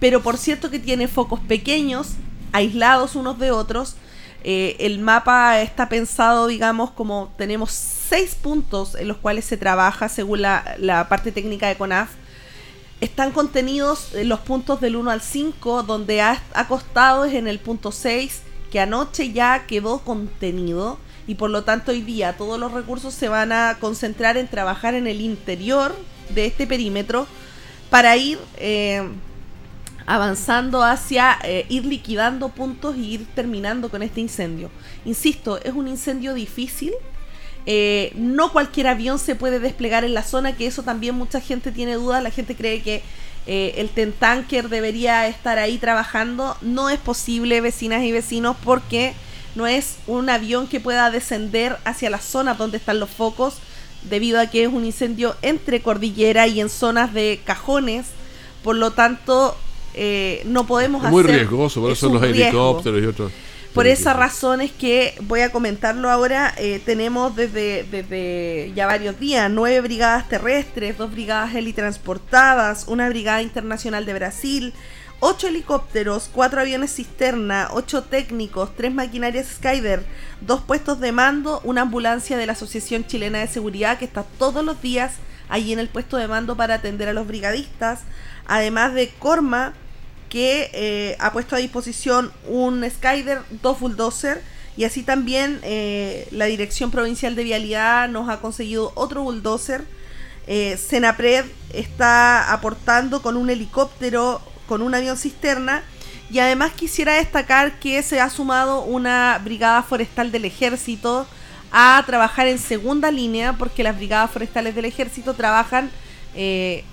pero 0.00 0.22
por 0.22 0.38
cierto 0.38 0.70
que 0.70 0.78
tiene 0.78 1.08
focos 1.08 1.40
pequeños, 1.40 2.12
aislados 2.52 3.16
unos 3.16 3.38
de 3.38 3.50
otros, 3.50 3.96
eh, 4.50 4.76
el 4.86 4.98
mapa 4.98 5.60
está 5.60 5.90
pensado, 5.90 6.46
digamos, 6.46 6.90
como 6.92 7.30
tenemos 7.36 7.70
seis 7.70 8.34
puntos 8.34 8.94
en 8.94 9.06
los 9.06 9.18
cuales 9.18 9.44
se 9.44 9.58
trabaja 9.58 10.08
según 10.08 10.40
la, 10.40 11.06
parte 11.10 11.32
técnica 11.32 11.68
de 11.68 11.76
CONAF. 11.76 12.08
Están 13.02 13.32
contenidos 13.32 14.08
los 14.24 14.40
puntos 14.40 14.80
del 14.80 14.96
1 14.96 15.10
al 15.10 15.20
5, 15.20 15.82
donde 15.82 16.22
ha 16.22 16.40
acostado 16.54 17.26
es 17.26 17.34
en 17.34 17.46
el 17.46 17.58
punto 17.58 17.92
6, 17.92 18.40
que 18.72 18.80
anoche 18.80 19.32
ya 19.34 19.66
quedó 19.66 19.98
contenido 19.98 20.98
y 21.26 21.34
por 21.34 21.50
lo 21.50 21.64
tanto 21.64 21.92
hoy 21.92 22.00
día 22.00 22.38
todos 22.38 22.58
los 22.58 22.72
recursos 22.72 23.12
se 23.12 23.28
van 23.28 23.52
a 23.52 23.76
concentrar 23.78 24.38
en 24.38 24.48
trabajar 24.48 24.94
en 24.94 25.06
el 25.06 25.20
interior 25.20 25.94
de 26.30 26.46
este 26.46 26.66
perímetro 26.66 27.26
para 27.90 28.16
ir 28.16 28.38
eh, 28.56 29.06
avanzando 30.08 30.82
hacia 30.82 31.38
eh, 31.44 31.66
ir 31.68 31.84
liquidando 31.84 32.48
puntos 32.48 32.96
y 32.96 33.12
ir 33.12 33.26
terminando 33.34 33.90
con 33.90 34.02
este 34.02 34.22
incendio. 34.22 34.70
Insisto, 35.04 35.60
es 35.62 35.74
un 35.74 35.86
incendio 35.86 36.32
difícil. 36.32 36.94
Eh, 37.66 38.12
no 38.16 38.50
cualquier 38.50 38.86
avión 38.86 39.18
se 39.18 39.34
puede 39.34 39.60
desplegar 39.60 40.04
en 40.04 40.14
la 40.14 40.22
zona, 40.22 40.56
que 40.56 40.66
eso 40.66 40.82
también 40.82 41.14
mucha 41.14 41.42
gente 41.42 41.72
tiene 41.72 41.96
dudas. 41.96 42.22
La 42.22 42.30
gente 42.30 42.56
cree 42.56 42.80
que 42.80 43.02
eh, 43.46 43.74
el 43.76 43.90
Tentanker 43.90 44.70
debería 44.70 45.26
estar 45.26 45.58
ahí 45.58 45.76
trabajando. 45.76 46.56
No 46.62 46.88
es 46.88 46.98
posible, 46.98 47.60
vecinas 47.60 48.02
y 48.02 48.10
vecinos, 48.10 48.56
porque 48.64 49.12
no 49.56 49.66
es 49.66 49.96
un 50.06 50.30
avión 50.30 50.68
que 50.68 50.80
pueda 50.80 51.10
descender 51.10 51.76
hacia 51.84 52.08
las 52.08 52.24
zonas 52.24 52.56
donde 52.56 52.78
están 52.78 52.98
los 52.98 53.10
focos, 53.10 53.58
debido 54.08 54.40
a 54.40 54.46
que 54.46 54.62
es 54.62 54.72
un 54.72 54.86
incendio 54.86 55.36
entre 55.42 55.82
cordillera 55.82 56.46
y 56.46 56.62
en 56.62 56.70
zonas 56.70 57.12
de 57.12 57.42
cajones. 57.44 58.06
Por 58.64 58.76
lo 58.76 58.92
tanto, 58.92 59.54
eh, 60.00 60.42
no 60.46 60.64
podemos 60.64 61.00
hacer. 61.02 61.12
Muy 61.12 61.22
riesgoso, 61.24 61.80
por 61.80 61.90
eso 61.90 62.08
los 62.08 62.22
helicópteros 62.22 63.02
y 63.02 63.06
otros. 63.06 63.32
Por 63.74 63.86
esa 63.86 64.12
razón 64.12 64.60
es 64.60 64.70
que 64.70 65.14
voy 65.22 65.40
a 65.40 65.50
comentarlo 65.50 66.08
ahora. 66.08 66.54
Eh, 66.56 66.80
tenemos 66.84 67.34
desde, 67.36 67.84
desde 67.84 68.72
ya 68.74 68.86
varios 68.86 69.18
días 69.18 69.50
nueve 69.50 69.80
brigadas 69.80 70.28
terrestres, 70.28 70.96
dos 70.96 71.10
brigadas 71.10 71.54
helitransportadas, 71.54 72.86
una 72.88 73.08
brigada 73.08 73.42
internacional 73.42 74.06
de 74.06 74.14
Brasil, 74.14 74.72
ocho 75.20 75.48
helicópteros, 75.48 76.30
cuatro 76.32 76.60
aviones 76.60 76.94
cisterna, 76.94 77.68
ocho 77.72 78.02
técnicos, 78.02 78.74
tres 78.76 78.94
maquinarias 78.94 79.48
Skyder, 79.56 80.04
dos 80.40 80.60
puestos 80.60 81.00
de 81.00 81.12
mando, 81.12 81.60
una 81.64 81.82
ambulancia 81.82 82.38
de 82.38 82.46
la 82.46 82.52
Asociación 82.52 83.04
Chilena 83.06 83.40
de 83.40 83.48
Seguridad 83.48 83.98
que 83.98 84.04
está 84.04 84.24
todos 84.38 84.64
los 84.64 84.80
días 84.80 85.14
allí 85.48 85.72
en 85.72 85.78
el 85.78 85.88
puesto 85.88 86.16
de 86.16 86.28
mando 86.28 86.56
para 86.56 86.74
atender 86.74 87.08
a 87.08 87.12
los 87.12 87.26
brigadistas, 87.26 88.00
además 88.46 88.94
de 88.94 89.08
Corma 89.18 89.74
que 90.28 90.70
eh, 90.72 91.16
ha 91.18 91.32
puesto 91.32 91.56
a 91.56 91.58
disposición 91.58 92.32
un 92.46 92.88
Skyder, 92.88 93.40
dos 93.62 93.80
bulldozer 93.80 94.42
y 94.76 94.84
así 94.84 95.02
también 95.02 95.58
eh, 95.64 96.28
la 96.30 96.44
Dirección 96.44 96.90
Provincial 96.90 97.34
de 97.34 97.42
Vialidad 97.42 98.08
nos 98.08 98.28
ha 98.28 98.40
conseguido 98.40 98.92
otro 98.94 99.22
bulldozer. 99.22 99.84
Eh, 100.46 100.76
Senapred 100.76 101.44
está 101.72 102.52
aportando 102.52 103.20
con 103.20 103.36
un 103.36 103.50
helicóptero, 103.50 104.40
con 104.66 104.80
un 104.80 104.94
avión 104.94 105.18
cisterna 105.18 105.82
Y 106.30 106.38
además 106.38 106.72
quisiera 106.72 107.14
destacar 107.14 107.78
que 107.80 108.02
se 108.02 108.20
ha 108.20 108.30
sumado 108.30 108.82
una 108.82 109.38
brigada 109.42 109.82
forestal 109.82 110.30
del 110.32 110.44
ejército 110.44 111.26
a 111.70 112.02
trabajar 112.06 112.46
en 112.46 112.58
segunda 112.58 113.10
línea, 113.10 113.54
porque 113.54 113.82
las 113.82 113.96
brigadas 113.96 114.30
forestales 114.30 114.74
del 114.74 114.84
ejército 114.84 115.34
trabajan, 115.34 115.90
eh, 116.34 116.84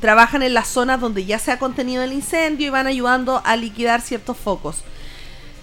trabajan 0.00 0.42
en 0.42 0.54
las 0.54 0.68
zonas 0.68 1.00
donde 1.00 1.24
ya 1.24 1.38
se 1.38 1.52
ha 1.52 1.58
contenido 1.58 2.02
el 2.02 2.12
incendio 2.12 2.66
y 2.66 2.70
van 2.70 2.86
ayudando 2.86 3.42
a 3.44 3.56
liquidar 3.56 4.00
ciertos 4.00 4.36
focos. 4.36 4.82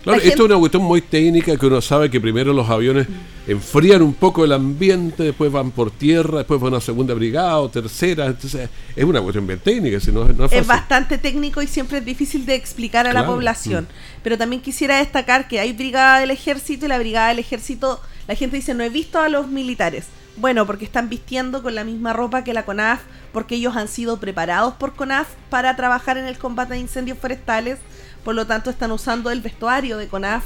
Claro, 0.03 0.21
esto 0.21 0.43
es 0.43 0.49
una 0.49 0.57
cuestión 0.57 0.83
muy 0.83 1.01
técnica 1.01 1.57
que 1.57 1.65
uno 1.65 1.81
sabe 1.81 2.09
que 2.09 2.21
primero 2.21 2.53
los 2.53 2.69
aviones 2.69 3.07
enfrían 3.45 4.01
un 4.01 4.13
poco 4.13 4.45
el 4.45 4.53
ambiente, 4.53 5.23
después 5.23 5.51
van 5.51 5.71
por 5.71 5.91
tierra, 5.91 6.37
después 6.37 6.61
van 6.61 6.75
a 6.75 6.79
segunda 6.79 7.13
brigada 7.13 7.57
o 7.57 7.67
tercera. 7.67 8.27
Entonces, 8.27 8.69
es 8.95 9.03
una 9.03 9.19
cuestión 9.21 9.45
bien 9.45 9.59
técnica, 9.59 9.99
si 9.99 10.13
no, 10.13 10.23
no 10.23 10.45
es, 10.45 10.53
es 10.53 10.65
bastante 10.65 11.17
técnico 11.17 11.61
y 11.61 11.67
siempre 11.67 11.97
es 11.97 12.05
difícil 12.05 12.45
de 12.45 12.55
explicar 12.55 13.05
a 13.05 13.11
la 13.11 13.25
población. 13.25 13.83
Mm. 13.83 14.23
Pero 14.23 14.37
también 14.37 14.61
quisiera 14.61 14.97
destacar 14.99 15.49
que 15.49 15.59
hay 15.59 15.73
brigada 15.73 16.21
del 16.21 16.31
ejército 16.31 16.85
y 16.85 16.89
la 16.89 16.99
brigada 16.99 17.27
del 17.29 17.39
ejército, 17.39 17.99
la 18.29 18.35
gente 18.35 18.55
dice, 18.55 18.73
no 18.73 18.85
he 18.85 18.89
visto 18.89 19.19
a 19.19 19.27
los 19.27 19.49
militares. 19.49 20.05
Bueno, 20.37 20.65
porque 20.65 20.85
están 20.85 21.09
vistiendo 21.09 21.63
con 21.63 21.75
la 21.75 21.83
misma 21.83 22.13
ropa 22.13 22.43
que 22.43 22.53
la 22.53 22.63
CONAF, 22.63 23.01
porque 23.33 23.55
ellos 23.55 23.75
han 23.75 23.87
sido 23.87 24.19
preparados 24.19 24.75
por 24.75 24.95
CONAF 24.95 25.27
para 25.49 25.75
trabajar 25.75 26.17
en 26.17 26.25
el 26.25 26.37
combate 26.37 26.75
de 26.75 26.79
incendios 26.79 27.17
forestales 27.17 27.79
por 28.27 28.35
lo 28.35 28.45
tanto 28.45 28.69
están 28.69 28.91
usando 28.91 29.31
el 29.31 29.39
vestuario 29.39 29.97
de 29.97 30.09
CONAF 30.09 30.43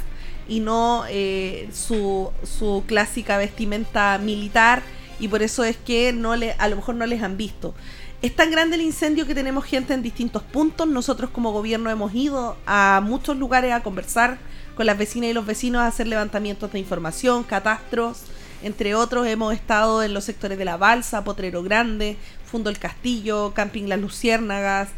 y 0.47 0.59
no 0.59 1.03
eh, 1.09 1.67
su, 1.73 2.29
su, 2.43 2.83
clásica 2.85 3.39
vestimenta 3.39 4.19
militar 4.19 4.83
y 5.19 5.27
por 5.27 5.41
eso 5.41 5.63
es 5.63 5.77
que 5.77 6.13
no 6.13 6.35
le, 6.35 6.51
a 6.59 6.67
lo 6.67 6.75
mejor 6.75 6.93
no 6.93 7.07
les 7.07 7.23
han 7.23 7.37
visto. 7.37 7.73
Es 8.21 8.35
tan 8.35 8.51
grande 8.51 8.75
el 8.75 8.83
incendio 8.83 9.25
que 9.25 9.33
tenemos 9.33 9.65
gente 9.65 9.95
en 9.95 10.03
distintos 10.03 10.43
puntos. 10.43 10.87
Nosotros 10.87 11.31
como 11.31 11.51
gobierno 11.51 11.89
hemos 11.89 12.13
ido 12.13 12.55
a 12.67 13.01
muchos 13.03 13.35
lugares 13.37 13.73
a 13.73 13.81
conversar 13.81 14.37
con 14.75 14.85
las 14.85 14.99
vecinas 14.99 15.31
y 15.31 15.33
los 15.33 15.47
vecinos, 15.47 15.81
a 15.81 15.87
hacer 15.87 16.05
levantamientos 16.05 16.71
de 16.71 16.77
información, 16.77 17.41
catastros. 17.41 18.25
Entre 18.63 18.95
otros, 18.95 19.27
hemos 19.27 19.53
estado 19.53 20.03
en 20.03 20.13
los 20.13 20.23
sectores 20.23 20.57
de 20.57 20.65
La 20.65 20.77
Balsa, 20.77 21.23
Potrero 21.23 21.63
Grande, 21.63 22.17
Fundo 22.45 22.69
El 22.69 22.79
Castillo, 22.79 23.53
Camping 23.53 23.87
Las 23.87 23.99
Luciérnagas, 23.99 24.89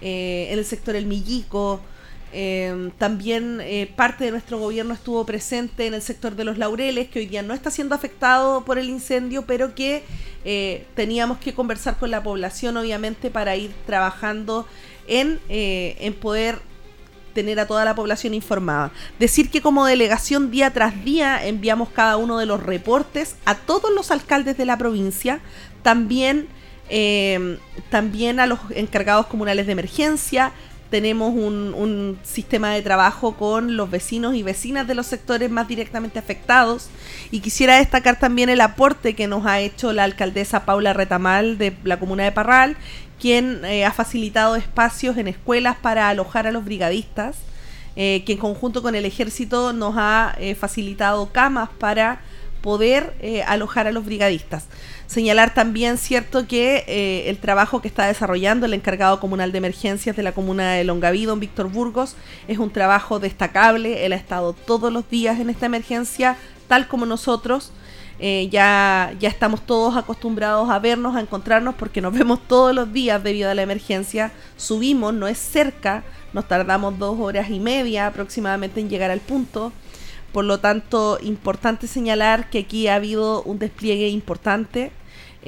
eh, 0.00 0.48
en 0.50 0.58
el 0.58 0.64
sector 0.64 0.94
El 0.94 1.06
Millico, 1.06 1.80
eh, 2.30 2.90
también 2.98 3.58
eh, 3.62 3.90
parte 3.96 4.24
de 4.24 4.30
nuestro 4.30 4.58
gobierno 4.58 4.92
estuvo 4.92 5.24
presente 5.24 5.86
en 5.86 5.94
el 5.94 6.02
sector 6.02 6.36
de 6.36 6.44
los 6.44 6.58
laureles, 6.58 7.08
que 7.08 7.20
hoy 7.20 7.26
día 7.26 7.42
no 7.42 7.54
está 7.54 7.70
siendo 7.70 7.94
afectado 7.94 8.64
por 8.64 8.78
el 8.78 8.90
incendio, 8.90 9.46
pero 9.46 9.74
que 9.74 10.02
eh, 10.44 10.86
teníamos 10.94 11.38
que 11.38 11.54
conversar 11.54 11.96
con 11.98 12.10
la 12.10 12.22
población, 12.22 12.76
obviamente, 12.76 13.30
para 13.30 13.56
ir 13.56 13.72
trabajando 13.86 14.66
en, 15.06 15.40
en 15.48 16.12
poder 16.14 16.58
tener 17.34 17.60
a 17.60 17.66
toda 17.66 17.84
la 17.84 17.94
población 17.94 18.34
informada. 18.34 18.90
Decir 19.18 19.50
que 19.50 19.60
como 19.62 19.86
delegación 19.86 20.50
día 20.50 20.72
tras 20.72 21.04
día 21.04 21.46
enviamos 21.46 21.88
cada 21.90 22.16
uno 22.16 22.38
de 22.38 22.46
los 22.46 22.62
reportes 22.62 23.36
a 23.44 23.54
todos 23.54 23.92
los 23.92 24.10
alcaldes 24.10 24.56
de 24.56 24.66
la 24.66 24.76
provincia, 24.76 25.40
también, 25.82 26.48
también 27.90 28.40
a 28.40 28.46
los 28.46 28.58
encargados 28.70 29.26
comunales 29.26 29.66
de 29.66 29.72
emergencia, 29.72 30.52
tenemos 30.90 31.34
un, 31.34 32.18
sistema 32.22 32.70
de 32.70 32.82
trabajo 32.82 33.34
con 33.34 33.76
los 33.76 33.90
vecinos 33.90 34.34
y 34.34 34.42
vecinas 34.42 34.86
de 34.86 34.94
los 34.94 35.06
sectores 35.06 35.50
más 35.50 35.68
directamente 35.68 36.18
afectados. 36.18 36.88
Y 37.30 37.40
quisiera 37.40 37.76
destacar 37.76 38.18
también 38.18 38.48
el 38.48 38.60
aporte 38.60 39.14
que 39.14 39.26
nos 39.26 39.46
ha 39.46 39.60
hecho 39.60 39.92
la 39.92 40.04
alcaldesa 40.04 40.64
Paula 40.64 40.92
Retamal 40.92 41.58
de 41.58 41.76
la 41.84 41.98
comuna 41.98 42.24
de 42.24 42.32
Parral, 42.32 42.76
quien 43.20 43.64
eh, 43.64 43.84
ha 43.84 43.92
facilitado 43.92 44.56
espacios 44.56 45.16
en 45.16 45.28
escuelas 45.28 45.76
para 45.76 46.08
alojar 46.08 46.46
a 46.46 46.52
los 46.52 46.64
brigadistas, 46.64 47.36
eh, 47.96 48.22
que 48.24 48.32
en 48.32 48.38
conjunto 48.38 48.82
con 48.82 48.94
el 48.94 49.04
ejército 49.04 49.72
nos 49.72 49.94
ha 49.96 50.36
eh, 50.38 50.54
facilitado 50.54 51.30
camas 51.32 51.68
para 51.78 52.20
poder 52.62 53.14
alojar 53.46 53.86
a 53.86 53.92
los 53.92 54.04
brigadistas. 54.04 54.66
Señalar 55.08 55.54
también, 55.54 55.96
cierto, 55.96 56.46
que 56.46 56.84
eh, 56.86 57.30
el 57.30 57.38
trabajo 57.38 57.80
que 57.80 57.88
está 57.88 58.06
desarrollando 58.06 58.66
el 58.66 58.74
encargado 58.74 59.20
comunal 59.20 59.52
de 59.52 59.58
emergencias 59.58 60.14
de 60.14 60.22
la 60.22 60.32
comuna 60.32 60.74
de 60.74 60.84
Longaví, 60.84 61.24
don 61.24 61.40
Víctor 61.40 61.70
Burgos, 61.70 62.14
es 62.46 62.58
un 62.58 62.70
trabajo 62.70 63.18
destacable. 63.18 64.04
Él 64.04 64.12
ha 64.12 64.16
estado 64.16 64.52
todos 64.52 64.92
los 64.92 65.08
días 65.08 65.40
en 65.40 65.48
esta 65.48 65.64
emergencia, 65.64 66.36
tal 66.68 66.88
como 66.88 67.06
nosotros. 67.06 67.72
Eh, 68.18 68.50
ya, 68.50 69.14
ya 69.18 69.30
estamos 69.30 69.62
todos 69.62 69.96
acostumbrados 69.96 70.68
a 70.68 70.78
vernos, 70.78 71.16
a 71.16 71.20
encontrarnos, 71.20 71.74
porque 71.76 72.02
nos 72.02 72.12
vemos 72.18 72.40
todos 72.46 72.74
los 72.74 72.92
días 72.92 73.24
debido 73.24 73.50
a 73.50 73.54
la 73.54 73.62
emergencia. 73.62 74.30
Subimos, 74.58 75.14
no 75.14 75.26
es 75.26 75.38
cerca, 75.38 76.04
nos 76.34 76.46
tardamos 76.46 76.98
dos 76.98 77.18
horas 77.18 77.48
y 77.48 77.60
media 77.60 78.08
aproximadamente 78.08 78.78
en 78.78 78.90
llegar 78.90 79.10
al 79.10 79.20
punto. 79.20 79.72
Por 80.32 80.44
lo 80.44 80.58
tanto, 80.58 81.18
importante 81.22 81.86
señalar 81.86 82.50
que 82.50 82.60
aquí 82.60 82.88
ha 82.88 82.96
habido 82.96 83.42
un 83.42 83.58
despliegue 83.58 84.08
importante. 84.08 84.92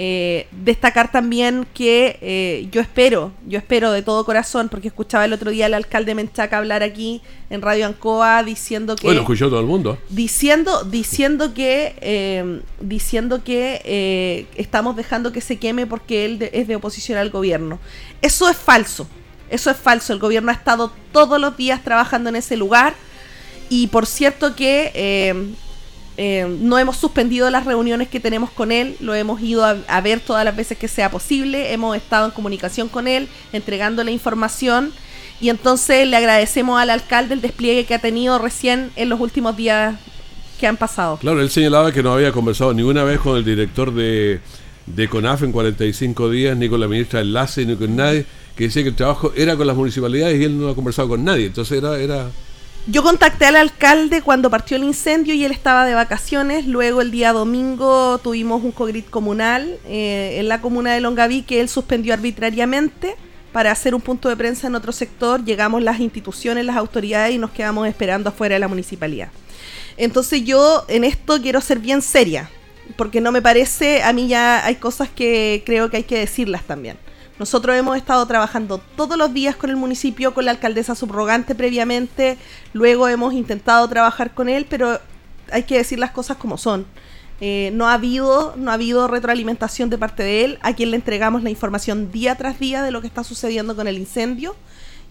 Eh, 0.03 0.47
destacar 0.53 1.11
también 1.11 1.67
que 1.75 2.17
eh, 2.23 2.69
yo 2.71 2.81
espero, 2.81 3.33
yo 3.47 3.59
espero 3.59 3.91
de 3.93 4.03
todo 4.03 4.25
corazón, 4.25 4.69
porque 4.71 4.89
escuchaba 4.89 5.27
el 5.27 5.33
otro 5.33 5.51
día 5.51 5.67
al 5.67 5.75
alcalde 5.75 6.15
Menchaca 6.15 6.57
hablar 6.57 6.83
aquí 6.83 7.21
en 7.51 7.61
Radio 7.61 7.87
Ancoa 7.87 8.43
diciendo 8.43 8.97
que. 8.97 9.07
Bueno, 9.07 9.21
escuchó 9.21 9.51
todo 9.51 9.61
el 9.61 9.67
mundo. 9.67 9.99
Diciendo, 10.09 10.85
diciendo 10.85 11.53
que, 11.53 11.97
eh, 12.01 12.63
diciendo 12.81 13.45
que 13.45 14.47
estamos 14.55 14.97
dejando 14.97 15.33
que 15.33 15.41
se 15.41 15.59
queme 15.59 15.87
porque 15.87 16.25
él 16.25 16.49
es 16.53 16.67
de 16.67 16.77
oposición 16.77 17.19
al 17.19 17.29
gobierno. 17.29 17.79
Eso 18.23 18.49
es 18.49 18.57
falso. 18.57 19.07
Eso 19.51 19.71
es 19.71 19.77
falso. 19.77 20.13
El 20.13 20.21
gobierno 20.21 20.51
ha 20.51 20.55
estado 20.55 20.93
todos 21.13 21.41
los 21.41 21.57
días 21.57 21.83
trabajando 21.83 22.31
en 22.31 22.37
ese 22.37 22.57
lugar 22.57 22.95
y 23.71 23.87
por 23.87 24.05
cierto 24.05 24.55
que 24.55 24.91
eh, 24.95 25.35
eh, 26.19 26.47
no 26.61 26.77
hemos 26.77 26.97
suspendido 26.97 27.49
las 27.51 27.65
reuniones 27.65 28.09
que 28.09 28.21
tenemos 28.21 28.51
con 28.51 28.73
él, 28.73 28.97
lo 29.01 29.15
hemos 29.15 29.41
ido 29.41 29.65
a, 29.65 30.01
ver 30.03 30.21
todas 30.21 30.45
las 30.45 30.55
veces 30.55 30.77
que 30.77 30.89
sea 30.89 31.11
posible, 31.11 31.73
hemos 31.73 31.97
estado 31.97 32.27
en 32.27 32.33
comunicación 32.33 32.89
con 32.89 33.09
él, 33.09 33.29
entregando 33.53 34.05
la 34.05 34.11
información 34.11 34.93
y 35.41 35.49
entonces 35.49 36.07
le 36.07 36.17
agradecemos 36.17 36.79
al 36.79 36.91
alcalde 36.91 37.35
el 37.35 37.41
despliegue 37.41 37.87
que 37.87 37.95
ha 37.95 38.01
tenido 38.01 38.39
recién 38.39 38.91
en 38.97 39.09
los 39.09 39.21
últimos 39.21 39.57
días 39.57 39.99
que 40.59 40.67
han 40.67 40.77
pasado. 40.77 41.17
Claro, 41.19 41.41
él 41.41 41.49
señalaba 41.49 41.93
que 41.93 42.03
no 42.03 42.13
había 42.13 42.33
conversado 42.33 42.75
ninguna 42.75 43.05
vez 43.05 43.21
con 43.21 43.37
el 43.37 43.45
director 43.45 43.95
de, 43.95 44.41
de 44.85 45.09
CONAF 45.09 45.45
en 45.45 45.53
45 45.53 46.29
días, 46.29 46.57
ni 46.57 46.69
con 46.69 46.81
la 46.81 46.89
ministra 46.89 47.21
de 47.21 47.27
Enlace, 47.27 47.65
ni 47.65 47.77
con 47.77 47.95
nadie, 47.97 48.27
que 48.57 48.65
decía 48.65 48.83
que 48.83 48.91
el 48.91 48.97
trabajo 48.97 49.33
era 49.37 49.57
con 49.57 49.67
las 49.67 49.77
municipalidades 49.77 50.39
y 50.41 50.45
él 50.45 50.61
no 50.61 50.69
ha 50.69 50.75
conversado 50.75 51.09
con 51.09 51.25
nadie, 51.25 51.47
entonces 51.47 51.79
era... 51.79 51.97
era 51.99 52.31
yo 52.87 53.03
contacté 53.03 53.45
al 53.45 53.57
alcalde 53.57 54.23
cuando 54.23 54.51
partió 54.51 54.77
el 54.77 54.85
incendio 54.85 55.35
y 55.35 55.45
él 55.45 55.53
estaba 55.53 55.85
de 55.85 55.95
vacaciones. 55.95 56.67
Luego 56.67 57.03
el 57.03 57.11
día 57.11 57.33
domingo 57.33 58.19
tuvimos 58.19 58.65
un 58.65 58.73
cogrit 58.73 59.09
comunal 59.11 59.79
eh, 59.87 60.37
en 60.39 60.49
la 60.49 60.61
comuna 60.61 60.95
de 60.95 61.01
Longaví 61.01 61.43
que 61.43 61.61
él 61.61 61.69
suspendió 61.69 62.15
arbitrariamente 62.15 63.17
para 63.53 63.71
hacer 63.71 63.95
un 63.95 64.01
punto 64.01 64.29
de 64.29 64.37
prensa 64.37 64.67
en 64.67 64.75
otro 64.75 64.93
sector. 64.93 65.45
Llegamos 65.45 65.83
las 65.83 66.01
instituciones, 66.01 66.65
las 66.65 66.77
autoridades 66.77 67.35
y 67.35 67.39
nos 67.39 67.51
quedamos 67.51 67.87
esperando 67.87 68.31
afuera 68.31 68.55
de 68.55 68.61
la 68.61 68.69
municipalidad. 68.69 69.29
Entonces 69.97 70.43
yo 70.45 70.85
en 70.89 71.05
esto 71.05 71.41
quiero 71.43 71.61
ser 71.61 71.79
bien 71.79 72.01
seria, 72.01 72.51
porque 72.97 73.21
no 73.21 73.33
me 73.33 73.43
parece, 73.43 74.03
a 74.03 74.13
mí 74.15 74.29
ya 74.29 74.65
hay 74.65 74.77
cosas 74.77 75.11
que 75.11 75.63
creo 75.67 75.91
que 75.91 75.99
hay 75.99 76.05
que 76.05 76.19
decirlas 76.19 76.63
también. 76.65 76.97
Nosotros 77.41 77.75
hemos 77.75 77.97
estado 77.97 78.27
trabajando 78.27 78.83
todos 78.97 79.17
los 79.17 79.33
días 79.33 79.57
con 79.57 79.71
el 79.71 79.77
municipio, 79.77 80.35
con 80.35 80.45
la 80.45 80.51
alcaldesa 80.51 80.95
subrogante 80.95 81.55
previamente, 81.55 82.37
luego 82.75 83.09
hemos 83.09 83.33
intentado 83.33 83.89
trabajar 83.89 84.35
con 84.35 84.51
él, 84.51 84.67
pero 84.69 85.01
hay 85.51 85.63
que 85.63 85.79
decir 85.79 85.99
las 85.99 86.11
cosas 86.11 86.37
como 86.37 86.59
son. 86.59 86.85
Eh, 87.41 87.71
no 87.73 87.89
ha 87.89 87.95
habido 87.95 88.53
no 88.59 88.71
ha 88.71 88.75
habido 88.75 89.09
retroalimentación 89.09 89.89
de 89.89 89.97
parte 89.97 90.23
de 90.23 90.45
él, 90.45 90.59
a 90.61 90.75
quien 90.75 90.91
le 90.91 90.97
entregamos 90.97 91.43
la 91.43 91.49
información 91.49 92.13
día 92.13 92.35
tras 92.35 92.59
día 92.59 92.83
de 92.83 92.91
lo 92.91 93.01
que 93.01 93.07
está 93.07 93.25
sucediendo 93.25 93.75
con 93.75 93.89
el 93.89 93.97
incendio. 93.97 94.55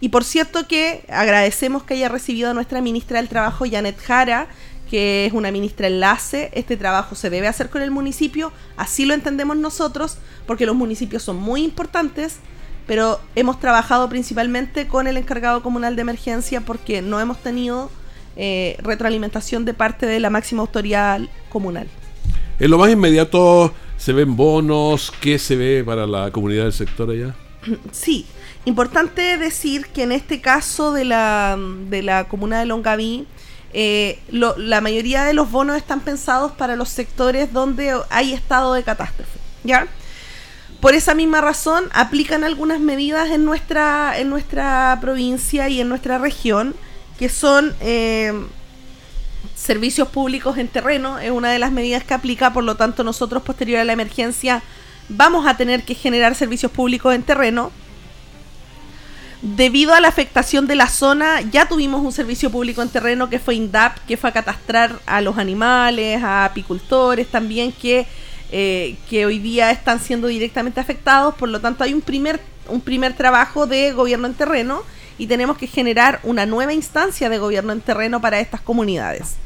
Y 0.00 0.10
por 0.10 0.22
cierto 0.22 0.68
que 0.68 1.04
agradecemos 1.08 1.82
que 1.82 1.94
haya 1.94 2.08
recibido 2.08 2.48
a 2.48 2.54
nuestra 2.54 2.80
ministra 2.80 3.18
del 3.18 3.28
Trabajo, 3.28 3.64
Janet 3.68 3.98
Jara, 3.98 4.46
que 4.90 5.26
es 5.26 5.32
una 5.32 5.52
ministra 5.52 5.86
enlace. 5.86 6.50
Este 6.52 6.76
trabajo 6.76 7.14
se 7.14 7.30
debe 7.30 7.46
hacer 7.46 7.70
con 7.70 7.80
el 7.80 7.92
municipio, 7.92 8.52
así 8.76 9.06
lo 9.06 9.14
entendemos 9.14 9.56
nosotros, 9.56 10.18
porque 10.46 10.66
los 10.66 10.74
municipios 10.74 11.22
son 11.22 11.36
muy 11.36 11.62
importantes, 11.62 12.38
pero 12.86 13.20
hemos 13.36 13.60
trabajado 13.60 14.08
principalmente 14.08 14.88
con 14.88 15.06
el 15.06 15.16
encargado 15.16 15.62
comunal 15.62 15.94
de 15.94 16.02
emergencia 16.02 16.62
porque 16.62 17.02
no 17.02 17.20
hemos 17.20 17.38
tenido 17.40 17.88
eh, 18.36 18.76
retroalimentación 18.82 19.64
de 19.64 19.74
parte 19.74 20.06
de 20.06 20.18
la 20.18 20.28
máxima 20.28 20.62
autoridad 20.62 21.20
comunal. 21.50 21.86
En 22.58 22.70
lo 22.70 22.78
más 22.78 22.90
inmediato, 22.90 23.72
¿se 23.96 24.12
ven 24.12 24.36
bonos? 24.36 25.12
¿Qué 25.20 25.38
se 25.38 25.54
ve 25.54 25.84
para 25.84 26.06
la 26.06 26.32
comunidad 26.32 26.64
del 26.64 26.72
sector 26.72 27.10
allá? 27.10 27.34
Sí, 27.92 28.26
importante 28.64 29.38
decir 29.38 29.86
que 29.86 30.02
en 30.02 30.12
este 30.12 30.40
caso 30.40 30.92
de 30.92 31.04
la, 31.04 31.56
de 31.88 32.02
la 32.02 32.26
comuna 32.26 32.58
de 32.58 32.66
Longaví, 32.66 33.26
eh, 33.72 34.18
la 34.30 34.80
mayoría 34.80 35.24
de 35.24 35.32
los 35.32 35.50
bonos 35.50 35.76
están 35.76 36.00
pensados 36.00 36.52
para 36.52 36.76
los 36.76 36.88
sectores 36.88 37.52
donde 37.52 37.96
hay 38.10 38.32
estado 38.32 38.74
de 38.74 38.82
catástrofe, 38.82 39.38
¿ya? 39.64 39.86
por 40.80 40.94
esa 40.94 41.14
misma 41.14 41.40
razón 41.40 41.84
aplican 41.92 42.42
algunas 42.42 42.80
medidas 42.80 43.30
en 43.30 43.44
nuestra, 43.44 44.18
en 44.18 44.30
nuestra 44.30 44.96
provincia 45.00 45.68
y 45.68 45.80
en 45.80 45.88
nuestra 45.88 46.18
región, 46.18 46.74
que 47.18 47.28
son 47.28 47.74
eh, 47.80 48.32
servicios 49.54 50.08
públicos 50.08 50.56
en 50.56 50.68
terreno, 50.68 51.18
es 51.18 51.30
una 51.30 51.50
de 51.50 51.58
las 51.58 51.70
medidas 51.70 52.02
que 52.02 52.14
aplica, 52.14 52.52
por 52.52 52.64
lo 52.64 52.76
tanto 52.76 53.04
nosotros 53.04 53.42
posterior 53.42 53.80
a 53.80 53.84
la 53.84 53.92
emergencia 53.92 54.62
vamos 55.10 55.46
a 55.46 55.56
tener 55.56 55.82
que 55.82 55.94
generar 55.94 56.34
servicios 56.34 56.72
públicos 56.72 57.14
en 57.14 57.22
terreno. 57.22 57.70
Debido 59.42 59.94
a 59.94 60.00
la 60.00 60.08
afectación 60.08 60.66
de 60.66 60.74
la 60.74 60.86
zona, 60.86 61.40
ya 61.40 61.66
tuvimos 61.66 62.02
un 62.02 62.12
servicio 62.12 62.50
público 62.50 62.82
en 62.82 62.90
terreno 62.90 63.30
que 63.30 63.38
fue 63.38 63.54
INDAP, 63.54 63.96
que 64.06 64.18
fue 64.18 64.28
a 64.28 64.32
catastrar 64.34 65.00
a 65.06 65.22
los 65.22 65.38
animales, 65.38 66.22
a 66.22 66.44
apicultores 66.44 67.26
también, 67.28 67.72
que, 67.72 68.06
eh, 68.52 68.96
que 69.08 69.24
hoy 69.24 69.38
día 69.38 69.70
están 69.70 69.98
siendo 69.98 70.26
directamente 70.28 70.78
afectados. 70.78 71.34
Por 71.36 71.48
lo 71.48 71.58
tanto, 71.58 71.84
hay 71.84 71.94
un 71.94 72.02
primer, 72.02 72.38
un 72.68 72.82
primer 72.82 73.14
trabajo 73.14 73.66
de 73.66 73.92
gobierno 73.92 74.26
en 74.26 74.34
terreno 74.34 74.82
y 75.16 75.26
tenemos 75.26 75.56
que 75.56 75.66
generar 75.66 76.20
una 76.22 76.44
nueva 76.44 76.74
instancia 76.74 77.30
de 77.30 77.38
gobierno 77.38 77.72
en 77.72 77.80
terreno 77.80 78.20
para 78.20 78.40
estas 78.40 78.60
comunidades. 78.60 79.36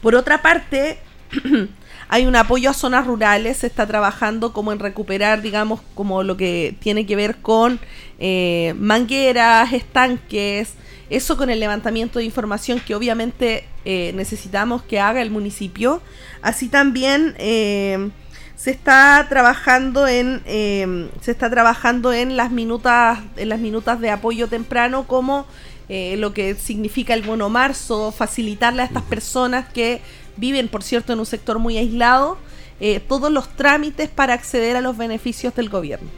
Por 0.00 0.14
otra 0.14 0.42
parte, 0.42 1.00
hay 2.12 2.26
un 2.26 2.34
apoyo 2.34 2.70
a 2.70 2.74
zonas 2.74 3.06
rurales, 3.06 3.58
se 3.58 3.68
está 3.68 3.86
trabajando 3.86 4.52
como 4.52 4.72
en 4.72 4.80
recuperar, 4.80 5.42
digamos, 5.42 5.80
como 5.94 6.24
lo 6.24 6.36
que 6.36 6.74
tiene 6.80 7.06
que 7.06 7.14
ver 7.14 7.36
con 7.36 7.78
eh, 8.18 8.74
mangueras, 8.76 9.72
estanques, 9.72 10.74
eso 11.08 11.36
con 11.36 11.50
el 11.50 11.60
levantamiento 11.60 12.18
de 12.18 12.24
información 12.24 12.80
que 12.80 12.96
obviamente 12.96 13.64
eh, 13.84 14.10
necesitamos 14.16 14.82
que 14.82 14.98
haga 14.98 15.22
el 15.22 15.30
municipio. 15.30 16.02
Así 16.42 16.66
también 16.68 17.36
eh, 17.38 18.10
se 18.56 18.72
está 18.72 19.24
trabajando 19.28 20.08
en 20.08 20.42
se 20.44 21.30
está 21.30 21.48
trabajando 21.48 22.12
en 22.12 22.36
las 22.36 22.50
minutas 22.50 23.20
en 23.36 23.48
las 23.48 23.60
minutas 23.60 24.00
de 24.00 24.10
apoyo 24.10 24.48
temprano 24.48 25.06
como 25.06 25.46
lo 25.88 26.32
que 26.32 26.54
significa 26.54 27.14
el 27.14 27.22
bono 27.22 27.48
marzo, 27.48 28.12
facilitarle 28.12 28.82
a 28.82 28.84
estas 28.84 29.02
personas 29.02 29.68
que 29.72 30.00
viven, 30.36 30.68
por 30.68 30.82
cierto, 30.82 31.12
en 31.12 31.18
un 31.18 31.26
sector 31.26 31.58
muy 31.58 31.76
aislado, 31.76 32.38
eh, 32.80 33.00
todos 33.00 33.30
los 33.30 33.48
trámites 33.56 34.08
para 34.08 34.34
acceder 34.34 34.76
a 34.76 34.80
los 34.80 34.96
beneficios 34.96 35.54
del 35.54 35.68
gobierno. 35.68 36.08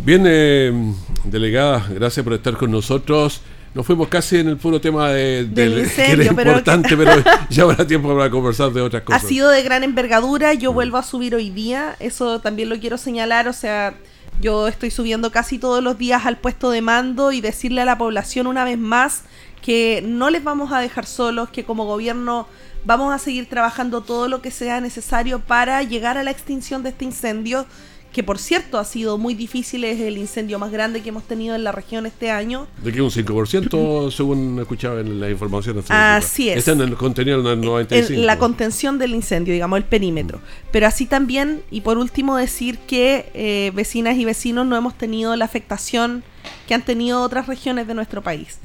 Bien, 0.00 0.24
eh, 0.26 0.92
delegada, 1.24 1.86
gracias 1.90 2.22
por 2.24 2.34
estar 2.34 2.56
con 2.56 2.70
nosotros. 2.70 3.40
Nos 3.74 3.84
fuimos 3.84 4.06
casi 4.08 4.38
en 4.38 4.48
el 4.48 4.56
puro 4.56 4.80
tema 4.80 5.10
de, 5.10 5.46
del, 5.46 5.90
que 5.96 6.12
era 6.12 6.24
importante, 6.24 6.96
pero, 6.96 7.12
ya 7.50 7.64
habrá 7.64 7.86
tiempo 7.86 8.14
para 8.16 8.30
conversar 8.30 8.72
de 8.72 8.80
otras 8.80 9.02
cosas. 9.02 9.24
Ha 9.24 9.26
sido 9.26 9.50
de 9.50 9.62
gran 9.62 9.82
envergadura, 9.82 10.54
yo 10.54 10.72
vuelvo 10.72 10.96
a 10.96 11.02
subir 11.02 11.34
hoy 11.34 11.50
día, 11.50 11.96
eso 11.98 12.40
también 12.40 12.68
lo 12.68 12.78
quiero 12.78 12.98
señalar, 12.98 13.48
o 13.48 13.52
sea, 13.52 13.94
yo 14.40 14.68
estoy 14.68 14.90
subiendo 14.90 15.32
casi 15.32 15.58
todos 15.58 15.82
los 15.82 15.98
días 15.98 16.24
al 16.24 16.38
puesto 16.38 16.70
de 16.70 16.82
mando 16.82 17.32
y 17.32 17.40
decirle 17.40 17.80
a 17.80 17.84
la 17.84 17.98
población 17.98 18.46
una 18.46 18.64
vez 18.64 18.78
más 18.78 19.22
que 19.64 20.04
no 20.06 20.28
les 20.28 20.44
vamos 20.44 20.72
a 20.72 20.78
dejar 20.78 21.06
solos, 21.06 21.48
que 21.48 21.64
como 21.64 21.86
gobierno 21.86 22.46
vamos 22.84 23.14
a 23.14 23.18
seguir 23.18 23.48
trabajando 23.48 24.02
todo 24.02 24.28
lo 24.28 24.42
que 24.42 24.50
sea 24.50 24.78
necesario 24.82 25.40
para 25.40 25.82
llegar 25.82 26.18
a 26.18 26.22
la 26.22 26.30
extinción 26.30 26.82
de 26.82 26.90
este 26.90 27.06
incendio, 27.06 27.64
que 28.12 28.22
por 28.22 28.38
cierto 28.38 28.78
ha 28.78 28.84
sido 28.84 29.16
muy 29.16 29.32
difícil, 29.32 29.84
es 29.84 29.98
el 30.00 30.18
incendio 30.18 30.58
más 30.58 30.70
grande 30.70 31.00
que 31.00 31.08
hemos 31.08 31.24
tenido 31.24 31.54
en 31.54 31.64
la 31.64 31.72
región 31.72 32.04
este 32.04 32.30
año. 32.30 32.66
De 32.82 32.92
que 32.92 33.00
un 33.00 33.08
5% 33.08 34.10
según 34.14 34.58
escuchaba 34.60 35.00
en 35.00 35.18
la 35.18 35.30
información. 35.30 35.82
Así 35.88 36.50
es. 36.50 36.58
Está 36.58 36.72
en 36.72 36.82
el 36.82 36.94
contenido 36.96 37.42
del 37.42 37.62
95. 37.62 38.20
la 38.20 38.38
contención 38.38 38.98
del 38.98 39.14
incendio, 39.14 39.54
digamos, 39.54 39.78
el 39.78 39.84
perímetro. 39.84 40.42
Pero 40.72 40.86
así 40.86 41.06
también, 41.06 41.62
y 41.70 41.80
por 41.80 41.96
último 41.96 42.36
decir 42.36 42.80
que 42.80 43.30
eh, 43.32 43.72
vecinas 43.74 44.18
y 44.18 44.26
vecinos 44.26 44.66
no 44.66 44.76
hemos 44.76 44.92
tenido 44.98 45.34
la 45.36 45.46
afectación 45.46 46.22
que 46.68 46.74
han 46.74 46.82
tenido 46.82 47.22
otras 47.22 47.46
regiones 47.46 47.86
de 47.86 47.94
nuestro 47.94 48.22
país. 48.22 48.58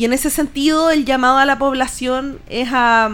Y 0.00 0.06
en 0.06 0.14
ese 0.14 0.30
sentido, 0.30 0.88
el 0.88 1.04
llamado 1.04 1.36
a 1.36 1.44
la 1.44 1.58
población 1.58 2.38
es 2.48 2.70
a, 2.72 3.10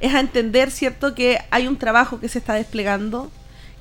es 0.00 0.14
a 0.14 0.20
entender, 0.20 0.70
¿cierto?, 0.70 1.14
que 1.14 1.40
hay 1.50 1.66
un 1.66 1.76
trabajo 1.76 2.20
que 2.20 2.30
se 2.30 2.38
está 2.38 2.54
desplegando, 2.54 3.30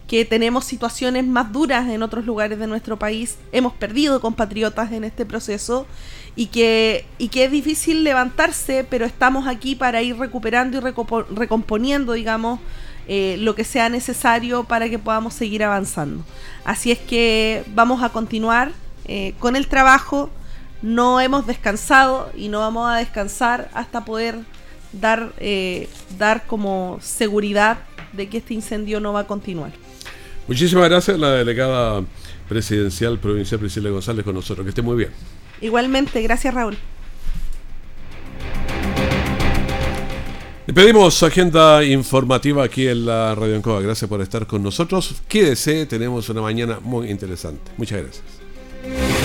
que 0.06 0.26
tenemos 0.26 0.66
situaciones 0.66 1.26
más 1.26 1.54
duras 1.54 1.88
en 1.88 2.04
otros 2.04 2.26
lugares 2.26 2.60
de 2.60 2.68
nuestro 2.68 3.00
país, 3.00 3.38
hemos 3.54 3.72
perdido 3.72 4.20
compatriotas 4.20 4.92
en 4.92 5.06
este 5.06 5.26
proceso 5.26 5.88
y 6.36 6.48
que, 6.48 7.06
y 7.20 7.30
que 7.30 7.46
es 7.46 7.52
difícil 7.52 8.04
levantarse, 8.04 8.84
pero 8.84 9.06
estamos 9.06 9.48
aquí 9.48 9.74
para 9.74 10.02
ir 10.02 10.18
recuperando 10.18 10.78
y 10.78 10.82
recomponiendo, 10.82 12.12
digamos, 12.12 12.60
eh, 13.08 13.38
lo 13.40 13.56
que 13.56 13.64
sea 13.64 13.88
necesario 13.88 14.66
para 14.66 14.90
que 14.90 15.00
podamos 15.00 15.34
seguir 15.36 15.64
avanzando. 15.64 16.26
Así 16.66 16.92
es 16.92 17.00
que 17.00 17.64
vamos 17.68 18.04
a 18.04 18.10
continuar 18.10 18.74
eh, 19.06 19.36
con 19.40 19.56
el 19.56 19.68
trabajo 19.68 20.30
no 20.86 21.20
hemos 21.20 21.48
descansado 21.48 22.32
y 22.38 22.48
no 22.48 22.60
vamos 22.60 22.88
a 22.88 22.98
descansar 22.98 23.70
hasta 23.74 24.06
poder 24.06 24.36
dar, 24.94 25.34
eh, 25.40 25.90
dar 26.20 26.46
como 26.46 27.00
seguridad 27.02 27.80
de 28.14 28.30
que 28.30 28.38
este 28.38 28.54
incendio 28.54 29.00
no 29.00 29.12
va 29.12 29.22
a 29.22 29.28
continuar. 29.28 29.72
Muchísimas 30.48 30.88
gracias 30.88 31.18
la 31.18 31.32
delegada 31.32 32.04
presidencial 32.48 33.18
provincial 33.18 33.60
Priscila 33.60 33.90
González 33.90 34.24
con 34.24 34.36
nosotros. 34.36 34.64
Que 34.64 34.70
esté 34.70 34.84
muy 34.84 34.96
bien. 34.96 35.10
Igualmente, 35.60 36.22
gracias 36.22 36.54
Raúl. 36.54 36.78
Le 40.68 40.74
pedimos 40.74 41.22
agenda 41.24 41.84
informativa 41.84 42.64
aquí 42.64 42.88
en 42.88 43.08
la 43.08 43.34
Radio 43.34 43.56
Encoa. 43.56 43.82
Gracias 43.82 44.08
por 44.08 44.22
estar 44.22 44.46
con 44.46 44.62
nosotros. 44.62 45.16
Quédese, 45.28 45.88
tenemos 45.88 46.30
una 46.30 46.42
mañana 46.42 46.80
muy 46.80 47.10
interesante. 47.10 47.72
Muchas 47.78 48.04
gracias. 48.04 49.25